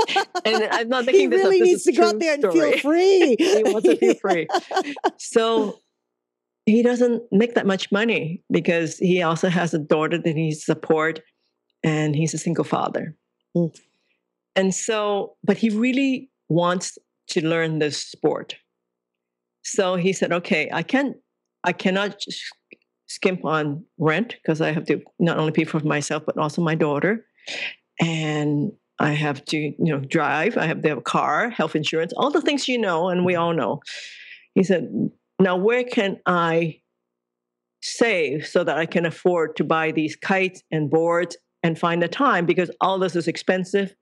and 0.44 0.64
I'm 0.70 0.88
not 0.88 1.04
making 1.04 1.20
he 1.20 1.26
this 1.26 1.44
really 1.44 1.60
up. 1.60 1.66
This 1.66 1.68
needs 1.68 1.84
to 1.84 1.92
go 1.92 2.08
out 2.08 2.18
there 2.18 2.34
and 2.34 2.42
story. 2.42 2.72
feel 2.72 2.78
free. 2.80 3.36
he 3.38 3.62
wants 3.64 3.88
to 3.88 3.96
feel 3.96 4.14
free. 4.14 4.46
So 5.18 5.78
he 6.66 6.82
doesn't 6.82 7.22
make 7.30 7.54
that 7.54 7.66
much 7.66 7.90
money 7.90 8.42
because 8.50 8.98
he 8.98 9.22
also 9.22 9.48
has 9.48 9.74
a 9.74 9.78
daughter 9.78 10.18
that 10.18 10.36
he 10.36 10.52
support, 10.52 11.20
and 11.82 12.14
he's 12.14 12.34
a 12.34 12.38
single 12.38 12.64
father. 12.64 13.16
Mm. 13.56 13.76
And 14.56 14.74
so, 14.74 15.36
but 15.44 15.56
he 15.56 15.70
really 15.70 16.30
wants 16.48 16.98
to 17.28 17.46
learn 17.46 17.78
this 17.78 17.98
sport. 17.98 18.56
So 19.62 19.96
he 19.96 20.12
said, 20.12 20.32
"Okay, 20.32 20.68
I 20.72 20.82
can't. 20.82 21.16
I 21.64 21.72
cannot 21.72 22.22
skimp 23.08 23.44
on 23.44 23.84
rent 23.98 24.36
because 24.36 24.60
I 24.60 24.72
have 24.72 24.86
to 24.86 25.02
not 25.18 25.38
only 25.38 25.52
pay 25.52 25.64
for 25.64 25.80
myself 25.80 26.22
but 26.24 26.38
also 26.38 26.62
my 26.62 26.74
daughter, 26.74 27.26
and 28.00 28.72
I 28.98 29.12
have 29.12 29.44
to, 29.46 29.56
you 29.56 29.74
know, 29.78 29.98
drive. 29.98 30.58
I 30.58 30.66
have 30.66 30.82
to 30.82 30.88
have 30.90 30.98
a 30.98 31.02
car, 31.02 31.50
health 31.50 31.74
insurance, 31.74 32.12
all 32.16 32.30
the 32.30 32.42
things 32.42 32.68
you 32.68 32.78
know, 32.78 33.08
and 33.08 33.24
we 33.24 33.32
mm-hmm. 33.32 33.42
all 33.42 33.54
know. 33.54 33.80
He 34.54 34.62
said, 34.62 34.90
"Now, 35.38 35.56
where 35.56 35.84
can 35.84 36.18
I 36.26 36.80
save 37.82 38.46
so 38.46 38.64
that 38.64 38.76
I 38.76 38.86
can 38.86 39.06
afford 39.06 39.56
to 39.56 39.64
buy 39.64 39.90
these 39.90 40.16
kites 40.16 40.62
and 40.70 40.90
boards 40.90 41.36
and 41.62 41.78
find 41.78 42.02
the 42.02 42.08
time 42.08 42.46
because 42.46 42.70
all 42.80 42.98
this 42.98 43.16
is 43.16 43.28
expensive. 43.28 43.94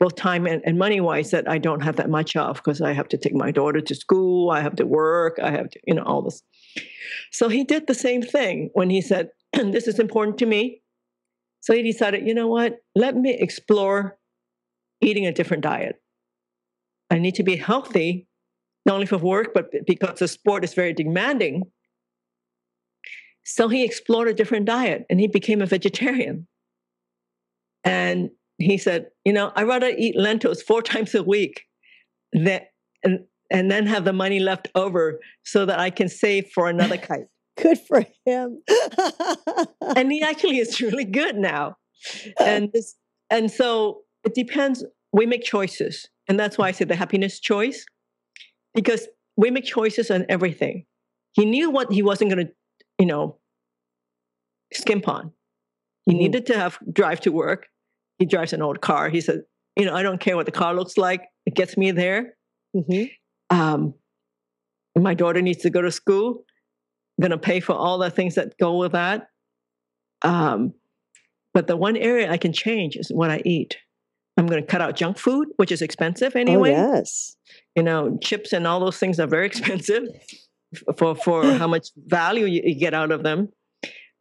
both 0.00 0.16
time 0.16 0.46
and, 0.48 0.60
and 0.66 0.76
money 0.76 1.00
wise 1.00 1.30
that 1.30 1.48
I 1.48 1.58
don't 1.58 1.82
have 1.82 1.94
that 1.96 2.10
much 2.10 2.34
of 2.34 2.56
because 2.56 2.80
I 2.80 2.92
have 2.92 3.06
to 3.10 3.16
take 3.16 3.34
my 3.34 3.52
daughter 3.52 3.80
to 3.80 3.94
school, 3.94 4.50
I 4.50 4.60
have 4.60 4.74
to 4.76 4.86
work, 4.86 5.38
I 5.40 5.52
have 5.52 5.70
to, 5.70 5.80
you 5.86 5.94
know, 5.94 6.02
all 6.02 6.22
this. 6.22 6.42
So 7.30 7.48
he 7.48 7.62
did 7.62 7.86
the 7.86 7.94
same 7.94 8.20
thing 8.20 8.70
when 8.72 8.90
he 8.90 9.00
said, 9.00 9.28
This 9.52 9.86
is 9.86 10.00
important 10.00 10.38
to 10.38 10.46
me. 10.46 10.81
So 11.62 11.74
he 11.74 11.82
decided, 11.82 12.26
you 12.26 12.34
know 12.34 12.48
what? 12.48 12.78
Let 12.96 13.16
me 13.16 13.32
explore 13.32 14.18
eating 15.00 15.26
a 15.26 15.32
different 15.32 15.62
diet. 15.62 15.96
I 17.08 17.18
need 17.18 17.36
to 17.36 17.44
be 17.44 17.56
healthy, 17.56 18.26
not 18.84 18.94
only 18.94 19.06
for 19.06 19.18
work, 19.18 19.54
but 19.54 19.66
because 19.86 20.18
the 20.18 20.26
sport 20.26 20.64
is 20.64 20.74
very 20.74 20.92
demanding. 20.92 21.62
So 23.44 23.68
he 23.68 23.84
explored 23.84 24.28
a 24.28 24.34
different 24.34 24.66
diet 24.66 25.06
and 25.08 25.20
he 25.20 25.28
became 25.28 25.62
a 25.62 25.66
vegetarian. 25.66 26.48
And 27.84 28.30
he 28.58 28.76
said, 28.76 29.06
you 29.24 29.32
know, 29.32 29.52
I'd 29.54 29.68
rather 29.68 29.92
eat 29.96 30.16
lentils 30.16 30.62
four 30.62 30.82
times 30.92 31.14
a 31.14 31.22
week 31.22 31.62
than, 32.32 32.62
and, 33.04 33.20
and 33.52 33.70
then 33.70 33.86
have 33.86 34.04
the 34.04 34.12
money 34.12 34.40
left 34.40 34.66
over 34.74 35.20
so 35.44 35.64
that 35.66 35.78
I 35.78 35.90
can 35.90 36.08
save 36.08 36.48
for 36.52 36.68
another 36.68 36.96
kite. 36.96 37.26
Good 37.62 37.78
for 37.78 38.04
him. 38.26 38.60
and 39.96 40.10
he 40.10 40.20
actually 40.30 40.58
is 40.58 40.80
really 40.80 41.04
good 41.04 41.36
now. 41.36 41.76
And 42.40 42.72
this, 42.72 42.96
and 43.30 43.48
so 43.48 44.00
it 44.24 44.34
depends. 44.34 44.84
We 45.12 45.24
make 45.24 45.44
choices. 45.44 46.08
And 46.28 46.38
that's 46.38 46.58
why 46.58 46.66
I 46.66 46.72
said 46.72 46.88
the 46.88 46.96
happiness 46.96 47.38
choice, 47.38 47.86
because 48.74 49.06
we 49.36 49.52
make 49.52 49.64
choices 49.64 50.10
on 50.10 50.26
everything. 50.28 50.86
He 51.32 51.44
knew 51.44 51.70
what 51.70 51.92
he 51.92 52.02
wasn't 52.02 52.32
going 52.32 52.46
to, 52.46 52.52
you 52.98 53.06
know, 53.06 53.38
skimp 54.72 55.06
on. 55.06 55.32
He 56.04 56.12
mm-hmm. 56.12 56.18
needed 56.18 56.46
to 56.46 56.58
have 56.58 56.78
drive 56.92 57.20
to 57.20 57.30
work. 57.30 57.68
He 58.18 58.26
drives 58.26 58.52
an 58.52 58.62
old 58.62 58.80
car. 58.80 59.08
He 59.08 59.20
said, 59.20 59.42
you 59.76 59.84
know, 59.86 59.94
I 59.94 60.02
don't 60.02 60.20
care 60.20 60.36
what 60.36 60.46
the 60.46 60.52
car 60.52 60.74
looks 60.74 60.96
like. 60.96 61.22
It 61.46 61.54
gets 61.54 61.76
me 61.76 61.92
there. 61.92 62.34
Mm-hmm. 62.76 63.56
Um, 63.56 63.94
my 64.96 65.14
daughter 65.14 65.40
needs 65.40 65.62
to 65.62 65.70
go 65.70 65.82
to 65.82 65.92
school 65.92 66.44
going 67.20 67.30
to 67.30 67.38
pay 67.38 67.60
for 67.60 67.74
all 67.74 67.98
the 67.98 68.10
things 68.10 68.34
that 68.36 68.56
go 68.58 68.78
with 68.78 68.92
that. 68.92 69.28
Um, 70.22 70.74
but 71.54 71.66
the 71.66 71.76
one 71.76 71.96
area 71.96 72.30
I 72.30 72.36
can 72.36 72.52
change 72.52 72.96
is 72.96 73.08
what 73.08 73.30
I 73.30 73.42
eat. 73.44 73.76
I'm 74.36 74.46
going 74.46 74.62
to 74.62 74.66
cut 74.66 74.80
out 74.80 74.96
junk 74.96 75.18
food, 75.18 75.48
which 75.56 75.70
is 75.70 75.82
expensive 75.82 76.32
oh, 76.34 76.40
anyway. 76.40 76.70
Oh, 76.70 76.94
yes. 76.94 77.36
You 77.76 77.82
know, 77.82 78.18
chips 78.22 78.52
and 78.52 78.66
all 78.66 78.80
those 78.80 78.98
things 78.98 79.20
are 79.20 79.26
very 79.26 79.46
expensive 79.52 80.04
for 80.96 81.14
for 81.14 81.44
how 81.44 81.66
much 81.66 81.88
value 81.96 82.46
you, 82.46 82.62
you 82.64 82.74
get 82.74 82.94
out 82.94 83.12
of 83.12 83.22
them. 83.22 83.48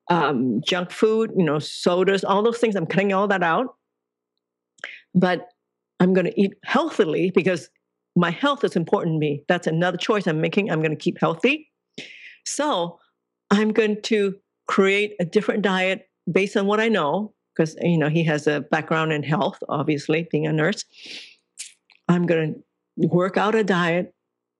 Um, 0.09 0.59
junk 0.67 0.91
food, 0.91 1.31
you 1.37 1.45
know, 1.45 1.59
sodas, 1.59 2.25
all 2.25 2.43
those 2.43 2.57
things. 2.57 2.75
I'm 2.75 2.85
cutting 2.85 3.13
all 3.13 3.27
that 3.29 3.43
out. 3.43 3.67
But 5.15 5.47
I'm 6.01 6.13
going 6.13 6.25
to 6.25 6.41
eat 6.41 6.53
healthily 6.65 7.31
because 7.33 7.69
my 8.15 8.31
health 8.31 8.65
is 8.65 8.75
important 8.75 9.15
to 9.15 9.19
me. 9.19 9.43
That's 9.47 9.67
another 9.67 9.97
choice 9.97 10.27
I'm 10.27 10.41
making. 10.41 10.69
I'm 10.69 10.79
going 10.79 10.91
to 10.91 10.97
keep 10.97 11.19
healthy. 11.19 11.70
So 12.45 12.99
I'm 13.49 13.71
going 13.71 14.01
to 14.03 14.35
create 14.67 15.15
a 15.19 15.25
different 15.25 15.63
diet 15.63 16.09
based 16.31 16.55
on 16.55 16.65
what 16.65 16.79
I 16.79 16.87
know, 16.87 17.33
because 17.55 17.75
you 17.81 17.97
know 17.97 18.09
he 18.09 18.23
has 18.23 18.47
a 18.47 18.61
background 18.61 19.11
in 19.11 19.23
health, 19.23 19.59
obviously 19.69 20.27
being 20.31 20.47
a 20.47 20.53
nurse. 20.53 20.85
I'm 22.07 22.25
going 22.25 22.53
to 22.53 23.07
work 23.07 23.37
out 23.37 23.55
a 23.55 23.63
diet 23.63 24.13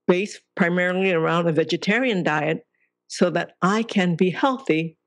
based 0.07 0.41
primarily 0.55 1.11
around 1.11 1.47
a 1.47 1.53
vegetarian 1.53 2.23
diet 2.23 2.65
so 3.07 3.29
that 3.29 3.55
I 3.61 3.83
can 3.83 4.15
be 4.15 4.29
healthy 4.29 4.97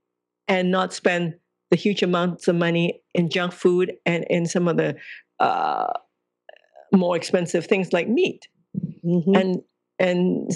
and 0.46 0.70
not 0.70 0.92
spend 0.92 1.34
the 1.70 1.76
huge 1.76 2.02
amounts 2.02 2.48
of 2.48 2.56
money 2.56 3.02
in 3.14 3.30
junk 3.30 3.52
food 3.52 3.94
and 4.06 4.24
in 4.28 4.46
some 4.46 4.68
of 4.68 4.76
the 4.76 4.96
uh, 5.40 5.92
more 6.92 7.16
expensive 7.16 7.66
things 7.66 7.92
like 7.92 8.08
meat. 8.08 8.46
Mm-hmm. 9.04 9.34
And 9.34 9.62
and 9.98 10.50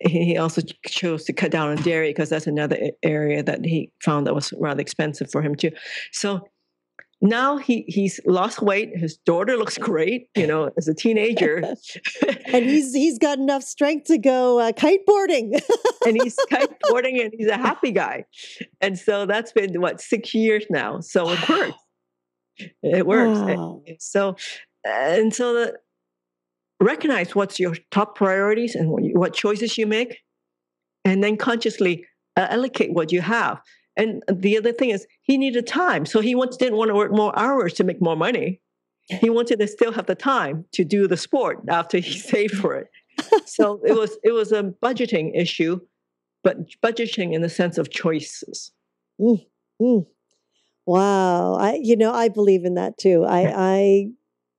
he 0.00 0.36
also 0.36 0.62
chose 0.86 1.24
to 1.24 1.32
cut 1.32 1.50
down 1.50 1.70
on 1.70 1.76
dairy 1.82 2.10
because 2.10 2.28
that's 2.28 2.46
another 2.46 2.90
area 3.02 3.42
that 3.42 3.64
he 3.64 3.90
found 4.02 4.26
that 4.26 4.34
was 4.34 4.52
rather 4.58 4.80
expensive 4.80 5.30
for 5.30 5.42
him 5.42 5.54
too. 5.54 5.70
So 6.12 6.46
now 7.22 7.56
he 7.56 7.84
he's 7.88 8.20
lost 8.26 8.60
weight. 8.60 8.90
His 8.94 9.16
daughter 9.16 9.56
looks 9.56 9.78
great, 9.78 10.28
you 10.36 10.46
know, 10.46 10.70
as 10.76 10.88
a 10.88 10.94
teenager, 10.94 11.62
and 12.46 12.64
he's 12.64 12.94
he's 12.94 13.18
got 13.18 13.38
enough 13.38 13.62
strength 13.62 14.06
to 14.08 14.18
go 14.18 14.60
uh, 14.60 14.72
kiteboarding. 14.72 15.60
and 16.04 16.20
he's 16.22 16.36
kiteboarding, 16.50 17.22
and 17.24 17.32
he's 17.36 17.48
a 17.48 17.56
happy 17.56 17.92
guy. 17.92 18.24
And 18.80 18.98
so 18.98 19.26
that's 19.26 19.52
been 19.52 19.80
what 19.80 20.00
six 20.00 20.34
years 20.34 20.66
now. 20.68 21.00
So 21.00 21.30
it 21.30 21.48
works. 21.48 21.78
It 22.82 23.06
works. 23.06 23.38
Wow. 23.38 23.82
So 23.98 24.36
and 24.84 25.34
so 25.34 25.54
the 25.54 25.78
recognize 26.80 27.34
what's 27.34 27.58
your 27.58 27.74
top 27.90 28.16
priorities 28.16 28.74
and 28.74 28.90
what 28.90 29.34
choices 29.34 29.78
you 29.78 29.86
make, 29.86 30.18
and 31.04 31.22
then 31.22 31.36
consciously 31.36 32.04
uh, 32.36 32.46
allocate 32.50 32.92
what 32.92 33.12
you 33.12 33.20
have. 33.20 33.60
And 33.96 34.22
the 34.30 34.58
other 34.58 34.72
thing 34.72 34.90
is, 34.90 35.06
he 35.22 35.38
needed 35.38 35.66
time, 35.66 36.04
so 36.04 36.20
he 36.20 36.34
once 36.34 36.56
didn't 36.56 36.76
want 36.76 36.90
to 36.90 36.94
work 36.94 37.12
more 37.12 37.36
hours 37.38 37.72
to 37.74 37.84
make 37.84 38.02
more 38.02 38.16
money. 38.16 38.60
He 39.08 39.30
wanted 39.30 39.60
to 39.60 39.66
still 39.68 39.92
have 39.92 40.06
the 40.06 40.14
time 40.14 40.66
to 40.72 40.84
do 40.84 41.06
the 41.08 41.16
sport 41.16 41.60
after 41.68 41.98
he 41.98 42.18
saved 42.18 42.54
for 42.54 42.74
it. 42.74 42.88
so 43.46 43.80
it 43.86 43.96
was 43.96 44.18
it 44.22 44.32
was 44.32 44.52
a 44.52 44.74
budgeting 44.82 45.30
issue, 45.34 45.80
but 46.44 46.58
budgeting 46.84 47.32
in 47.32 47.40
the 47.40 47.48
sense 47.48 47.78
of 47.78 47.90
choices. 47.90 48.72
Mm, 49.18 49.46
mm. 49.80 50.06
Wow, 50.84 51.54
I 51.54 51.80
you 51.82 51.96
know 51.96 52.12
I 52.12 52.28
believe 52.28 52.64
in 52.64 52.74
that 52.74 52.98
too. 52.98 53.24
I 53.26 53.52
I 53.56 54.06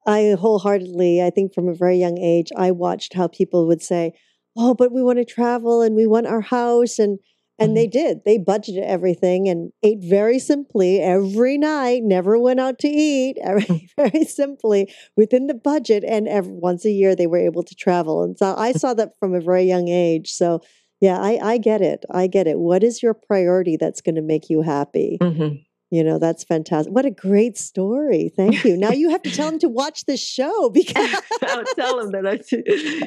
I 0.08 0.36
wholeheartedly, 0.40 1.22
I 1.22 1.30
think 1.30 1.54
from 1.54 1.68
a 1.68 1.74
very 1.74 1.98
young 1.98 2.18
age, 2.18 2.50
I 2.56 2.72
watched 2.72 3.14
how 3.14 3.28
people 3.28 3.68
would 3.68 3.82
say, 3.82 4.14
"Oh, 4.56 4.74
but 4.74 4.92
we 4.92 5.04
want 5.04 5.20
to 5.20 5.26
travel 5.26 5.82
and 5.82 5.96
we 5.96 6.08
want 6.08 6.28
our 6.28 6.42
house," 6.42 6.98
and 6.98 7.20
and 7.60 7.70
mm-hmm. 7.70 7.76
they 7.76 7.88
did. 7.88 8.24
They 8.24 8.38
budgeted 8.40 8.84
everything 8.84 9.50
and 9.50 9.72
ate 9.84 10.00
very 10.02 10.40
simply 10.40 11.00
every 11.02 11.58
night. 11.58 12.04
Never 12.04 12.40
went 12.40 12.60
out 12.60 12.80
to 12.80 12.88
eat. 12.88 13.38
Very, 13.46 13.90
very 13.98 14.24
simply 14.26 14.94
within 15.16 15.48
the 15.48 15.54
budget, 15.54 16.04
and 16.08 16.28
every, 16.28 16.54
once 16.54 16.86
a 16.86 16.92
year 16.92 17.16
they 17.16 17.28
were 17.28 17.38
able 17.38 17.64
to 17.64 17.76
travel. 17.76 18.24
And 18.24 18.38
so 18.38 18.56
I 18.58 18.72
saw 18.82 18.94
that 18.94 19.14
from 19.20 19.34
a 19.34 19.42
very 19.42 19.64
young 19.64 19.88
age. 19.88 20.32
So 20.32 20.62
yeah, 21.00 21.20
I, 21.20 21.40
I 21.42 21.58
get 21.58 21.82
it. 21.82 22.06
I 22.12 22.28
get 22.28 22.48
it. 22.48 22.58
What 22.58 22.84
is 22.84 23.04
your 23.04 23.14
priority 23.14 23.78
that's 23.78 24.02
going 24.02 24.16
to 24.16 24.22
make 24.22 24.50
you 24.50 24.62
happy? 24.62 25.18
Mm-hmm. 25.22 25.58
You 25.90 26.04
know, 26.04 26.20
that's 26.20 26.44
fantastic. 26.44 26.94
What 26.94 27.06
a 27.06 27.12
great 27.12 27.58
story. 27.58 28.30
Thank 28.36 28.66
you. 28.66 28.76
Now 28.76 28.92
you 28.92 29.10
have 29.10 29.22
to 29.22 29.32
tell 29.32 29.48
him 29.48 29.60
to 29.60 29.70
watch 29.70 30.06
this 30.06 30.22
show 30.22 30.70
because 30.74 31.16
I'll 31.44 31.64
tell 31.76 32.00
him 32.00 32.12
that 32.12 32.28
I 32.28 32.40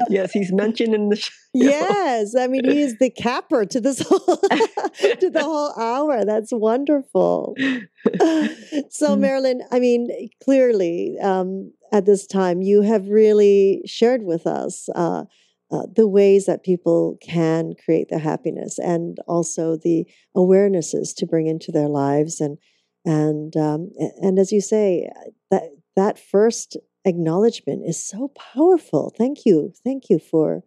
yes, 0.08 0.32
he's 0.32 0.52
mentioned 0.52 0.94
in 0.94 1.08
the 1.10 1.16
show. 1.16 1.30
Yes. 1.52 2.36
I 2.36 2.46
mean, 2.46 2.64
he 2.64 2.80
is 2.80 2.98
the 2.98 3.10
capper 3.10 3.64
to 3.66 3.80
this 3.80 3.98
whole 3.98 4.20
to 4.20 5.30
the 5.30 5.42
whole 5.42 5.74
hour. 5.76 6.24
That's 6.24 6.52
wonderful. 6.52 7.56
so 7.58 9.16
mm. 9.16 9.18
Marilyn, 9.18 9.62
I 9.72 9.80
mean, 9.80 10.30
clearly, 10.44 11.18
um, 11.20 11.72
at 11.92 12.06
this 12.06 12.28
time, 12.28 12.62
you 12.62 12.82
have 12.82 13.08
really 13.08 13.82
shared 13.84 14.22
with 14.22 14.46
us 14.46 14.88
uh, 14.94 15.24
uh, 15.70 15.86
the 15.94 16.08
ways 16.08 16.46
that 16.46 16.64
people 16.64 17.16
can 17.22 17.74
create 17.84 18.08
their 18.08 18.18
happiness 18.18 18.78
and 18.78 19.18
also 19.26 19.76
the 19.76 20.04
awarenesses 20.36 21.14
to 21.16 21.26
bring 21.26 21.46
into 21.46 21.70
their 21.72 21.88
lives 21.88 22.40
and 22.40 22.58
and 23.04 23.56
um, 23.56 23.90
and 24.20 24.38
as 24.38 24.52
you 24.52 24.60
say 24.60 25.08
that 25.50 25.62
that 25.96 26.18
first 26.18 26.76
acknowledgement 27.04 27.82
is 27.86 28.02
so 28.02 28.28
powerful. 28.54 29.12
Thank 29.16 29.46
you. 29.46 29.72
Thank 29.84 30.10
you 30.10 30.18
for 30.18 30.62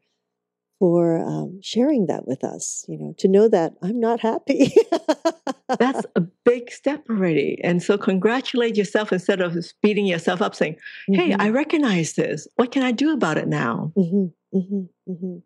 for 0.84 1.18
um, 1.18 1.62
sharing 1.62 2.08
that 2.08 2.28
with 2.28 2.44
us 2.44 2.84
you 2.90 2.98
know 2.98 3.14
to 3.18 3.30
know 3.30 3.48
that 3.48 3.72
i'm 3.82 4.02
not 4.02 4.20
happy 4.20 4.76
that's 5.80 6.06
a 6.18 6.22
big 6.44 6.70
step 6.70 7.06
already 7.10 7.58
and 7.64 7.82
so 7.82 7.98
congratulate 7.98 8.76
yourself 8.76 9.14
instead 9.14 9.40
of 9.40 9.56
beating 9.82 10.06
yourself 10.06 10.42
up 10.42 10.54
saying 10.54 10.76
hey 11.08 11.30
mm-hmm. 11.30 11.42
i 11.42 11.48
recognize 11.50 12.16
this 12.16 12.50
what 12.58 12.70
can 12.70 12.84
i 12.84 12.92
do 12.92 13.14
about 13.14 13.38
it 13.38 13.48
now 13.48 13.94
mm-hmm. 13.98 14.26
Mm-hmm, 14.54 15.12
mm-hmm. 15.12 15.38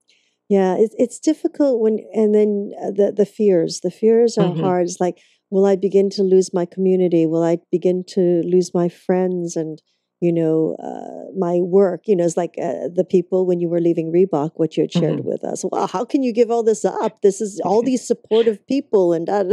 Yeah, 0.50 0.76
it's 0.80 0.96
it's 0.98 1.20
difficult 1.20 1.82
when, 1.82 2.00
and 2.14 2.34
then 2.34 2.72
uh, 2.82 2.92
the 2.92 3.14
the 3.16 3.26
fears. 3.26 3.82
The 3.82 3.92
fears 3.92 4.38
are 4.38 4.46
mm-hmm. 4.46 4.64
hard. 4.64 4.84
It's 4.84 5.00
like, 5.00 5.20
will 5.50 5.66
I 5.66 5.76
begin 5.76 6.10
to 6.12 6.24
lose 6.24 6.54
my 6.54 6.66
community? 6.66 7.26
Will 7.26 7.44
I 7.44 7.60
begin 7.72 8.04
to 8.16 8.42
lose 8.46 8.74
my 8.74 8.88
friends 8.88 9.56
and 9.58 9.82
you 10.20 10.32
know 10.32 10.76
uh, 10.80 11.32
my 11.38 11.59
work? 11.61 12.01
You 12.07 12.15
know, 12.15 12.26
it's 12.26 12.38
like 12.38 12.55
uh, 12.61 12.89
the 12.93 13.05
people 13.09 13.45
when 13.45 13.59
you 13.59 13.70
were 13.70 13.82
leaving 13.82 14.11
Reebok, 14.11 14.51
what 14.55 14.78
you 14.78 14.84
had 14.84 14.91
shared 14.91 15.20
mm-hmm. 15.20 15.30
with 15.30 15.43
us. 15.43 15.63
Well, 15.72 15.88
how 15.88 16.05
can 16.05 16.24
you 16.24 16.34
give 16.34 16.51
all 16.51 16.63
this 16.63 16.86
up? 16.86 17.22
This 17.22 17.41
is 17.41 17.61
all 17.63 17.82
these 17.89 18.05
supportive 18.05 18.65
people 18.68 19.13
and. 19.13 19.28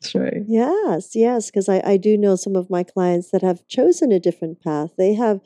That's 0.00 0.14
right. 0.14 0.44
Yes, 0.46 1.16
yes, 1.16 1.50
because 1.50 1.68
I, 1.68 1.82
I 1.84 1.96
do 1.96 2.16
know 2.16 2.36
some 2.36 2.54
of 2.54 2.70
my 2.70 2.84
clients 2.84 3.32
that 3.32 3.42
have 3.42 3.66
chosen 3.66 4.12
a 4.12 4.20
different 4.20 4.62
path. 4.62 4.90
They 4.96 5.14
have 5.14 5.40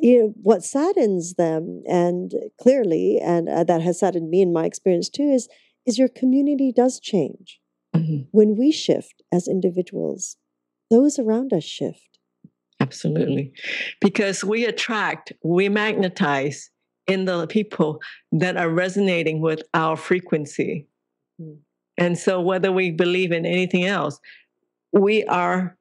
you 0.00 0.18
know 0.18 0.34
what 0.42 0.64
saddens 0.64 1.34
them 1.34 1.82
and 1.88 2.32
clearly 2.60 3.18
and 3.22 3.48
uh, 3.48 3.64
that 3.64 3.80
has 3.80 4.00
saddened 4.00 4.30
me 4.30 4.42
in 4.42 4.52
my 4.52 4.64
experience 4.64 5.08
too 5.08 5.22
is 5.22 5.48
is 5.86 5.98
your 5.98 6.08
community 6.08 6.72
does 6.72 6.98
change 7.00 7.60
mm-hmm. 7.94 8.22
when 8.30 8.56
we 8.56 8.72
shift 8.72 9.22
as 9.32 9.48
individuals 9.48 10.36
those 10.90 11.18
around 11.18 11.52
us 11.52 11.64
shift 11.64 12.13
Absolutely. 12.84 13.52
Because 14.00 14.44
we 14.44 14.66
attract, 14.66 15.32
we 15.42 15.68
magnetize 15.70 16.70
in 17.06 17.24
the 17.24 17.46
people 17.46 18.00
that 18.32 18.56
are 18.56 18.68
resonating 18.68 19.40
with 19.40 19.62
our 19.72 19.96
frequency. 19.96 20.86
Mm. 21.40 21.58
And 21.96 22.18
so, 22.18 22.40
whether 22.40 22.70
we 22.72 22.90
believe 22.90 23.32
in 23.32 23.46
anything 23.46 23.84
else, 23.84 24.20
we 24.92 25.24
are 25.24 25.78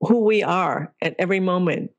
who 0.00 0.24
we 0.24 0.42
are 0.42 0.94
at 1.02 1.16
every 1.18 1.40
moment 1.40 1.90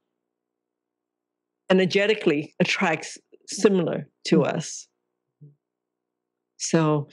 energetically 1.69 2.53
attracts 2.61 3.17
similar 3.47 4.07
to 4.27 4.37
mm. 4.39 4.47
us. 4.55 4.87
So, 6.57 7.09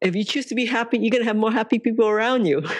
if 0.00 0.16
you 0.16 0.24
choose 0.24 0.46
to 0.46 0.54
be 0.54 0.64
happy, 0.64 0.98
you're 0.98 1.10
going 1.10 1.22
to 1.22 1.28
have 1.28 1.36
more 1.36 1.52
happy 1.52 1.78
people 1.78 2.08
around 2.08 2.46
you. 2.46 2.62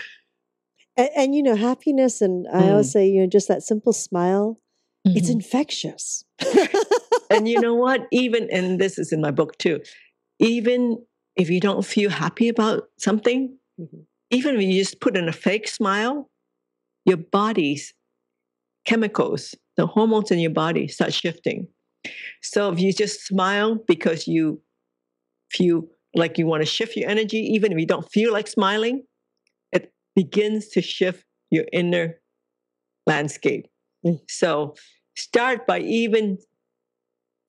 And, 0.98 1.10
and 1.16 1.34
you 1.34 1.42
know, 1.42 1.54
happiness, 1.54 2.20
and 2.20 2.46
I 2.52 2.62
mm. 2.62 2.70
always 2.72 2.92
say, 2.92 3.08
you 3.08 3.20
know, 3.20 3.28
just 3.28 3.48
that 3.48 3.62
simple 3.62 3.92
smile, 3.92 4.58
mm-hmm. 5.06 5.16
it's 5.16 5.30
infectious. 5.30 6.24
and 7.30 7.48
you 7.48 7.60
know 7.62 7.74
what? 7.74 8.06
Even, 8.10 8.50
and 8.50 8.78
this 8.78 8.98
is 8.98 9.12
in 9.12 9.20
my 9.22 9.30
book 9.30 9.56
too, 9.58 9.80
even 10.40 10.98
if 11.36 11.48
you 11.48 11.60
don't 11.60 11.84
feel 11.84 12.10
happy 12.10 12.48
about 12.48 12.88
something, 12.98 13.56
mm-hmm. 13.80 14.00
even 14.30 14.56
if 14.56 14.62
you 14.62 14.74
just 14.74 15.00
put 15.00 15.16
in 15.16 15.28
a 15.28 15.32
fake 15.32 15.68
smile, 15.68 16.28
your 17.04 17.16
body's 17.16 17.94
chemicals, 18.84 19.54
the 19.76 19.86
hormones 19.86 20.32
in 20.32 20.40
your 20.40 20.50
body 20.50 20.88
start 20.88 21.14
shifting. 21.14 21.68
So 22.42 22.72
if 22.72 22.80
you 22.80 22.92
just 22.92 23.24
smile 23.24 23.76
because 23.86 24.26
you 24.26 24.60
feel 25.50 25.84
like 26.14 26.38
you 26.38 26.46
want 26.46 26.62
to 26.62 26.66
shift 26.66 26.96
your 26.96 27.08
energy, 27.08 27.38
even 27.38 27.70
if 27.70 27.78
you 27.78 27.86
don't 27.86 28.10
feel 28.10 28.32
like 28.32 28.48
smiling, 28.48 29.04
begins 30.18 30.66
to 30.66 30.82
shift 30.82 31.24
your 31.48 31.64
inner 31.72 32.16
landscape. 33.06 33.66
Mm. 34.04 34.18
So 34.28 34.74
start 35.16 35.64
by 35.64 35.78
even 35.78 36.38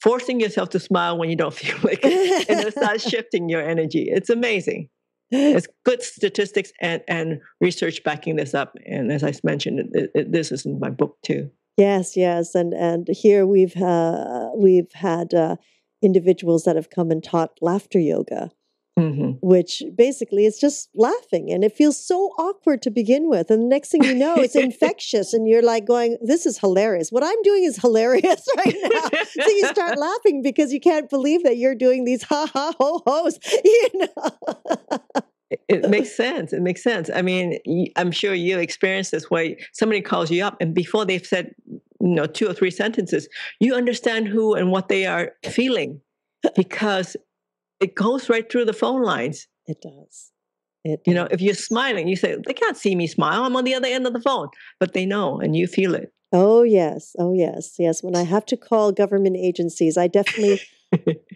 forcing 0.03 0.39
yourself 0.39 0.69
to 0.69 0.79
smile 0.79 1.17
when 1.17 1.31
you 1.31 1.35
don't 1.35 1.53
feel 1.63 1.77
like 1.83 2.01
it 2.03 2.47
and 2.47 2.59
it 2.59 2.73
starts 2.77 3.09
shifting 3.13 3.49
your 3.49 3.67
energy. 3.67 4.07
It's 4.11 4.29
amazing. 4.29 4.89
It's 5.31 5.67
good 5.83 6.03
statistics 6.03 6.71
and, 6.79 7.01
and 7.07 7.41
research 7.59 8.03
backing 8.03 8.35
this 8.35 8.53
up. 8.53 8.75
And 8.85 9.11
as 9.11 9.23
I 9.23 9.33
mentioned, 9.43 9.89
it, 9.93 10.11
it, 10.13 10.31
this 10.31 10.51
is 10.51 10.63
in 10.63 10.79
my 10.79 10.91
book 10.91 11.17
too. 11.23 11.49
Yes, 11.75 12.15
yes, 12.17 12.55
and 12.55 12.73
and 12.73 13.07
here 13.07 13.47
we've 13.47 13.77
uh, 13.81 14.49
we've 14.53 14.91
had 14.91 15.33
uh, 15.33 15.55
individuals 16.01 16.65
that 16.65 16.75
have 16.75 16.89
come 16.89 17.09
and 17.09 17.23
taught 17.23 17.57
laughter 17.61 17.99
yoga, 17.99 18.51
Mm-hmm. 18.97 19.31
Which 19.41 19.81
basically 19.95 20.45
is 20.45 20.59
just 20.59 20.89
laughing 20.93 21.51
and 21.51 21.63
it 21.63 21.73
feels 21.73 22.03
so 22.05 22.31
awkward 22.37 22.81
to 22.81 22.91
begin 22.91 23.29
with. 23.29 23.49
And 23.49 23.63
the 23.63 23.67
next 23.67 23.91
thing 23.91 24.03
you 24.03 24.13
know, 24.13 24.35
it's 24.35 24.57
infectious 24.57 25.33
and 25.33 25.47
you're 25.47 25.61
like 25.61 25.85
going, 25.85 26.17
This 26.21 26.45
is 26.45 26.57
hilarious. 26.57 27.09
What 27.09 27.23
I'm 27.23 27.41
doing 27.41 27.63
is 27.63 27.77
hilarious 27.77 28.45
right 28.57 28.75
now. 28.83 29.19
so 29.23 29.47
you 29.47 29.67
start 29.67 29.97
laughing 29.97 30.41
because 30.41 30.73
you 30.73 30.81
can't 30.81 31.09
believe 31.09 31.43
that 31.43 31.55
you're 31.55 31.75
doing 31.75 32.03
these 32.03 32.23
ha 32.23 32.49
ha 32.51 32.73
ho 32.77 33.01
ho's. 33.05 33.39
You 33.63 33.89
know? 33.93 34.99
it 35.67 35.89
makes 35.89 36.15
sense. 36.15 36.53
It 36.53 36.61
makes 36.61 36.83
sense. 36.83 37.09
I 37.13 37.21
mean, 37.21 37.57
I'm 37.95 38.11
sure 38.11 38.33
you 38.33 38.59
experienced 38.59 39.11
this 39.11 39.29
where 39.29 39.55
somebody 39.73 40.01
calls 40.01 40.29
you 40.29 40.43
up 40.43 40.57
and 40.59 40.73
before 40.73 41.05
they've 41.05 41.25
said, 41.25 41.53
you 42.01 42.15
know, 42.15 42.25
two 42.25 42.47
or 42.47 42.53
three 42.53 42.71
sentences, 42.71 43.27
you 43.59 43.75
understand 43.75 44.27
who 44.27 44.53
and 44.55 44.71
what 44.71 44.89
they 44.89 45.05
are 45.05 45.31
feeling 45.45 46.01
because 46.55 47.17
it 47.79 47.95
goes 47.95 48.29
right 48.29 48.49
through 48.49 48.65
the 48.65 48.73
phone 48.73 49.01
lines. 49.01 49.47
It 49.67 49.81
does. 49.81 50.31
It 50.83 51.01
you 51.05 51.13
know, 51.13 51.27
if 51.29 51.41
you're 51.41 51.53
smiling, 51.53 52.07
you 52.07 52.15
say, 52.15 52.37
they 52.45 52.53
can't 52.53 52.77
see 52.77 52.95
me 52.95 53.07
smile. 53.07 53.43
I'm 53.43 53.55
on 53.55 53.65
the 53.65 53.75
other 53.75 53.87
end 53.87 54.07
of 54.07 54.13
the 54.13 54.21
phone, 54.21 54.47
but 54.79 54.93
they 54.93 55.05
know 55.05 55.39
and 55.39 55.55
you 55.55 55.67
feel 55.67 55.93
it. 55.95 56.13
Oh, 56.31 56.63
yes. 56.63 57.15
Oh, 57.17 57.33
yes. 57.33 57.75
Yes. 57.79 58.03
When 58.03 58.15
I 58.15 58.23
have 58.23 58.45
to 58.47 58.57
call 58.57 58.91
government 58.91 59.35
agencies, 59.37 59.97
I 59.97 60.07
definitely, 60.07 60.61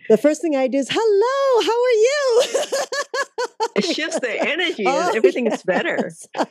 the 0.10 0.18
first 0.18 0.41
thing 0.41 0.56
I 0.56 0.68
do 0.68 0.78
is, 0.78 0.88
hello, 0.91 1.66
how 1.66 1.72
are 1.84 2.00
you? 2.00 3.74
it 3.76 3.96
shifts 3.96 4.20
the 4.20 4.48
energy. 4.48 4.84
Oh, 4.88 5.12
Everything 5.16 5.46
yes. 5.46 5.60
is 5.60 5.64
better. 5.64 6.12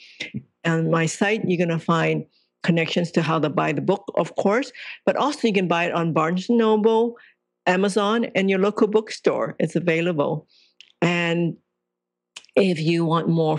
And 0.64 0.90
my 0.90 1.07
site, 1.07 1.42
you're 1.46 1.64
going 1.64 1.78
to 1.78 1.84
find 1.84 2.26
connections 2.62 3.11
to 3.12 3.22
how 3.22 3.38
to 3.38 3.48
buy 3.48 3.72
the 3.72 3.80
book, 3.80 4.12
of 4.16 4.34
course, 4.36 4.72
but 5.04 5.16
also 5.16 5.46
you 5.46 5.54
can 5.54 5.68
buy 5.68 5.84
it 5.84 5.92
on 5.92 6.12
Barnes 6.12 6.46
& 6.46 6.50
Noble, 6.50 7.16
Amazon, 7.66 8.26
and 8.34 8.50
your 8.50 8.59
local 8.59 8.88
bookstore. 8.88 9.54
It's 9.59 9.76
available. 9.76 10.48
And 11.00 11.57
if 12.57 12.80
you 12.80 13.04
want 13.04 13.28
more 13.28 13.59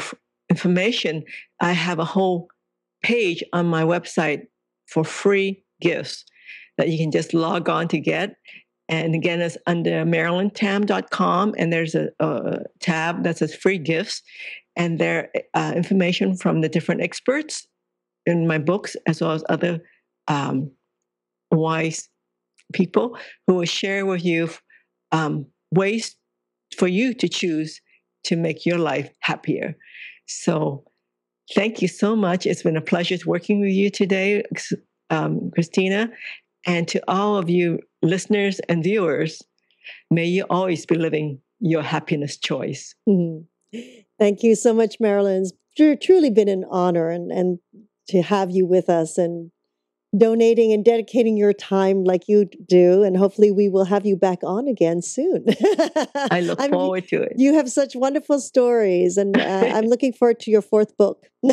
information, 0.49 1.23
I 1.61 1.71
have 1.71 1.99
a 1.99 2.05
whole 2.05 2.49
page 3.03 3.43
on 3.53 3.67
my 3.67 3.83
website 3.83 4.47
for 4.87 5.03
free 5.03 5.63
gifts 5.79 6.25
that 6.77 6.89
you 6.89 6.97
can 6.97 7.11
just 7.11 7.33
log 7.33 7.69
on 7.69 7.87
to 7.89 7.99
get. 7.99 8.35
And 8.89 9.15
again, 9.15 9.41
it's 9.41 9.57
under 9.67 10.05
marilyntam.com, 10.05 11.55
and 11.57 11.73
there's 11.73 11.93
a, 11.93 12.09
a, 12.19 12.59
tab 12.79 13.23
that 13.23 13.37
says 13.37 13.53
free 13.53 13.77
gifts, 13.77 14.21
and 14.75 14.97
there 14.97 15.29
uh, 15.53 15.73
information 15.75 16.37
from 16.37 16.61
the 16.61 16.69
different 16.69 17.01
experts 17.01 17.67
in 18.25 18.47
my 18.47 18.57
books, 18.57 18.95
as 19.05 19.21
well 19.21 19.31
as 19.31 19.43
other 19.49 19.81
um, 20.27 20.71
wise 21.51 22.09
people 22.73 23.17
who 23.45 23.55
will 23.55 23.65
share 23.65 24.05
with 24.05 24.23
you 24.23 24.49
um, 25.11 25.45
ways 25.71 26.15
for 26.77 26.87
you 26.87 27.13
to 27.13 27.27
choose 27.27 27.81
to 28.23 28.35
make 28.35 28.65
your 28.65 28.77
life 28.77 29.09
happier. 29.19 29.75
So, 30.27 30.83
thank 31.53 31.81
you 31.81 31.87
so 31.87 32.15
much. 32.15 32.45
It's 32.45 32.63
been 32.63 32.77
a 32.77 32.81
pleasure 32.81 33.17
working 33.25 33.59
with 33.59 33.71
you 33.71 33.89
today, 33.89 34.43
um, 35.09 35.51
Christina. 35.53 36.09
And 36.67 36.87
to 36.89 37.01
all 37.07 37.37
of 37.37 37.49
you 37.49 37.79
listeners 38.01 38.59
and 38.67 38.83
viewers, 38.83 39.41
may 40.11 40.25
you 40.25 40.45
always 40.49 40.85
be 40.85 40.95
living 40.95 41.39
your 41.59 41.81
happiness 41.81 42.37
choice. 42.37 42.93
Mm-hmm. 43.09 43.79
Thank 44.19 44.43
you 44.43 44.55
so 44.55 44.73
much, 44.73 44.97
Marilyn. 44.99 45.43
It's 45.43 46.05
truly 46.05 46.29
been 46.29 46.49
an 46.49 46.65
honor 46.69 47.09
and, 47.09 47.31
and 47.31 47.59
to 48.09 48.21
have 48.21 48.51
you 48.51 48.65
with 48.65 48.89
us 48.89 49.17
and 49.17 49.51
donating 50.17 50.71
and 50.71 50.83
dedicating 50.85 51.37
your 51.37 51.53
time 51.53 52.03
like 52.03 52.27
you 52.27 52.49
do. 52.67 53.03
And 53.03 53.17
hopefully, 53.17 53.51
we 53.51 53.69
will 53.69 53.85
have 53.85 54.05
you 54.05 54.15
back 54.15 54.39
on 54.43 54.67
again 54.67 55.01
soon. 55.01 55.45
I 56.15 56.41
look 56.41 56.59
I 56.59 56.69
forward 56.69 57.07
to 57.09 57.21
it. 57.21 57.33
You 57.37 57.53
have 57.55 57.69
such 57.69 57.95
wonderful 57.95 58.39
stories, 58.39 59.17
and 59.17 59.37
uh, 59.37 59.41
I'm 59.73 59.85
looking 59.85 60.13
forward 60.13 60.39
to 60.41 60.51
your 60.51 60.61
fourth 60.61 60.97
book. 60.97 61.25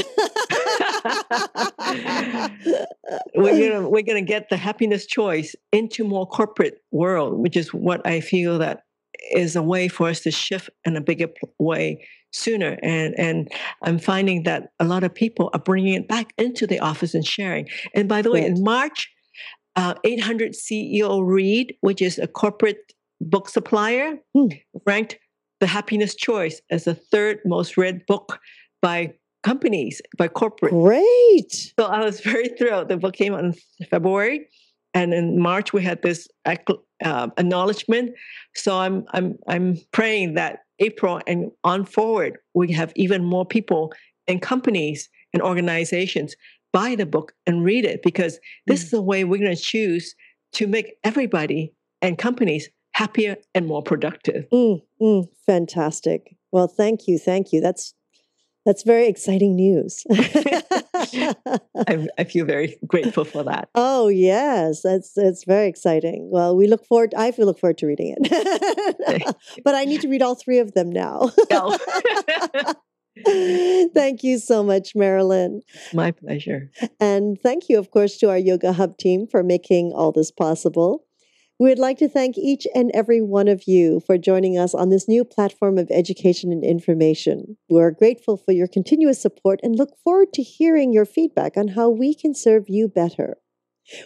we're 3.34 3.68
gonna 3.68 3.88
we're 3.88 4.02
gonna 4.02 4.22
get 4.22 4.48
the 4.48 4.56
happiness 4.56 5.06
choice 5.06 5.54
into 5.72 6.04
more 6.04 6.26
corporate 6.26 6.78
world, 6.92 7.38
which 7.38 7.56
is 7.56 7.74
what 7.74 8.06
I 8.06 8.20
feel 8.20 8.58
that 8.58 8.84
is 9.32 9.56
a 9.56 9.62
way 9.62 9.88
for 9.88 10.08
us 10.08 10.20
to 10.20 10.30
shift 10.30 10.70
in 10.84 10.96
a 10.96 11.00
bigger 11.00 11.28
way 11.58 12.06
sooner. 12.32 12.78
And 12.82 13.18
and 13.18 13.52
I'm 13.82 13.98
finding 13.98 14.44
that 14.44 14.70
a 14.80 14.84
lot 14.84 15.04
of 15.04 15.14
people 15.14 15.50
are 15.52 15.60
bringing 15.60 15.94
it 15.94 16.08
back 16.08 16.32
into 16.38 16.66
the 16.66 16.80
office 16.80 17.14
and 17.14 17.26
sharing. 17.26 17.68
And 17.94 18.08
by 18.08 18.22
the 18.22 18.30
way, 18.30 18.44
in 18.44 18.62
March, 18.62 19.10
uh, 19.76 19.94
800 20.04 20.52
CEO 20.52 21.26
Read, 21.26 21.74
which 21.80 22.00
is 22.00 22.18
a 22.18 22.26
corporate 22.26 22.92
book 23.20 23.48
supplier, 23.48 24.18
hmm. 24.34 24.48
ranked 24.86 25.18
The 25.60 25.66
Happiness 25.66 26.14
Choice 26.14 26.60
as 26.70 26.84
the 26.84 26.94
third 26.94 27.40
most 27.44 27.76
read 27.76 28.06
book 28.06 28.38
by 28.80 29.14
companies, 29.44 30.02
by 30.18 30.28
corporate. 30.28 30.72
Great. 30.72 31.72
So 31.78 31.86
I 31.86 32.04
was 32.04 32.20
very 32.32 32.48
thrilled. 32.48 32.88
The 32.88 32.96
book 32.96 33.14
came 33.14 33.34
out 33.34 33.44
in 33.44 33.54
February. 33.90 34.48
And 34.94 35.12
in 35.12 35.40
March 35.40 35.72
we 35.72 35.82
had 35.82 36.00
this 36.02 36.28
uh, 36.46 37.28
acknowledgement. 37.36 38.12
So 38.54 38.78
I'm 38.78 39.04
I'm 39.12 39.36
I'm 39.48 39.76
praying 39.92 40.34
that 40.34 40.60
April 40.78 41.20
and 41.26 41.50
on 41.64 41.84
forward 41.84 42.38
we 42.54 42.72
have 42.72 42.92
even 42.94 43.24
more 43.24 43.44
people 43.44 43.92
and 44.28 44.40
companies 44.40 45.08
and 45.32 45.42
organizations 45.42 46.36
buy 46.72 46.94
the 46.94 47.06
book 47.06 47.32
and 47.46 47.64
read 47.64 47.84
it 47.84 48.02
because 48.02 48.38
this 48.66 48.80
mm. 48.80 48.84
is 48.84 48.90
the 48.90 49.02
way 49.02 49.24
we're 49.24 49.38
going 49.38 49.56
to 49.56 49.62
choose 49.62 50.14
to 50.52 50.66
make 50.66 50.94
everybody 51.04 51.72
and 52.02 52.18
companies 52.18 52.68
happier 52.92 53.36
and 53.54 53.66
more 53.66 53.82
productive. 53.82 54.48
Mm, 54.52 54.82
mm, 55.00 55.28
fantastic. 55.46 56.36
Well, 56.52 56.68
thank 56.68 57.08
you, 57.08 57.18
thank 57.18 57.52
you. 57.52 57.60
That's 57.60 57.94
that's 58.64 58.82
very 58.82 59.08
exciting 59.08 59.56
news. 59.56 60.04
I, 60.12 62.06
I, 62.18 62.24
feel 62.24 62.46
very 62.46 62.76
grateful 62.86 63.24
for 63.24 63.42
that. 63.44 63.68
Oh 63.74 64.08
yes, 64.08 64.82
that's 64.82 65.12
that's 65.12 65.44
very 65.44 65.68
exciting. 65.68 66.30
Well, 66.30 66.56
we 66.56 66.66
look 66.66 66.86
forward. 66.86 67.14
I 67.16 67.30
feel 67.30 67.46
look 67.46 67.58
forward 67.58 67.78
to 67.78 67.86
reading 67.86 68.14
it, 68.18 69.36
but 69.64 69.74
I 69.74 69.84
need 69.84 70.00
to 70.02 70.08
read 70.08 70.22
all 70.22 70.34
three 70.34 70.58
of 70.58 70.72
them 70.72 70.90
now. 70.90 71.30
thank 73.94 74.24
you 74.24 74.38
so 74.38 74.62
much, 74.62 74.94
Marilyn. 74.94 75.62
My 75.92 76.10
pleasure. 76.10 76.70
And 76.98 77.38
thank 77.40 77.68
you, 77.68 77.78
of 77.78 77.90
course, 77.90 78.16
to 78.18 78.30
our 78.30 78.38
Yoga 78.38 78.72
Hub 78.72 78.96
team 78.96 79.26
for 79.26 79.42
making 79.42 79.92
all 79.94 80.12
this 80.12 80.30
possible. 80.30 81.04
We'd 81.60 81.78
like 81.78 81.98
to 81.98 82.08
thank 82.08 82.36
each 82.36 82.66
and 82.74 82.90
every 82.92 83.22
one 83.22 83.46
of 83.46 83.68
you 83.68 84.00
for 84.00 84.18
joining 84.18 84.58
us 84.58 84.74
on 84.74 84.88
this 84.88 85.06
new 85.06 85.24
platform 85.24 85.78
of 85.78 85.88
education 85.88 86.50
and 86.50 86.64
information. 86.64 87.56
We're 87.68 87.92
grateful 87.92 88.36
for 88.36 88.50
your 88.50 88.66
continuous 88.66 89.22
support 89.22 89.60
and 89.62 89.76
look 89.76 89.96
forward 90.02 90.32
to 90.32 90.42
hearing 90.42 90.92
your 90.92 91.04
feedback 91.04 91.56
on 91.56 91.68
how 91.68 91.90
we 91.90 92.12
can 92.12 92.34
serve 92.34 92.64
you 92.68 92.88
better. 92.88 93.36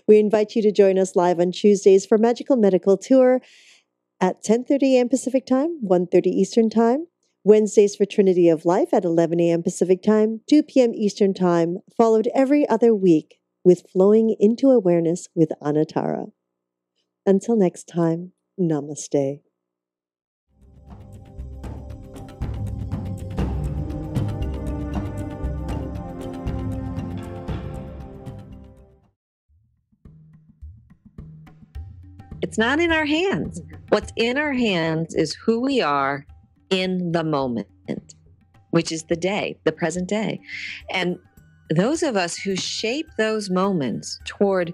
We 0.07 0.19
invite 0.19 0.57
you 0.57 0.63
to 0.63 0.73
join 0.73 0.99
us 0.99 1.17
live 1.17 1.41
on 1.41 1.53
Tuesdays 1.53 2.05
for 2.05 2.19
Magical 2.19 2.57
Medical 2.57 2.99
Tour 2.99 3.41
at 4.21 4.43
10:30 4.45 4.97
a.m. 4.97 5.09
Pacific 5.09 5.47
Time, 5.47 5.81
1:30 5.83 6.27
Eastern 6.27 6.69
Time. 6.69 7.07
Wednesdays 7.45 7.97
for 7.97 8.05
Trinity 8.05 8.51
of 8.51 8.67
Life 8.67 8.93
at 8.93 9.07
11 9.07 9.41
a.m. 9.41 9.63
Pacific 9.63 10.03
Time, 10.03 10.43
2 10.51 10.65
p.m. 10.65 10.93
Eastern 10.93 11.33
Time, 11.33 11.79
followed 11.97 12.29
every 12.35 12.69
other 12.69 12.95
week 12.95 13.41
with 13.65 13.87
Flowing 13.91 14.37
into 14.39 14.71
Awareness 14.71 15.29
with 15.35 15.51
Anatara. 15.63 16.33
Until 17.29 17.57
next 17.57 17.85
time, 17.85 18.33
namaste. 18.59 19.41
It's 32.41 32.57
not 32.57 32.81
in 32.81 32.91
our 32.93 33.05
hands. 33.05 33.61
What's 33.91 34.11
in 34.17 34.39
our 34.39 34.55
hands 34.55 35.15
is 35.15 35.35
who 35.35 35.61
we 35.61 35.83
are 35.83 36.25
in 36.71 37.13
the 37.13 37.25
moment, 37.25 37.69
which 38.71 38.91
is 38.91 39.05
the 39.05 39.17
day, 39.17 39.61
the 39.65 39.73
present 39.73 40.09
day. 40.09 40.41
And 40.91 41.19
those 41.69 42.03
of 42.03 42.17
us 42.17 42.39
who 42.39 42.57
shape 42.57 43.09
those 43.19 43.51
moments 43.51 44.19
toward 44.25 44.73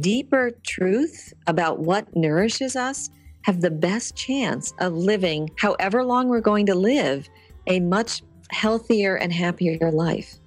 deeper 0.00 0.52
truth 0.64 1.32
about 1.46 1.80
what 1.80 2.14
nourishes 2.16 2.76
us 2.76 3.10
have 3.42 3.60
the 3.60 3.70
best 3.70 4.16
chance 4.16 4.72
of 4.78 4.92
living, 4.92 5.50
however 5.58 6.04
long 6.04 6.28
we're 6.28 6.40
going 6.40 6.66
to 6.66 6.74
live, 6.74 7.28
a 7.66 7.80
much 7.80 8.22
healthier 8.50 9.16
and 9.16 9.32
happier 9.32 9.90
life. 9.90 10.38